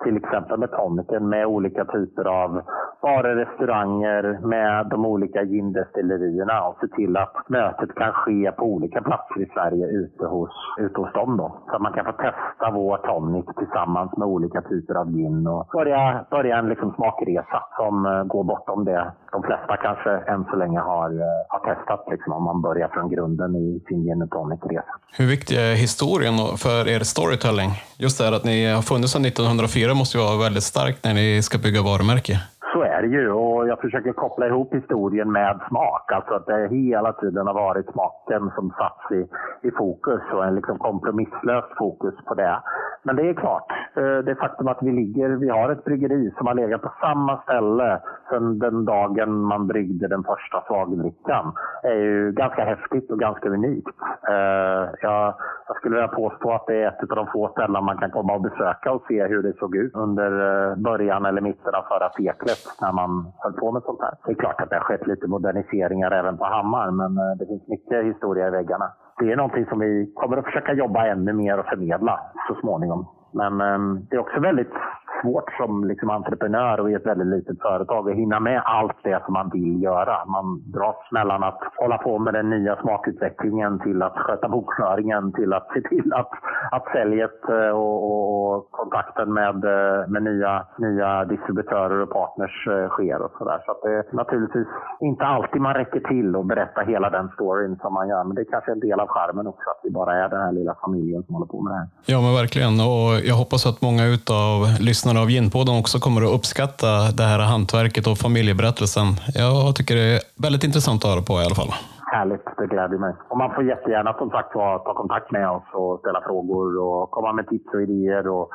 till 0.03 0.17
exempel 0.17 0.60
med 0.60 0.71
toniken 0.71 1.29
med 1.29 1.45
olika 1.45 1.86
typer 1.86 2.25
av 2.25 2.62
barer, 3.01 3.35
restauranger, 3.35 4.23
med 4.53 4.85
de 4.89 5.05
olika 5.05 5.43
gindestillerierna 5.43 6.63
och 6.67 6.77
se 6.81 6.87
till 6.87 7.17
att 7.17 7.35
mötet 7.49 7.95
kan 7.95 8.11
ske 8.13 8.51
på 8.51 8.63
olika 8.63 9.01
platser 9.01 9.41
i 9.41 9.47
Sverige 9.53 9.85
ute 9.85 10.25
hos, 10.25 10.49
ute 10.79 10.99
hos 11.01 11.13
dem. 11.13 11.37
Då. 11.37 11.47
Så 11.67 11.75
att 11.75 11.81
man 11.81 11.93
kan 11.93 12.05
få 12.05 12.11
testa 12.11 12.71
vår 12.73 12.97
tonic 12.97 13.45
tillsammans 13.57 14.11
med 14.17 14.27
olika 14.27 14.61
typer 14.61 14.95
av 14.95 15.07
gin 15.11 15.47
och 15.47 15.67
börja, 15.73 16.25
börja 16.29 16.57
en 16.57 16.69
liksom 16.69 16.93
smakresa 16.93 17.59
som 17.77 18.05
uh, 18.05 18.23
går 18.23 18.43
bortom 18.43 18.85
det 18.85 19.11
de 19.31 19.43
flesta 19.43 19.77
kanske 19.77 20.11
än 20.33 20.45
så 20.49 20.55
länge 20.55 20.79
har, 20.79 21.09
uh, 21.13 21.21
har 21.49 21.59
testat 21.59 22.07
liksom, 22.11 22.33
om 22.33 22.43
man 22.43 22.61
börjar 22.61 22.87
från 22.87 23.09
grunden 23.09 23.55
i 23.55 23.83
sin 23.87 24.03
gin 24.03 24.21
och 24.21 24.29
tonic-resa. 24.29 24.93
Hur 25.17 25.27
viktig 25.27 25.55
är 25.55 25.75
historien 25.75 26.33
för 26.57 26.87
er 26.87 26.99
storytelling? 26.99 27.69
Just 27.99 28.17
det 28.17 28.23
här 28.25 28.33
att 28.35 28.43
ni 28.43 28.73
har 28.73 28.81
funnits 28.81 29.11
sedan 29.13 29.25
1904 29.25 29.87
det 29.87 29.95
måste 29.95 30.17
ju 30.17 30.23
vara 30.23 30.43
väldigt 30.47 30.63
starkt 30.63 30.99
när 31.05 31.13
ni 31.13 31.41
ska 31.41 31.57
bygga 31.57 31.81
varumärke. 31.81 32.33
Så 32.73 32.81
är 32.83 32.90
det 33.01 33.07
ju 33.07 33.31
och 33.31 33.67
jag 33.67 33.79
försöker 33.79 34.13
koppla 34.13 34.47
ihop 34.47 34.73
historien 34.73 35.31
med 35.31 35.59
smak. 35.67 36.11
Alltså 36.11 36.33
att 36.33 36.45
det 36.45 36.67
hela 36.67 37.13
tiden 37.13 37.47
har 37.47 37.53
varit 37.53 37.91
smaken 37.91 38.51
som 38.55 38.73
satts 38.77 39.11
i, 39.11 39.27
i 39.67 39.71
fokus 39.71 40.21
och 40.33 40.45
en 40.45 40.55
liksom 40.55 40.77
kompromisslös 40.77 41.65
fokus 41.77 42.15
på 42.25 42.33
det. 42.33 42.61
Men 43.03 43.15
det 43.15 43.29
är 43.29 43.33
klart, 43.33 43.71
eh, 43.95 44.17
det 44.17 44.35
faktum 44.35 44.67
att 44.67 44.77
vi 44.81 44.91
ligger, 44.91 45.29
vi 45.29 45.49
har 45.49 45.69
ett 45.69 45.83
bryggeri 45.83 46.33
som 46.37 46.47
har 46.47 46.53
legat 46.53 46.81
på 46.81 46.91
samma 47.01 47.41
ställe 47.41 48.01
sedan 48.29 48.59
den 48.59 48.85
dagen 48.85 49.41
man 49.41 49.67
bryggde 49.67 50.07
den 50.07 50.23
första 50.23 50.63
svagdrickan 50.67 51.53
är 51.83 51.95
ju 51.95 52.31
ganska 52.31 52.65
häftigt 52.65 53.11
och 53.11 53.19
ganska 53.19 53.49
unikt. 53.49 53.97
Eh, 54.27 54.89
jag, 55.01 55.33
jag 55.67 55.77
skulle 55.77 55.95
vilja 55.95 56.07
påstå 56.07 56.51
att 56.53 56.67
det 56.67 56.83
är 56.83 56.87
ett 56.87 57.11
av 57.11 57.15
de 57.15 57.27
få 57.27 57.49
ställen 57.51 57.83
man 57.83 57.97
kan 57.97 58.11
komma 58.11 58.33
och 58.33 58.41
besöka 58.41 58.91
och 58.91 59.03
se 59.07 59.27
hur 59.27 59.43
det 59.43 59.57
såg 59.57 59.75
ut 59.75 59.95
under 59.95 60.31
eh, 60.31 60.75
början 60.75 61.25
eller 61.25 61.41
mitten 61.41 61.75
av 61.75 61.81
förra 61.81 62.09
seklet 62.09 62.61
när 62.91 63.08
man 63.08 63.32
höll 63.43 63.54
på 63.54 63.71
med 63.71 63.84
sånt 63.84 64.01
här. 64.01 64.13
Det 64.25 64.32
är 64.32 64.36
klart 64.36 64.62
att 64.62 64.69
det 64.69 64.75
har 64.75 64.84
skett 64.84 65.08
lite 65.08 65.27
moderniseringar 65.27 66.12
även 66.12 66.38
på 66.38 66.45
Hammar, 66.45 66.91
men 66.91 67.17
eh, 67.17 67.38
det 67.39 67.45
finns 67.45 67.67
mycket 67.67 68.06
historia 68.06 68.47
i 68.47 68.51
väggarna 68.51 68.88
det 69.21 69.32
är 69.32 69.36
någonting 69.36 69.65
som 69.65 69.80
vi 69.80 70.12
kommer 70.15 70.38
att 70.38 70.45
försöka 70.45 70.73
jobba 70.73 71.08
ännu 71.08 71.34
mer 71.34 71.60
och 71.60 71.65
förmedla 71.65 72.19
så 72.47 72.56
småningom. 72.62 73.08
Men 73.34 73.62
ehm, 73.62 74.08
det 74.10 74.15
är 74.15 74.19
också 74.19 74.39
väldigt 74.39 74.73
svårt 75.21 75.52
som 75.58 75.84
liksom 75.84 76.10
entreprenör 76.10 76.80
och 76.80 76.91
i 76.91 76.93
ett 76.93 77.06
väldigt 77.06 77.28
litet 77.28 77.62
företag 77.62 78.10
att 78.10 78.15
hinna 78.15 78.39
med 78.39 78.62
allt 78.65 78.97
det 79.04 79.21
som 79.26 79.34
man 79.34 79.50
vill 79.50 79.84
göra. 79.84 80.26
Man 80.26 80.71
dras 80.71 80.95
mellan 81.12 81.43
att 81.43 81.60
hålla 81.76 81.97
på 81.97 82.19
med 82.19 82.34
den 82.34 82.50
nya 82.50 82.82
smakutvecklingen 82.82 83.80
till 83.80 84.02
att 84.02 84.17
sköta 84.17 84.47
bokföringen 84.50 85.34
till 85.34 85.54
att 85.54 85.67
se 85.74 85.82
till 85.89 86.13
att, 86.13 86.32
att 86.71 86.86
säljet 86.93 87.50
eh, 87.50 87.74
och, 87.84 87.97
och, 88.12 88.56
och 88.56 88.71
kontakten 88.71 89.34
med, 89.34 89.60
eh, 89.76 90.08
med 90.08 90.24
nya, 90.24 90.65
nya 90.78 91.26
distributörer 91.26 92.02
och 92.02 92.10
partners 92.10 92.67
eh, 92.67 92.89
sker 92.89 93.21
och 93.21 93.32
sådär. 93.38 93.60
Så 93.65 93.71
att 93.71 93.82
det 93.82 93.93
är 93.93 94.04
naturligtvis 94.12 94.67
inte 95.00 95.24
alltid 95.26 95.62
man 95.62 95.74
räcker 95.74 96.00
till 96.00 96.36
att 96.36 96.45
berätta 96.45 96.82
hela 96.82 97.10
den 97.10 97.30
storyn 97.30 97.76
som 97.82 97.93
man 97.93 98.08
gör. 98.08 98.24
Men 98.24 98.36
det 98.36 98.41
är 98.41 98.45
kanske 98.45 98.71
är 98.71 98.76
en 98.76 98.80
del 98.80 99.00
av 99.00 99.08
charmen 99.08 99.47
också 99.47 99.69
att 99.69 99.80
vi 99.84 99.89
bara 99.89 100.13
är 100.24 100.30
den 100.30 100.41
här 100.41 100.52
lilla 100.52 100.76
familjen 100.84 101.24
som 101.24 101.36
håller 101.36 101.47
på 101.47 101.62
med 101.62 101.74
det 101.74 101.78
här. 101.78 101.88
Ja 102.06 102.21
men 102.21 102.34
verkligen 102.41 102.74
och 102.89 103.10
jag 103.30 103.36
hoppas 103.36 103.65
att 103.65 103.82
många 103.82 104.04
utav 104.06 104.56
lyssnarna 104.80 105.00
lyssnare 105.01 105.19
av 105.19 105.31
Ginpodden 105.31 105.75
också 105.79 105.99
kommer 105.99 106.21
att 106.21 106.33
uppskatta 106.37 107.11
det 107.19 107.23
här 107.23 107.39
hantverket 107.39 108.07
och 108.07 108.17
familjeberättelsen. 108.17 109.07
Jag 109.35 109.75
tycker 109.75 109.95
det 109.95 110.07
är 110.17 110.21
väldigt 110.45 110.63
intressant 110.63 111.05
att 111.05 111.11
höra 111.11 111.21
på 111.21 111.33
i 111.41 111.45
alla 111.45 111.55
fall. 111.55 111.71
Härligt, 112.13 112.45
det 112.57 112.67
gläder 112.67 112.97
mig. 112.97 113.13
Och 113.29 113.37
man 113.37 113.49
får 113.55 113.63
jättegärna 113.73 114.13
som 114.13 114.29
sagt 114.29 114.51
ta 114.53 114.93
kontakt 115.01 115.31
med 115.31 115.49
oss 115.49 115.67
och 115.73 115.99
ställa 115.99 116.21
frågor 116.27 116.67
och 116.85 117.11
komma 117.11 117.33
med 117.33 117.45
tips 117.47 117.69
och 117.73 117.81
idéer. 117.81 118.27
Och 118.27 118.49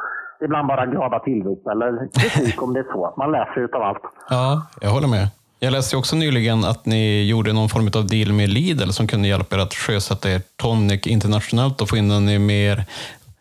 ibland 0.45 0.69
bara 0.69 0.87
glada 0.87 1.19
tillrop 1.19 1.63
eller 1.73 1.91
kritik 2.21 2.63
om 2.63 2.73
det 2.75 2.81
är 2.81 2.89
så. 2.93 3.15
Man 3.17 3.33
lär 3.33 3.47
sig 3.55 3.63
utav 3.63 3.83
allt. 3.83 4.05
Ja, 4.31 4.67
jag 4.81 4.91
håller 4.91 5.09
med. 5.09 5.29
Jag 5.59 5.73
läste 5.73 5.97
också 5.97 6.17
nyligen 6.17 6.65
att 6.65 6.87
ni 6.87 7.29
gjorde 7.31 7.53
någon 7.53 7.69
form 7.69 7.91
av 7.97 8.07
deal 8.07 8.33
med 8.33 8.49
Lidl 8.49 8.91
som 8.91 9.07
kunde 9.07 9.29
hjälpa 9.29 9.57
er 9.57 9.61
att 9.61 9.75
sjösätta 9.75 10.31
er 10.31 10.41
tonic 10.57 11.07
internationellt 11.07 11.81
och 11.81 11.89
få 11.89 11.97
in 11.97 12.09
den 12.09 12.29
i 12.29 12.39
mer 12.39 12.85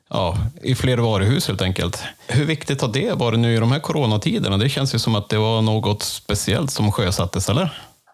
ja, 0.09 0.33
i 0.63 0.75
fler 0.75 0.97
varuhus 0.97 1.47
helt 1.47 1.61
enkelt. 1.61 2.03
Hur 2.29 2.45
viktigt 2.45 2.81
har 2.81 2.91
det 2.93 3.19
varit 3.19 3.39
nu 3.39 3.47
i 3.53 3.59
de 3.59 3.71
här 3.71 3.79
coronatiderna? 3.79 4.57
Det 4.57 4.69
känns 4.69 4.95
ju 4.95 4.99
som 4.99 5.15
att 5.15 5.29
det 5.29 5.37
var 5.37 5.61
något 5.61 6.01
speciellt 6.01 6.71
som 6.71 6.91
sjösattes, 6.91 7.49
eller? 7.49 7.67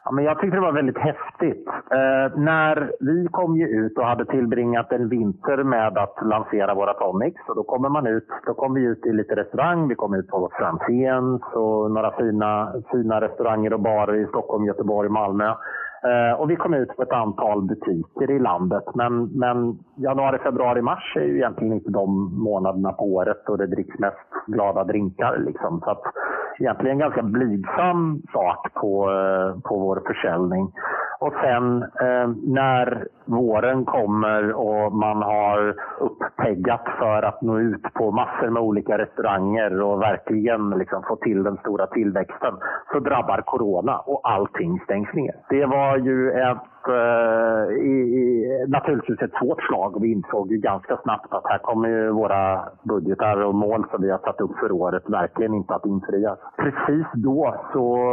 Ja, 0.05 0.11
men 0.11 0.25
jag 0.25 0.39
tyckte 0.39 0.57
det 0.57 0.61
var 0.61 0.71
väldigt 0.71 0.97
häftigt. 0.97 1.67
Eh, 1.99 2.39
när 2.39 2.91
vi 2.99 3.27
kom 3.31 3.57
ju 3.57 3.67
ut 3.67 3.97
och 3.97 4.05
hade 4.05 4.25
tillbringat 4.25 4.91
en 4.91 5.09
vinter 5.09 5.63
med 5.63 5.97
att 5.97 6.15
lansera 6.21 6.73
våra 6.73 6.93
tonics. 6.93 7.41
Och 7.49 7.55
då 7.55 7.63
kommer 7.63 7.89
man 7.89 8.07
ut, 8.07 8.27
då 8.45 8.53
kom 8.53 8.73
vi 8.73 8.81
ut 8.81 9.05
i 9.05 9.13
lite 9.13 9.35
restaurang, 9.35 9.87
vi 9.87 9.95
kom 9.95 10.13
ut 10.13 10.27
på 10.27 10.49
Franzéns 10.59 11.41
och 11.53 11.91
några 11.91 12.11
fina, 12.17 12.73
fina 12.91 13.21
restauranger 13.21 13.73
och 13.73 13.79
barer 13.79 14.15
i 14.23 14.27
Stockholm, 14.27 14.65
Göteborg, 14.65 15.09
Malmö. 15.09 15.55
Eh, 16.03 16.39
och 16.39 16.49
vi 16.49 16.55
kom 16.55 16.73
ut 16.73 16.95
på 16.95 17.03
ett 17.03 17.11
antal 17.11 17.61
butiker 17.61 18.31
i 18.31 18.39
landet. 18.39 18.83
Men, 18.95 19.23
men 19.23 19.79
januari, 19.95 20.37
februari, 20.37 20.81
mars 20.81 21.13
är 21.15 21.25
ju 21.25 21.35
egentligen 21.35 21.73
inte 21.73 21.91
de 21.91 22.33
månaderna 22.43 22.91
på 22.91 23.03
året 23.05 23.43
då 23.45 23.55
det 23.55 23.67
dricks 23.67 23.99
mest 23.99 24.17
glada 24.47 24.83
drinkar. 24.83 25.37
Liksom. 25.37 25.81
Så 25.83 25.91
att, 25.91 26.01
egentligen 26.59 26.91
en 26.95 26.99
ganska 26.99 27.21
blygsam 27.21 28.21
sak 28.33 28.73
på, 28.73 29.11
eh, 29.11 29.61
på 29.61 29.79
vår 29.79 30.01
försäljning. 30.07 30.71
Och 31.21 31.33
sen 31.41 31.83
eh, 31.83 32.29
när 32.43 33.07
våren 33.25 33.85
kommer 33.85 34.53
och 34.53 34.93
man 34.93 35.21
har 35.21 35.75
uppteggat 35.99 36.85
för 36.99 37.23
att 37.23 37.41
nå 37.41 37.59
ut 37.59 37.93
på 37.93 38.11
massor 38.11 38.49
med 38.49 38.61
olika 38.63 38.97
restauranger 38.97 39.81
och 39.81 40.01
verkligen 40.01 40.69
liksom 40.69 41.03
få 41.03 41.15
till 41.15 41.43
den 41.43 41.57
stora 41.57 41.87
tillväxten 41.87 42.53
så 42.91 42.99
drabbar 42.99 43.41
corona 43.41 43.97
och 43.97 44.21
allting 44.23 44.79
stängs 44.79 45.13
ner. 45.13 45.35
Det 45.49 45.65
var 45.65 45.97
ju 45.97 46.31
ett 46.31 46.71
eh, 46.87 47.75
i, 47.75 47.95
i, 48.21 48.65
naturligtvis 48.67 49.21
ett 49.21 49.37
svårt 49.39 49.61
slag. 49.63 50.01
Vi 50.01 50.11
insåg 50.11 50.51
ju 50.51 50.57
ganska 50.57 50.97
snabbt 50.97 51.33
att 51.33 51.49
här 51.49 51.57
kommer 51.57 51.89
ju 51.89 52.11
våra 52.11 52.61
budgetar 52.83 53.43
och 53.43 53.55
mål 53.55 53.85
som 53.91 54.01
vi 54.01 54.11
har 54.11 54.19
satt 54.19 54.41
upp 54.41 54.57
för 54.59 54.71
året 54.71 55.03
verkligen 55.07 55.53
inte 55.53 55.73
att 55.73 55.85
infrias. 55.85 56.39
Precis 56.57 57.07
då 57.13 57.55
så 57.73 58.11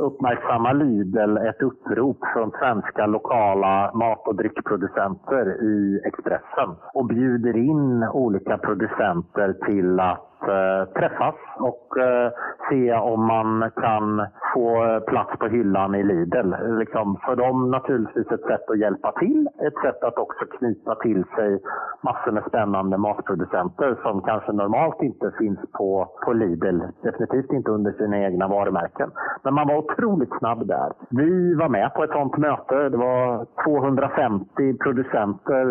uppmärksammar 0.00 0.74
Lidl 0.74 1.36
ett 1.36 1.62
upprop 1.62 2.18
från 2.34 2.45
svenska 2.58 3.06
lokala 3.06 3.90
mat 3.94 4.28
och 4.28 4.36
dryckproducenter 4.36 5.62
i 5.62 6.00
Expressen 6.04 6.70
och 6.94 7.06
bjuder 7.06 7.56
in 7.56 8.02
olika 8.12 8.58
producenter 8.58 9.52
till 9.66 10.00
att 10.00 10.35
Eh, 10.48 10.84
träffas 10.84 11.34
och 11.58 11.98
eh, 11.98 12.30
se 12.68 12.94
om 12.94 13.26
man 13.26 13.70
kan 13.76 14.26
få 14.54 14.84
eh, 14.84 15.00
plats 15.00 15.38
på 15.38 15.46
hyllan 15.46 15.94
i 15.94 16.02
Lidl. 16.02 16.54
Liksom 16.78 17.16
för 17.24 17.36
dem 17.36 17.70
naturligtvis 17.70 18.26
ett 18.26 18.40
sätt 18.40 18.70
att 18.70 18.78
hjälpa 18.78 19.12
till, 19.12 19.48
ett 19.66 19.78
sätt 19.84 20.04
att 20.04 20.18
också 20.18 20.44
knyta 20.58 20.94
till 20.94 21.24
sig 21.36 21.60
massor 22.00 22.32
med 22.32 22.42
spännande 22.48 22.96
matproducenter 22.98 23.96
som 24.02 24.22
kanske 24.22 24.52
normalt 24.52 25.02
inte 25.02 25.32
finns 25.38 25.58
på, 25.72 26.08
på 26.24 26.32
Lidl. 26.32 26.80
Definitivt 27.02 27.52
inte 27.52 27.70
under 27.70 27.92
sina 27.92 28.18
egna 28.18 28.48
varumärken. 28.48 29.10
Men 29.42 29.54
man 29.54 29.68
var 29.68 29.76
otroligt 29.76 30.38
snabb 30.38 30.66
där. 30.66 30.92
Vi 31.10 31.54
var 31.54 31.68
med 31.68 31.94
på 31.94 32.04
ett 32.04 32.10
sånt 32.10 32.36
möte. 32.36 32.88
Det 32.88 32.96
var 32.96 33.46
250 33.64 34.78
producenter 34.78 35.66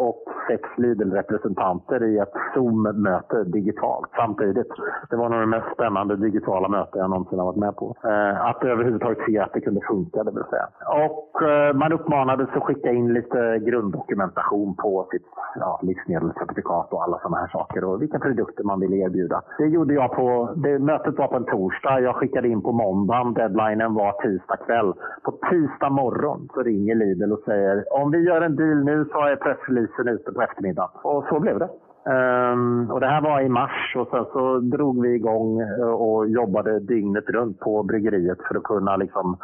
och 0.00 0.24
sex 0.48 0.62
Lidl-representanter 0.76 2.02
i 2.04 2.18
ett 2.18 2.32
Zoom-möte 2.54 3.44
digitalt 3.44 4.11
samtidigt. 4.16 4.72
Det 5.10 5.16
var 5.16 5.28
nog 5.28 5.40
det 5.40 5.46
mest 5.46 5.74
spännande 5.74 6.16
digitala 6.16 6.68
möte 6.68 6.98
jag 6.98 7.10
någonsin 7.10 7.38
har 7.38 7.46
varit 7.46 7.64
med 7.66 7.76
på. 7.76 7.96
Eh, 8.04 8.46
att 8.46 8.64
överhuvudtaget 8.64 9.18
se 9.26 9.38
att 9.38 9.52
det 9.52 9.60
kunde 9.60 9.80
funka, 9.88 10.24
det 10.24 10.30
vill 10.30 10.50
säga. 10.50 10.68
Och 11.06 11.42
eh, 11.42 11.74
man 11.74 11.92
uppmanades 11.92 12.48
att 12.52 12.62
skicka 12.62 12.90
in 12.90 13.12
lite 13.12 13.58
grunddokumentation 13.58 14.76
på 14.76 15.08
sitt 15.10 15.26
ja, 15.54 15.80
livsmedelscertifikat 15.82 16.92
och 16.92 17.02
alla 17.02 17.18
sådana 17.18 17.36
här 17.36 17.48
saker 17.48 17.84
och 17.84 18.02
vilka 18.02 18.18
produkter 18.18 18.64
man 18.64 18.80
ville 18.80 18.96
erbjuda. 18.96 19.42
Det 19.58 19.66
gjorde 19.66 19.94
jag 19.94 20.12
på, 20.12 20.52
det, 20.56 20.78
mötet 20.78 21.18
var 21.18 21.28
på 21.28 21.36
en 21.36 21.44
torsdag. 21.44 22.00
Jag 22.00 22.16
skickade 22.16 22.48
in 22.48 22.62
på 22.62 22.72
måndagen. 22.72 23.34
Deadlinen 23.34 23.94
var 23.94 24.12
tisdag 24.12 24.56
kväll. 24.56 24.92
På 25.22 25.30
tisdag 25.50 25.90
morgon 25.90 26.48
så 26.54 26.62
ringer 26.62 26.94
Lidl 26.94 27.32
och 27.32 27.42
säger 27.44 27.84
om 28.02 28.10
vi 28.10 28.18
gör 28.18 28.40
en 28.40 28.56
deal 28.56 28.84
nu 28.84 29.04
så 29.12 29.18
är 29.18 29.36
pressreleasen 29.36 30.08
ute 30.08 30.32
på 30.32 30.42
eftermiddagen. 30.42 30.90
Och 31.02 31.24
så 31.28 31.40
blev 31.40 31.58
det. 31.58 31.68
Um, 32.04 32.90
och 32.90 33.00
det 33.00 33.06
här 33.06 33.20
var 33.20 33.40
i 33.40 33.48
mars 33.48 33.96
och 33.96 34.08
sen 34.10 34.24
så 34.32 34.58
drog 34.58 35.02
vi 35.02 35.14
igång 35.14 35.60
eh, 35.60 35.90
och 35.90 36.28
jobbade 36.28 36.80
dygnet 36.80 37.28
runt 37.28 37.60
på 37.60 37.82
bryggeriet 37.82 38.38
för 38.48 38.56
att 38.56 38.62
kunna 38.62 38.96
liksom 38.96 39.38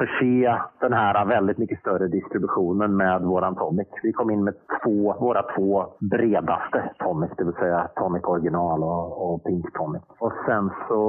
förse 0.00 0.60
den 0.80 0.92
här 0.92 1.24
väldigt 1.24 1.58
mycket 1.58 1.80
större 1.80 2.06
distributionen 2.08 2.96
med 2.96 3.22
våran 3.22 3.54
tonic. 3.54 3.88
Vi 4.02 4.12
kom 4.12 4.30
in 4.30 4.44
med 4.44 4.54
två, 4.82 5.16
våra 5.20 5.42
två 5.54 5.86
bredaste 5.98 6.90
tonic, 6.98 7.30
det 7.38 7.44
vill 7.44 7.54
säga 7.54 7.88
tonic 7.96 8.24
original 8.24 8.82
och, 8.82 9.06
och 9.24 9.44
pink 9.44 9.66
tonic. 9.78 10.02
Och 10.18 10.32
sen 10.46 10.70
så 10.88 11.00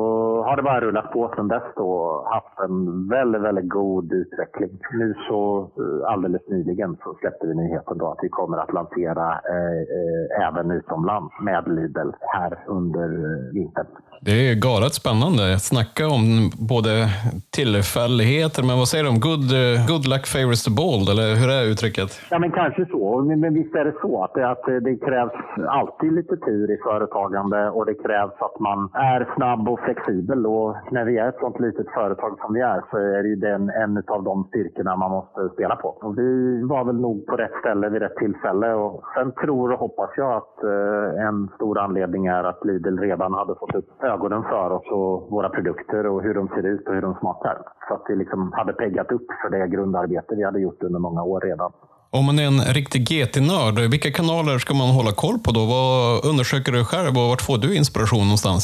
har 0.47 0.55
det 0.55 0.63
bara 0.63 0.81
rullat 0.81 1.11
på 1.13 1.33
sen 1.35 1.47
dess 1.47 1.63
och 1.75 2.11
Haft 2.35 2.59
en 2.59 3.07
väldigt, 3.07 3.41
väldigt 3.41 3.69
god 3.69 4.13
utveckling. 4.13 4.69
Nu 4.91 5.15
så 5.27 5.69
eh, 5.77 6.11
alldeles 6.11 6.41
nyligen 6.49 6.97
så 7.03 7.17
släppte 7.19 7.47
vi 7.47 7.55
nyheten 7.55 7.97
då 7.97 8.11
att 8.11 8.19
vi 8.21 8.29
kommer 8.29 8.57
att 8.57 8.73
lansera 8.73 9.27
eh, 9.53 9.81
eh, 9.97 10.47
även 10.47 10.71
utomlands 10.71 11.33
med 11.41 11.63
Lidl 11.67 12.09
här 12.19 12.63
under 12.67 13.03
eh, 13.03 13.53
vintern. 13.53 13.87
Det 14.21 14.49
är 14.49 14.55
galet 14.55 14.93
spännande. 14.93 15.59
Snacka 15.59 16.07
om 16.07 16.51
både 16.59 17.09
tillfälligheter, 17.49 18.63
men 18.63 18.77
vad 18.81 18.87
säger 18.87 19.03
du 19.05 19.11
om 19.15 19.23
good, 19.29 19.47
eh, 19.61 19.75
good 19.91 20.05
luck 20.13 20.25
favors 20.33 20.61
the 20.67 20.73
bold, 20.81 21.05
eller 21.13 21.27
hur 21.39 21.49
är 21.57 21.63
uttrycket? 21.71 22.09
Ja, 22.31 22.37
men 22.43 22.51
kanske 22.61 22.83
så. 22.95 23.03
Men 23.43 23.53
visst 23.59 23.75
är 23.81 23.85
det 23.89 23.95
så 24.05 24.11
att 24.23 24.33
det, 24.37 24.49
att 24.53 24.65
det 24.87 24.95
krävs 25.07 25.37
alltid 25.79 26.11
lite 26.19 26.35
tur 26.47 26.65
i 26.75 26.77
företagande 26.89 27.69
och 27.75 27.85
det 27.89 27.97
krävs 28.05 28.37
att 28.47 28.57
man 28.59 28.79
är 28.93 29.21
snabb 29.35 29.63
och 29.71 29.79
flexibel. 29.85 30.39
Och 30.45 30.75
när 30.91 31.05
vi 31.05 31.17
är 31.17 31.27
ett 31.29 31.39
sånt 31.39 31.59
litet 31.59 31.89
företag 31.99 32.31
som 32.41 32.53
vi 32.53 32.61
är 32.73 32.79
så 32.89 32.97
är 32.97 33.23
det 33.23 33.35
den, 33.49 33.63
en 33.83 34.03
av 34.15 34.23
de 34.23 34.35
styrkorna 34.49 34.95
man 34.95 35.11
måste 35.11 35.49
spela 35.55 35.75
på. 35.75 35.89
Och 36.05 36.17
vi 36.17 36.31
var 36.73 36.83
väl 36.85 36.99
nog 37.07 37.17
på 37.25 37.35
rätt 37.35 37.55
ställe 37.59 37.89
vid 37.89 38.01
rätt 38.01 38.15
tillfälle. 38.15 38.73
Och 38.73 39.03
sen 39.15 39.31
tror 39.31 39.71
och 39.71 39.79
hoppas 39.79 40.09
jag 40.17 40.31
att 40.41 40.55
eh, 40.63 41.27
en 41.27 41.37
stor 41.55 41.79
anledning 41.79 42.25
är 42.25 42.43
att 42.43 42.65
Lidl 42.65 42.97
redan 42.99 43.33
hade 43.33 43.55
fått 43.55 43.75
upp 43.75 44.03
ögonen 44.03 44.43
för 44.43 44.69
oss 44.77 44.87
och 44.91 45.31
våra 45.31 45.49
produkter 45.49 46.05
och 46.05 46.23
hur 46.23 46.33
de 46.33 46.47
ser 46.47 46.65
ut 46.65 46.87
och 46.87 46.93
hur 46.93 47.01
de 47.01 47.15
smakar. 47.19 47.57
Så 47.87 47.95
att 47.95 48.05
det 48.07 48.15
liksom 48.15 48.51
hade 48.61 48.73
peggat 48.73 49.11
upp 49.11 49.27
för 49.41 49.49
det 49.55 49.67
grundarbete 49.75 50.31
vi 50.39 50.43
hade 50.43 50.59
gjort 50.65 50.83
under 50.83 50.99
många 50.99 51.21
år 51.23 51.39
redan. 51.49 51.71
Om 52.17 52.25
man 52.25 52.39
är 52.39 52.47
en 52.53 52.61
riktig 52.79 53.01
GT-nörd, 53.09 53.75
vilka 53.93 54.11
kanaler 54.19 54.57
ska 54.63 54.73
man 54.73 54.89
hålla 54.99 55.13
koll 55.23 55.37
på 55.45 55.49
då? 55.57 55.63
Vad 55.75 56.25
undersöker 56.31 56.71
du 56.71 56.81
själv 56.91 57.13
och 57.19 57.27
vart 57.31 57.45
får 57.47 57.57
du 57.57 57.69
inspiration 57.81 58.25
någonstans? 58.29 58.63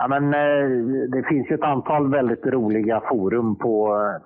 Ja, 0.00 0.08
men, 0.08 0.24
eh, 0.34 0.68
det 1.14 1.22
finns 1.28 1.50
ju 1.50 1.54
ett 1.54 1.70
antal 1.74 2.10
väldigt 2.10 2.46
roliga 2.46 3.00
forum 3.08 3.56
på, 3.56 3.76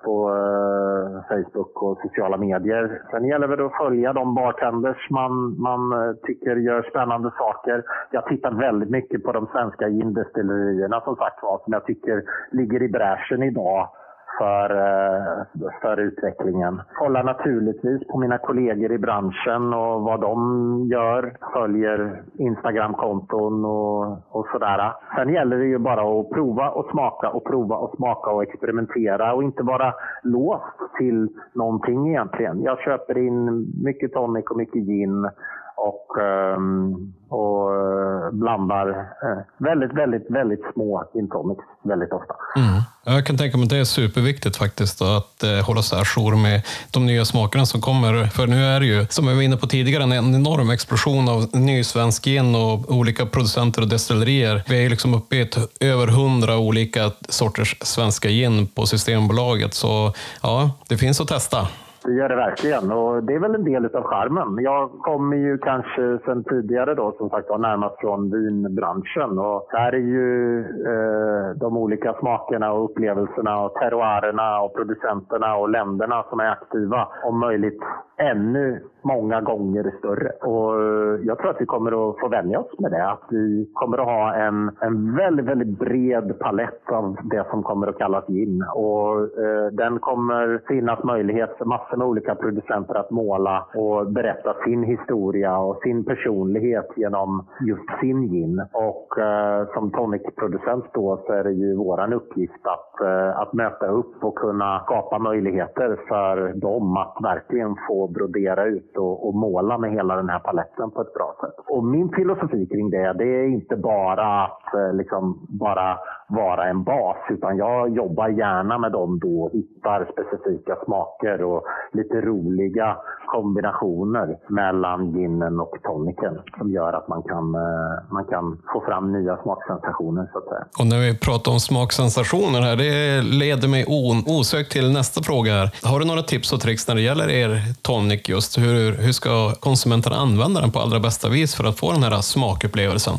på 0.03 0.29
uh, 0.29 1.21
Facebook 1.29 1.83
och 1.83 1.97
sociala 2.01 2.37
medier. 2.37 3.01
Sen 3.11 3.25
gäller 3.25 3.47
det 3.47 3.65
att 3.65 3.77
följa 3.83 4.13
de 4.13 4.35
bartenders 4.35 5.09
man, 5.09 5.61
man 5.61 5.81
eh, 5.91 6.13
tycker 6.27 6.55
gör 6.55 6.89
spännande 6.89 7.31
saker. 7.37 7.83
Jag 8.11 8.25
tittar 8.25 8.51
väldigt 8.51 8.89
mycket 8.89 9.23
på 9.23 9.31
de 9.31 9.47
svenska 9.51 9.89
gindestillerierna 9.89 11.01
som 11.01 11.15
sagt 11.15 11.43
var, 11.43 11.61
som 11.63 11.73
jag 11.73 11.85
tycker 11.85 12.23
ligger 12.51 12.83
i 12.83 12.89
bräschen 12.89 13.43
idag 13.43 13.89
för, 14.37 14.69
eh, 14.69 15.69
för 15.81 15.99
utvecklingen. 15.99 16.81
Kollar 16.93 17.23
naturligtvis 17.23 18.07
på 18.07 18.17
mina 18.17 18.37
kollegor 18.37 18.91
i 18.91 18.97
branschen 18.97 19.73
och 19.73 20.01
vad 20.01 20.21
de 20.21 20.87
gör. 20.91 21.37
Följer 21.53 22.23
Instagramkonton 22.37 23.65
och, 23.65 24.17
och 24.29 24.47
sådär. 24.51 24.93
Sen 25.15 25.33
gäller 25.33 25.57
det 25.57 25.65
ju 25.65 25.77
bara 25.77 26.19
att 26.19 26.29
prova 26.29 26.69
och 26.69 26.89
smaka 26.91 27.29
och 27.29 27.45
prova 27.45 27.75
och 27.75 27.95
smaka 27.95 28.31
och 28.31 28.43
experimentera 28.43 29.33
och 29.33 29.43
inte 29.43 29.63
vara 29.63 29.93
låst 30.23 30.77
till 30.97 31.29
någonting 31.53 32.09
egentligen. 32.09 32.61
Jag 32.61 32.79
köper 32.79 33.17
in 33.17 33.67
mycket 33.83 34.13
tonic 34.13 34.45
och 34.45 34.57
mycket 34.57 34.85
gin 34.85 35.29
och, 35.75 36.21
ehm, 36.21 37.13
och 37.29 37.75
eh, 37.75 38.31
blandar 38.31 38.89
eh, 38.89 39.43
väldigt, 39.57 39.93
väldigt, 39.93 40.25
väldigt 40.29 40.61
små 40.73 41.03
intomics 41.13 41.63
väldigt 41.83 42.11
ofta. 42.11 42.33
Mm. 42.55 42.81
Jag 43.05 43.25
kan 43.25 43.37
tänka 43.37 43.57
mig 43.57 43.63
att 43.63 43.69
det 43.69 43.77
är 43.77 43.83
superviktigt 43.83 44.57
faktiskt 44.57 45.01
att 45.01 45.43
eh, 45.43 45.65
hålla 45.65 45.81
sig 45.81 45.99
ajour 45.99 46.35
med 46.35 46.61
de 46.91 47.05
nya 47.05 47.25
smakerna 47.25 47.65
som 47.65 47.81
kommer. 47.81 48.25
För 48.25 48.47
nu 48.47 48.65
är 48.65 48.79
det 48.79 48.85
ju, 48.85 49.05
som 49.09 49.27
vi 49.27 49.35
var 49.35 49.41
inne 49.41 49.57
på 49.57 49.67
tidigare, 49.67 50.03
en 50.03 50.13
enorm 50.13 50.69
explosion 50.69 51.29
av 51.29 51.47
ny 51.53 51.83
svensk 51.83 52.23
gin 52.23 52.55
och 52.55 52.91
olika 52.91 53.25
producenter 53.25 53.81
och 53.81 53.87
destillerier. 53.87 54.63
Vi 54.67 54.85
är 54.85 54.89
liksom 54.89 55.13
uppe 55.13 55.35
i 55.35 55.41
ett, 55.41 55.57
över 55.79 56.07
hundra 56.07 56.57
olika 56.57 57.11
sorters 57.29 57.77
svenska 57.81 58.29
gin 58.29 58.67
på 58.67 58.85
Systembolaget. 58.85 59.73
Så 59.73 60.13
ja, 60.41 60.71
det 60.87 60.97
finns 60.97 61.21
att 61.21 61.27
testa. 61.27 61.67
Det 62.05 62.13
gör 62.13 62.29
det 62.29 62.35
verkligen 62.35 62.91
och 62.91 63.23
det 63.23 63.33
är 63.33 63.39
väl 63.39 63.55
en 63.55 63.63
del 63.63 63.85
av 63.85 64.03
charmen. 64.03 64.63
Jag 64.63 64.91
kommer 64.91 65.37
ju 65.37 65.57
kanske 65.57 66.19
sen 66.25 66.43
tidigare 66.43 66.95
då 66.95 67.15
som 67.17 67.29
sagt 67.29 67.49
var 67.49 67.57
närmast 67.57 67.99
från 67.99 68.31
vinbranschen 68.31 69.39
och 69.39 69.67
där 69.71 69.93
är 69.93 69.97
ju 69.97 70.59
eh, 70.59 71.55
de 71.55 71.77
olika 71.77 72.13
smakerna 72.13 72.71
och 72.71 72.85
upplevelserna 72.85 73.61
och 73.61 73.73
terroirerna 73.73 74.61
och 74.61 74.75
producenterna 74.75 75.55
och 75.55 75.69
länderna 75.69 76.23
som 76.29 76.39
är 76.39 76.49
aktiva 76.51 77.07
om 77.23 77.39
möjligt 77.39 77.79
ännu 78.17 78.83
många 79.01 79.41
gånger 79.41 79.93
större. 79.99 80.29
Och 80.29 80.81
eh, 80.81 81.19
jag 81.23 81.37
tror 81.37 81.49
att 81.49 81.61
vi 81.61 81.65
kommer 81.65 82.09
att 82.09 82.19
få 82.19 82.27
vänja 82.27 82.59
oss 82.59 82.79
med 82.79 82.91
det. 82.91 83.09
Att 83.11 83.23
vi 83.29 83.69
kommer 83.73 83.97
att 83.97 84.05
ha 84.05 84.33
en, 84.33 84.71
en 84.79 85.15
väldigt, 85.15 85.45
väldigt 85.45 85.79
bred 85.79 86.39
palett 86.39 86.91
av 86.91 87.17
det 87.23 87.45
som 87.49 87.63
kommer 87.63 87.87
att 87.87 87.97
kallas 87.97 88.27
gin. 88.27 88.65
Och 88.75 89.19
eh, 89.19 89.67
den 89.71 89.99
kommer 89.99 90.61
finnas 90.67 91.03
möjlighet 91.03 91.57
för 91.57 91.65
massor 91.93 91.97
med 91.97 92.07
olika 92.07 92.35
producenter 92.35 92.95
att 92.95 93.11
måla 93.11 93.65
och 93.75 94.11
berätta 94.11 94.53
sin 94.65 94.83
historia 94.83 95.57
och 95.57 95.81
sin 95.83 96.05
personlighet 96.05 96.87
genom 96.95 97.47
just 97.67 97.99
sin 98.01 98.29
gin. 98.29 98.61
Och 98.73 99.17
eh, 99.17 99.67
som 99.73 99.91
tonicproducent 99.91 100.85
då 100.93 101.23
så 101.27 101.33
är 101.33 101.43
det 101.43 101.53
ju 101.53 101.75
våran 101.75 102.13
uppgift 102.13 102.65
att, 102.65 103.01
eh, 103.01 103.39
att 103.39 103.53
möta 103.53 103.87
upp 103.87 104.23
och 104.23 104.35
kunna 104.35 104.79
skapa 104.85 105.19
möjligheter 105.19 105.99
för 106.07 106.53
dem 106.53 106.97
att 106.97 107.17
verkligen 107.23 107.75
få 107.87 108.07
brodera 108.07 108.65
ut 108.65 108.97
och, 108.97 109.27
och, 109.27 109.35
måla 109.35 109.77
med 109.77 109.91
hela 109.91 110.15
den 110.15 110.29
här 110.29 110.39
paletten 110.39 110.91
på 110.91 111.01
ett 111.01 111.13
bra 111.13 111.35
sätt. 111.41 111.65
Och 111.67 111.83
min 111.83 112.09
filosofi 112.09 112.65
kring 112.65 112.89
det, 112.89 113.13
det 113.13 113.25
är 113.25 113.47
inte 113.47 113.75
bara 113.75 114.43
att 114.43 114.73
eh, 114.73 114.93
liksom 114.93 115.47
bara 115.59 115.97
vara 116.35 116.69
en 116.69 116.83
bas, 116.83 117.17
utan 117.29 117.57
jag 117.57 117.95
jobbar 117.95 118.27
gärna 118.27 118.77
med 118.77 118.91
dem 118.91 119.19
då 119.19 119.43
och 119.43 119.51
hittar 119.53 120.07
specifika 120.13 120.75
smaker 120.85 121.43
och 121.43 121.63
lite 121.93 122.21
roliga 122.21 122.97
kombinationer 123.27 124.37
mellan 124.49 125.13
ginen 125.13 125.59
och 125.59 125.73
toniken 125.83 126.39
som 126.57 126.71
gör 126.71 126.93
att 126.93 127.07
man 127.07 127.23
kan, 127.23 127.55
eh, 127.55 128.11
man 128.11 128.25
kan 128.25 128.61
få 128.73 128.81
fram 128.87 129.11
nya 129.11 129.37
smaksensationer 129.43 130.29
så 130.31 130.37
att 130.37 130.45
säga. 130.45 130.65
Och 130.79 130.87
när 130.87 130.99
vi 130.99 131.17
pratar 131.17 131.51
om 131.51 131.59
smaksensationer 131.59 132.61
här, 132.61 132.75
det 132.75 133.21
leder 133.21 133.67
mig 133.67 133.85
osökt 134.27 134.71
till 134.71 134.91
nästa 134.91 135.23
fråga 135.23 135.51
här. 135.51 135.69
Har 135.89 135.99
du 135.99 136.05
några 136.05 136.21
tips 136.21 136.53
och 136.53 136.61
tricks 136.61 136.87
när 136.87 136.95
det 136.95 137.01
gäller 137.01 137.29
er 137.29 137.51
tonic 137.81 138.29
just? 138.29 138.57
Hur, 138.57 139.03
hur 139.05 139.11
ska 139.11 139.51
konsumenterna 139.59 140.15
använda 140.15 140.61
den 140.61 140.71
på 140.71 140.79
allra 140.79 140.99
bästa 140.99 141.29
vis 141.29 141.55
för 141.55 141.63
att 141.63 141.79
få 141.79 141.91
den 141.91 142.03
här 142.03 142.21
smakupplevelsen? 142.21 143.15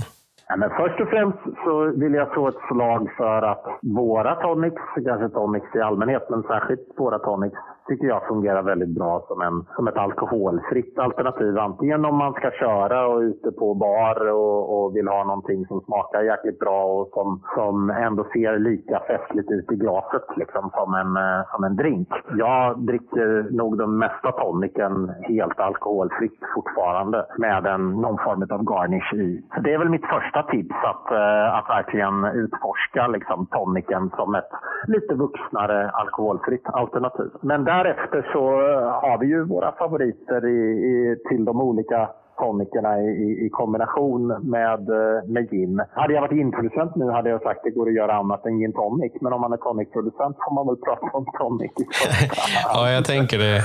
Ja, 0.55 0.59
men 0.59 0.71
först 0.71 1.01
och 1.01 1.09
främst 1.09 1.39
så 1.65 1.85
vill 1.85 2.15
jag 2.15 2.33
slå 2.33 2.49
ett 2.49 2.65
slag 2.69 3.11
för 3.17 3.43
att 3.43 3.65
våra 3.83 4.35
tonics, 4.35 4.83
kanske 4.95 5.29
tonics 5.29 5.75
i 5.75 5.81
allmänhet, 5.81 6.31
men 6.31 6.43
särskilt 6.43 6.89
våra 6.97 7.19
tonics 7.19 7.59
tycker 7.89 8.07
jag 8.07 8.27
fungerar 8.27 8.63
väldigt 8.63 8.95
bra 8.95 9.25
som, 9.29 9.41
en, 9.41 9.67
som 9.77 9.89
ett 9.89 9.97
alkoholfritt 9.97 10.99
alternativ. 10.99 11.59
Antingen 11.59 12.05
om 12.05 12.17
man 12.17 12.33
ska 12.33 12.51
köra 12.51 13.07
och 13.07 13.19
ute 13.21 13.53
på 13.53 13.75
bar 13.75 14.31
och, 14.31 14.85
och 14.85 14.97
vill 14.97 15.09
ha 15.09 15.25
någonting 15.25 15.67
som 15.67 15.81
smakar 15.81 16.23
jäkligt 16.23 16.59
bra 16.59 16.85
och 16.85 17.09
som, 17.15 17.43
som 17.55 17.91
ändå 17.91 18.27
ser 18.33 18.59
lika 18.59 19.01
festligt 19.09 19.51
ut 19.51 19.73
i 19.73 19.77
glaset 19.77 20.27
liksom, 20.37 20.71
som, 20.75 20.95
en, 20.95 21.17
eh, 21.17 21.43
som 21.55 21.65
en 21.65 21.77
drink. 21.77 22.09
Jag 22.37 22.79
dricker 22.79 23.47
nog 23.51 23.79
den 23.79 23.99
mesta 23.99 24.33
tonicen 24.33 25.13
helt 25.23 25.61
alkoholfritt 25.61 26.39
fortfarande 26.55 27.27
med 27.39 27.67
en, 27.67 27.91
någon 27.91 28.19
form 28.19 28.47
av 28.51 28.65
garnish 28.65 29.15
i. 29.15 29.43
Så 29.55 29.61
det 29.61 29.73
är 29.73 29.79
väl 29.79 29.89
mitt 29.89 30.07
första 30.07 30.44
tips 30.51 30.77
att, 30.93 31.11
eh, 31.11 31.55
att 31.59 31.69
verkligen 31.69 32.25
utforska 32.25 33.07
liksom, 33.07 33.47
tonicen 33.47 34.11
som 34.17 34.35
ett 34.35 34.53
lite 34.87 35.15
vuxnare 35.15 35.91
alkoholfritt 35.91 36.67
alternativ. 36.67 37.31
Men 37.41 37.65
därefter 37.65 38.31
så 38.33 38.45
eh, 38.71 38.89
har 39.03 39.19
vi 39.19 39.27
ju 39.27 39.45
våra 39.45 39.73
favoriter 39.73 40.47
i, 40.47 40.61
i, 40.91 41.17
till 41.29 41.45
de 41.45 41.61
olika 41.61 42.09
tonikerna 42.39 43.01
i, 43.01 43.47
i, 43.47 43.49
kombination 43.51 44.27
med, 44.27 44.89
eh, 44.89 45.25
med 45.27 45.51
gin. 45.51 45.83
Hade 45.93 46.15
jag 46.15 46.21
varit 46.21 46.41
introducent 46.47 46.97
nu 46.97 47.11
hade 47.11 47.31
jag 47.31 47.43
sagt 47.43 47.59
att 47.59 47.65
det 47.65 47.71
går 47.71 47.89
att 47.89 47.95
göra 47.95 48.15
annat 48.15 48.47
än 48.47 48.59
gin 48.59 48.73
tonic. 48.73 49.13
Men 49.21 49.33
om 49.33 49.41
man 49.41 49.53
är 49.53 49.57
tonicproducent 49.57 50.37
får 50.45 50.55
man 50.55 50.67
väl 50.67 50.77
prata 50.77 51.17
om 51.17 51.27
tonic. 51.39 51.73
ja, 52.75 52.91
jag 52.91 53.05
tänker 53.05 53.39
det. 53.39 53.61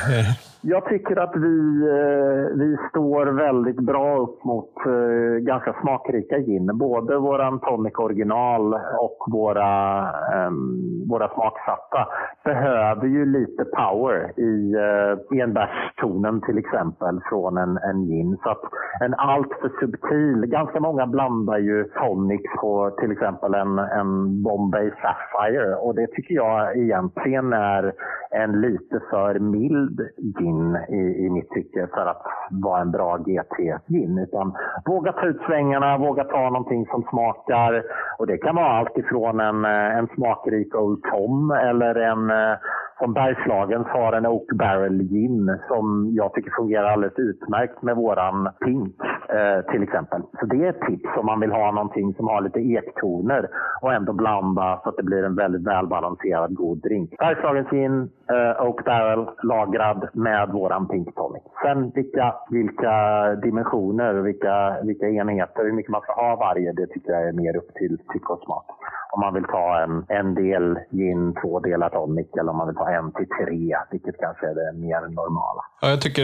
Jag 0.61 0.85
tycker 0.85 1.19
att 1.19 1.35
vi, 1.35 1.81
eh, 1.89 2.57
vi 2.57 2.77
står 2.89 3.25
väldigt 3.25 3.79
bra 3.79 4.17
upp 4.17 4.43
mot 4.43 4.73
eh, 4.85 5.37
ganska 5.39 5.75
smakrika 5.81 6.39
gin. 6.39 6.77
Både 6.77 7.17
våran 7.17 7.59
tonic 7.59 7.93
original 7.97 8.73
och 8.73 9.17
våra, 9.31 10.01
ehm, 10.33 11.09
våra 11.09 11.29
smaksatta 11.33 12.07
behöver 12.43 13.07
ju 13.07 13.25
lite 13.25 13.65
power 13.65 14.39
i 14.39 14.73
eh, 14.73 15.41
enbärstonen 15.43 16.41
till 16.41 16.57
exempel 16.57 17.19
från 17.29 17.57
en, 17.57 17.77
en 17.77 18.05
gin. 18.07 18.37
Så 18.43 18.49
att 18.49 18.61
en 19.01 19.13
alltför 19.13 19.71
subtil, 19.79 20.45
ganska 20.45 20.79
många 20.79 21.07
blandar 21.07 21.57
ju 21.57 21.83
tonics 21.83 22.53
på 22.61 22.89
till 22.99 23.11
exempel 23.11 23.53
en, 23.53 23.79
en 23.79 24.43
Bombay 24.43 24.91
Sapphire 25.01 25.75
och 25.75 25.95
det 25.95 26.07
tycker 26.07 26.35
jag 26.35 26.77
egentligen 26.77 27.53
är 27.53 27.93
en 28.31 28.61
lite 28.61 28.99
för 29.09 29.39
mild 29.39 29.99
gin 30.17 30.48
i, 30.89 31.25
i 31.25 31.29
mitt 31.29 31.49
tycke 31.49 31.87
för 31.93 32.05
att 32.05 32.23
vara 32.51 32.81
en 32.81 32.91
bra 32.91 33.17
GT-gin. 33.17 34.17
Utan 34.17 34.53
våga 34.85 35.11
ta 35.11 35.25
ut 35.25 35.41
svängarna, 35.47 35.97
våga 35.97 36.23
ta 36.23 36.49
någonting 36.49 36.85
som 36.85 37.03
smakar. 37.03 37.83
Och 38.17 38.27
det 38.27 38.37
kan 38.37 38.55
vara 38.55 38.77
allt 38.77 38.97
ifrån 38.97 39.39
en, 39.39 39.65
eh, 39.65 39.97
en 39.97 40.07
smakrik 40.07 40.75
Old 40.75 41.03
Tom 41.03 41.51
eller 41.51 41.95
en 41.95 42.29
eh, 42.29 42.57
som 42.99 43.13
Bergslagens 43.13 43.87
har 43.87 44.13
en 44.13 44.25
Oak 44.25 44.51
Barrel 44.55 45.01
Gin 45.01 45.59
som 45.67 46.09
jag 46.13 46.33
tycker 46.33 46.51
fungerar 46.51 46.89
alldeles 46.89 47.19
utmärkt 47.19 47.81
med 47.81 47.95
våran 47.95 48.49
Pink 48.65 48.95
Eh, 49.33 49.71
till 49.71 49.83
exempel. 49.83 50.21
Så 50.39 50.45
det 50.45 50.65
är 50.65 50.69
ett 50.69 50.81
tips 50.81 51.09
om 51.17 51.25
man 51.25 51.39
vill 51.39 51.51
ha 51.51 51.71
någonting 51.71 52.13
som 52.13 52.27
har 52.27 52.41
lite 52.41 52.59
ektoner 52.59 53.49
och 53.81 53.93
ändå 53.93 54.13
blanda 54.13 54.79
så 54.83 54.89
att 54.89 54.97
det 54.97 55.03
blir 55.03 55.23
en 55.23 55.35
väldigt 55.35 55.67
välbalanserad 55.67 56.55
god 56.55 56.77
drink. 56.77 57.17
Bergslagens 57.17 57.69
Gin, 57.69 58.09
eh, 58.31 58.65
Oak 58.65 58.85
Barrel 58.85 59.29
lagrad 59.43 60.09
med 60.13 60.49
våran 60.49 60.87
Pink 60.87 61.15
Tonic. 61.15 61.43
Sen 61.63 61.91
vilka, 61.95 62.35
vilka 62.49 62.95
dimensioner, 63.35 64.13
vilka, 64.13 64.77
vilka 64.83 65.09
enheter, 65.09 65.63
hur 65.63 65.71
mycket 65.71 65.91
man 65.91 66.01
ska 66.01 66.13
ha 66.13 66.35
varje, 66.35 66.71
det 66.71 66.87
tycker 66.87 67.11
jag 67.11 67.27
är 67.27 67.33
mer 67.33 67.57
upp 67.57 67.73
till 67.73 67.97
tycke 68.13 68.33
och 68.33 68.39
smak 68.45 68.65
om 69.13 69.19
man 69.19 69.33
vill 69.33 69.43
ta 69.43 69.83
en, 69.83 70.17
en 70.19 70.35
del 70.35 70.77
gin, 70.91 71.35
två 71.41 71.59
delar 71.59 71.89
tonic 71.89 72.27
eller 72.39 72.51
om 72.51 72.57
man 72.57 72.67
vill 72.67 72.75
ta 72.75 72.89
en 72.89 73.11
till 73.11 73.29
tre, 73.39 73.75
vilket 73.91 74.15
kanske 74.19 74.45
är 74.45 74.55
det 74.55 74.77
mer 74.87 75.01
normala. 75.01 75.61
Ja, 75.81 75.89
jag 75.89 76.01
tycker 76.01 76.23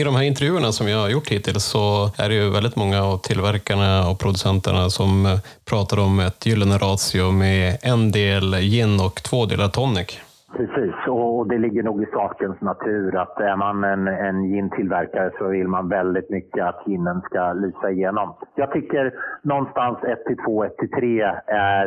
i 0.00 0.04
de 0.04 0.14
här 0.14 0.22
intervjuerna 0.22 0.72
som 0.72 0.88
jag 0.88 0.98
har 0.98 1.08
gjort 1.08 1.28
hittills 1.28 1.64
så 1.64 2.10
är 2.18 2.28
det 2.28 2.34
ju 2.34 2.50
väldigt 2.50 2.76
många 2.76 3.02
av 3.04 3.18
tillverkarna 3.18 4.10
och 4.10 4.18
producenterna 4.18 4.90
som 4.90 5.26
eh, 5.26 5.38
pratar 5.70 5.98
om 5.98 6.20
ett 6.20 6.46
gyllene 6.46 6.78
ratio 6.78 7.30
med 7.30 7.78
en 7.82 8.12
del 8.12 8.54
gin 8.54 9.00
och 9.00 9.22
två 9.22 9.46
delar 9.46 9.68
tonic. 9.68 10.20
Precis, 10.56 10.94
och 11.08 11.48
det 11.48 11.58
ligger 11.58 11.82
nog 11.82 12.02
i 12.02 12.06
sakens 12.06 12.60
natur 12.60 13.16
att 13.16 13.40
är 13.40 13.56
man 13.56 13.84
en, 13.84 14.08
en 14.08 14.44
gintillverkare 14.44 15.30
så 15.38 15.48
vill 15.48 15.68
man 15.68 15.88
väldigt 15.88 16.30
mycket 16.30 16.64
att 16.64 16.82
ginen 16.86 17.20
ska 17.20 17.52
lysa 17.52 17.90
igenom. 17.90 18.34
Jag 18.54 18.72
tycker 18.72 19.14
någonstans 19.42 19.98
1 20.04 20.24
till 20.24 20.36
2, 20.36 20.64
1 20.64 20.76
till 20.76 20.90
3 20.90 21.22
är... 21.46 21.86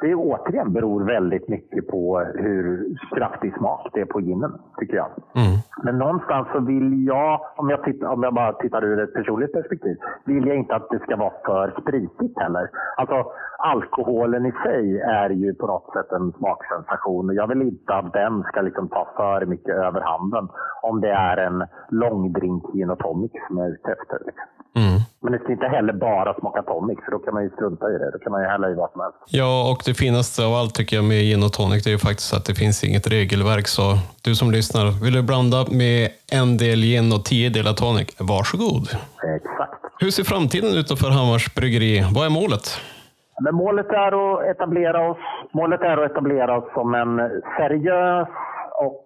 Det 0.00 0.14
återigen 0.14 0.72
beror 0.72 1.04
väldigt 1.04 1.48
mycket 1.48 1.88
på 1.88 2.18
hur 2.34 2.96
kraftig 3.16 3.54
smak 3.58 3.90
det 3.92 4.00
är 4.00 4.04
på 4.04 4.20
ginen, 4.20 4.52
tycker 4.78 4.96
jag. 4.96 5.08
Mm. 5.34 5.58
Men 5.82 5.98
någonstans 5.98 6.48
så 6.52 6.60
vill 6.60 7.06
jag, 7.06 7.40
om 7.56 7.70
jag, 7.70 7.84
tittar, 7.84 8.06
om 8.08 8.22
jag 8.22 8.34
bara 8.34 8.52
tittar 8.52 8.84
ur 8.84 9.02
ett 9.02 9.14
personligt 9.14 9.52
perspektiv, 9.52 9.96
vill 10.24 10.46
jag 10.46 10.56
inte 10.56 10.74
att 10.74 10.90
det 10.90 10.98
ska 10.98 11.16
vara 11.16 11.32
för 11.44 11.80
spritigt 11.80 12.38
heller. 12.38 12.70
Alltså, 12.96 13.26
alkoholen 13.58 14.46
i 14.46 14.52
sig 14.52 15.00
är 15.00 15.30
ju 15.30 15.54
på 15.54 15.66
något 15.66 15.92
sätt 15.92 16.12
en 16.12 16.32
smaksensation. 16.32 17.34
Jag 17.34 17.46
vill 17.46 17.62
inte 17.62 17.94
att 17.94 18.07
den 18.12 18.42
ska 18.42 18.60
liksom 18.60 18.88
ta 18.88 19.08
för 19.16 19.46
mycket 19.46 19.74
överhanden 19.74 20.48
om 20.82 21.00
det 21.00 21.10
är 21.10 21.36
en 21.36 21.64
långdrink 21.90 22.62
gin 22.72 22.90
och 22.90 22.98
tonic 22.98 23.32
som 23.46 23.58
jag 23.58 23.66
är 23.66 23.70
ute 23.70 23.90
efter. 23.92 24.18
Liksom. 24.26 24.48
Mm. 24.76 25.00
Men 25.22 25.32
det 25.32 25.38
ska 25.38 25.52
inte 25.52 25.66
heller 25.66 25.92
bara 25.92 26.34
smaka 26.40 26.62
tonic, 26.62 26.98
för 27.04 27.10
då 27.10 27.18
kan 27.18 27.34
man 27.34 27.42
ju 27.42 27.50
strunta 27.50 27.86
i 27.94 27.98
det. 27.98 28.10
Då 28.10 28.18
kan 28.18 28.32
man 28.32 28.42
ju 28.42 28.48
hälla 28.48 28.70
i 28.70 28.74
vad 28.74 28.90
som 28.92 29.00
helst. 29.00 29.18
Ja, 29.26 29.70
och 29.70 29.82
det 29.84 29.94
finaste 29.94 30.46
av 30.46 30.54
allt 30.54 30.74
tycker 30.74 30.96
jag 30.96 31.04
med 31.04 31.22
gin 31.22 31.42
och 31.42 31.52
tonic, 31.52 31.84
det 31.84 31.90
är 31.90 31.92
ju 31.92 31.98
faktiskt 31.98 32.34
att 32.34 32.44
det 32.44 32.54
finns 32.54 32.84
inget 32.84 33.06
regelverk. 33.06 33.68
Så 33.68 33.82
du 34.22 34.34
som 34.34 34.50
lyssnar, 34.50 35.04
vill 35.04 35.14
du 35.14 35.22
blanda 35.22 35.66
med 35.70 36.10
en 36.32 36.56
del 36.56 36.80
gin 36.80 37.12
och 37.12 37.24
tio 37.24 37.50
delar 37.50 37.72
tonic, 37.72 38.08
varsågod. 38.18 38.88
Exakt. 39.36 39.74
Hur 40.00 40.10
ser 40.10 40.24
framtiden 40.24 40.74
ut 40.74 40.98
för 40.98 41.10
Hammars 41.10 41.54
bryggeri? 41.54 42.06
Vad 42.14 42.26
är 42.26 42.30
målet? 42.30 42.80
Men 43.40 43.54
målet 43.54 43.90
är 43.90 44.12
att 44.12 44.56
etablera 44.56 45.10
oss, 45.10 45.18
målet 45.52 45.80
är 45.80 45.96
att 45.96 46.10
etablera 46.10 46.56
oss 46.58 46.72
som 46.74 46.94
en 46.94 47.42
seriös 47.56 48.28
och 48.80 49.04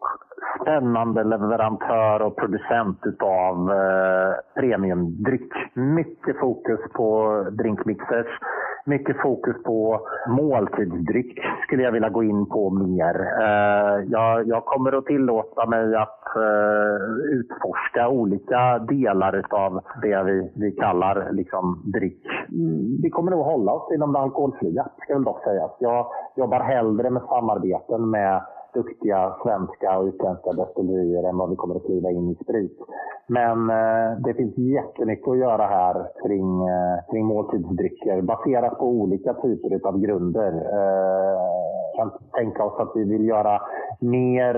spännande 0.61 1.25
leverantör 1.25 2.23
och 2.23 2.37
producent 2.37 2.99
utav 3.05 3.73
eh, 3.73 4.61
premiumdryck. 4.61 5.53
Mycket 5.75 6.39
fokus 6.41 6.81
på 6.95 7.37
drinkmixers 7.51 8.39
mycket 8.85 9.17
fokus 9.23 9.63
på 9.63 10.01
måltidsdryck 10.29 11.41
skulle 11.67 11.83
jag 11.83 11.93
vilja 11.93 12.09
gå 12.09 12.23
in 12.23 12.47
på 12.47 12.71
mer. 12.71 13.21
Eh, 13.41 14.05
jag, 14.11 14.49
jag, 14.49 14.65
kommer 14.65 14.93
att 14.99 15.07
tillåta 15.07 15.67
mig 15.67 15.95
att 15.97 16.37
eh, 16.37 17.07
utforska 17.33 18.09
olika 18.09 18.79
delar 18.79 19.43
av 19.51 19.81
det 20.03 20.23
vi, 20.23 20.53
vi 20.55 20.73
kallar 20.73 21.33
liksom, 21.33 21.83
dryck. 21.85 22.27
Mm, 22.53 23.03
vi 23.03 23.11
kommer 23.11 23.31
nog 23.31 23.45
hålla 23.45 23.73
oss 23.73 23.93
inom 23.95 24.13
det 24.13 24.19
alkoholfria, 24.19 24.87
ska 24.99 25.15
väl 25.15 25.25
dock 25.25 25.45
sägas. 25.45 25.71
Jag 25.79 26.07
jobbar 26.37 26.61
hellre 26.61 27.11
med 27.11 27.23
samarbeten 27.23 28.11
med 28.11 28.43
duktiga 28.75 29.37
svenska 29.43 29.99
och 29.99 30.05
utländska 30.05 30.53
destillerier 30.53 31.29
än 31.29 31.37
vad 31.37 31.51
vi 31.51 31.57
kommer 31.57 31.77
att 31.77 31.85
kliva 31.85 32.11
in 32.11 32.31
i 32.31 32.45
sprit. 32.45 32.79
Men 33.27 33.71
eh, 33.71 34.19
det 34.25 34.35
finns 34.35 34.59
jättemycket 34.59 35.29
att 35.29 35.39
göra 35.39 35.67
här 35.67 36.09
kring, 36.23 36.69
eh, 36.69 37.11
kring 37.11 37.27
måltidsdrycker 37.27 38.21
baserat 38.23 38.79
på 38.79 38.87
olika 38.87 39.35
typer 39.35 39.89
av 39.89 39.99
grunder. 39.99 40.53
Eh, 40.53 41.63
kan 41.97 42.13
tänka 42.33 42.65
oss 42.65 42.81
att 42.81 42.93
vi 42.95 43.05
vill 43.05 43.29
göra 43.29 43.63
mer, 44.01 44.55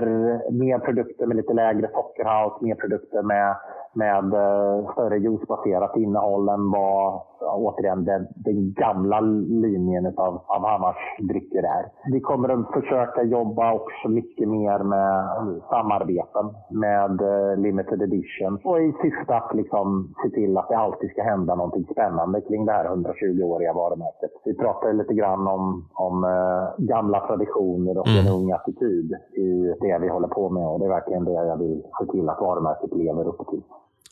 mer 0.51 0.79
produkter 0.79 1.25
med 1.25 1.37
lite 1.37 1.53
lägre 1.53 1.89
sockerhalt, 1.93 2.61
mer 2.61 2.75
produkter 2.75 3.21
med 3.21 3.55
med 3.95 4.33
eh, 4.33 4.91
större 4.91 5.17
juicebaserat 5.17 5.97
innehåll 5.97 6.49
än 6.49 6.71
vad 6.71 7.21
återigen 7.53 8.05
den, 8.05 8.27
den 8.35 8.73
gamla 8.73 9.19
linjen 9.19 10.05
av, 10.05 10.41
av 10.47 10.65
Hammars 10.65 10.95
drycker 11.19 11.63
är. 11.63 12.11
Vi 12.11 12.19
kommer 12.21 12.49
att 12.49 12.73
försöka 12.73 13.23
jobba 13.23 13.73
också 13.73 14.09
mycket 14.09 14.47
mer 14.49 14.79
med 14.79 15.27
samarbeten 15.69 16.45
med 16.69 17.21
eh, 17.21 17.57
limited 17.57 18.01
edition 18.01 18.59
och 18.63 18.81
i 18.81 18.93
syfte 19.01 19.35
att 19.35 19.55
liksom 19.55 20.13
se 20.23 20.29
till 20.29 20.57
att 20.57 20.69
det 20.69 20.77
alltid 20.77 21.09
ska 21.09 21.23
hända 21.23 21.55
någonting 21.55 21.87
spännande 21.91 22.41
kring 22.41 22.65
det 22.65 22.71
här 22.71 22.85
120-åriga 22.85 23.73
varumärket. 23.73 24.31
Vi 24.45 24.53
pratar 24.57 24.93
lite 24.93 25.13
grann 25.13 25.47
om, 25.47 25.89
om 25.93 26.23
uh, 26.23 26.85
gamla 26.85 27.27
traditioner 27.27 27.97
och 27.97 28.07
mm. 28.07 28.25
en 28.25 28.33
ung 28.33 28.51
attityd 28.51 29.11
i 29.33 29.73
det 29.81 29.97
vi 30.01 30.07
håller 30.07 30.27
på 30.27 30.49
med 30.49 30.67
och 30.67 30.79
det 30.79 30.85
är 30.85 30.89
verkligen 30.89 31.25
det 31.25 31.31
jag 31.31 31.57
vill 31.57 31.83
se 31.99 32.11
till 32.11 32.29
att 32.29 32.41
varumärket 32.41 32.93
lever 32.93 33.27
upp 33.27 33.47
till. 33.49 33.63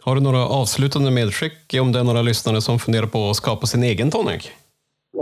Har 0.06 0.16
du 0.16 0.22
några 0.22 0.44
avslutande 0.60 1.12
medskick 1.12 1.60
om 1.82 1.92
det 1.92 2.00
är 2.00 2.04
några 2.04 2.22
lyssnare 2.22 2.62
som 2.62 2.80
funderar 2.80 3.08
på 3.08 3.30
att 3.30 3.36
skapa 3.36 3.66
sin 3.66 3.84
egen 3.84 4.12
tonic? 4.12 4.52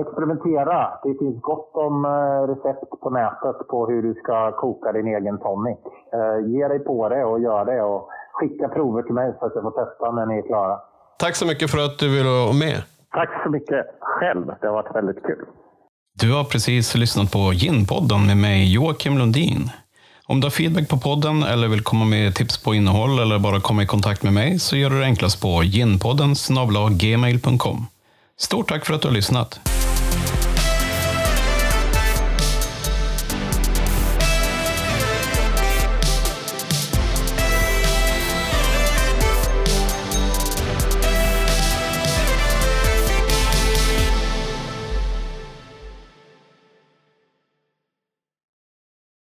Experimentera. 0.04 0.78
Det 1.04 1.14
finns 1.22 1.42
gott 1.42 1.72
om 1.88 1.96
eh, 2.06 2.42
recept 2.52 2.90
på 3.04 3.10
nätet 3.10 3.68
på 3.72 3.88
hur 3.90 4.02
du 4.08 4.14
ska 4.24 4.52
koka 4.52 4.92
din 4.92 5.08
egen 5.08 5.38
tonic. 5.46 5.80
Eh, 6.18 6.38
ge 6.52 6.68
dig 6.68 6.80
på 6.80 7.10
det 7.10 7.24
och 7.24 7.40
gör 7.40 7.66
det 7.66 7.82
och 7.82 8.10
skicka 8.34 8.68
prover 8.68 9.02
till 9.04 9.14
mig 9.14 9.34
så 9.40 9.46
att 9.46 9.52
jag 9.56 9.64
får 9.64 9.76
testa 9.86 10.12
när 10.12 10.26
ni 10.26 10.38
är 10.38 10.48
klara. 10.48 10.80
Tack 11.20 11.36
så 11.36 11.46
mycket 11.46 11.72
för 11.72 11.78
att 11.86 12.00
du 12.00 12.08
ville 12.16 12.30
vara 12.30 12.54
med. 12.54 12.78
Tack 13.12 13.30
så 13.44 13.50
mycket 13.50 13.86
själv. 14.00 14.46
Det 14.62 14.68
har 14.68 14.74
varit 14.74 14.96
väldigt 14.96 15.24
kul. 15.24 15.46
Du 16.22 16.34
har 16.34 16.44
precis 16.44 16.96
lyssnat 16.96 17.32
på 17.32 17.54
Ginpodden 17.54 18.22
med 18.28 18.38
mig, 18.38 18.74
Joakim 18.74 19.18
Lundin. 19.18 19.62
Om 20.32 20.40
du 20.40 20.46
har 20.46 20.52
feedback 20.52 20.90
på 20.90 20.98
podden 20.98 21.44
eller 21.44 21.68
vill 21.68 21.82
komma 21.82 22.06
med 22.06 22.36
tips 22.36 22.58
på 22.58 22.76
innehåll 22.76 23.20
eller 23.20 23.40
bara 23.40 23.62
komma 23.62 23.84
i 23.84 23.86
kontakt 23.86 24.24
med 24.24 24.34
mig 24.34 24.60
så 24.60 24.78
gör 24.78 24.90
du 24.90 25.00
det 25.00 25.06
enklast 25.06 25.42
på 25.42 25.64
ginpodden 25.64 26.36
gmail.com. 26.92 27.88
Stort 28.40 28.70
tack 28.70 28.86
för 28.86 28.94
att 28.94 29.02
du 29.02 29.08
har 29.08 29.16
lyssnat! 29.16 29.81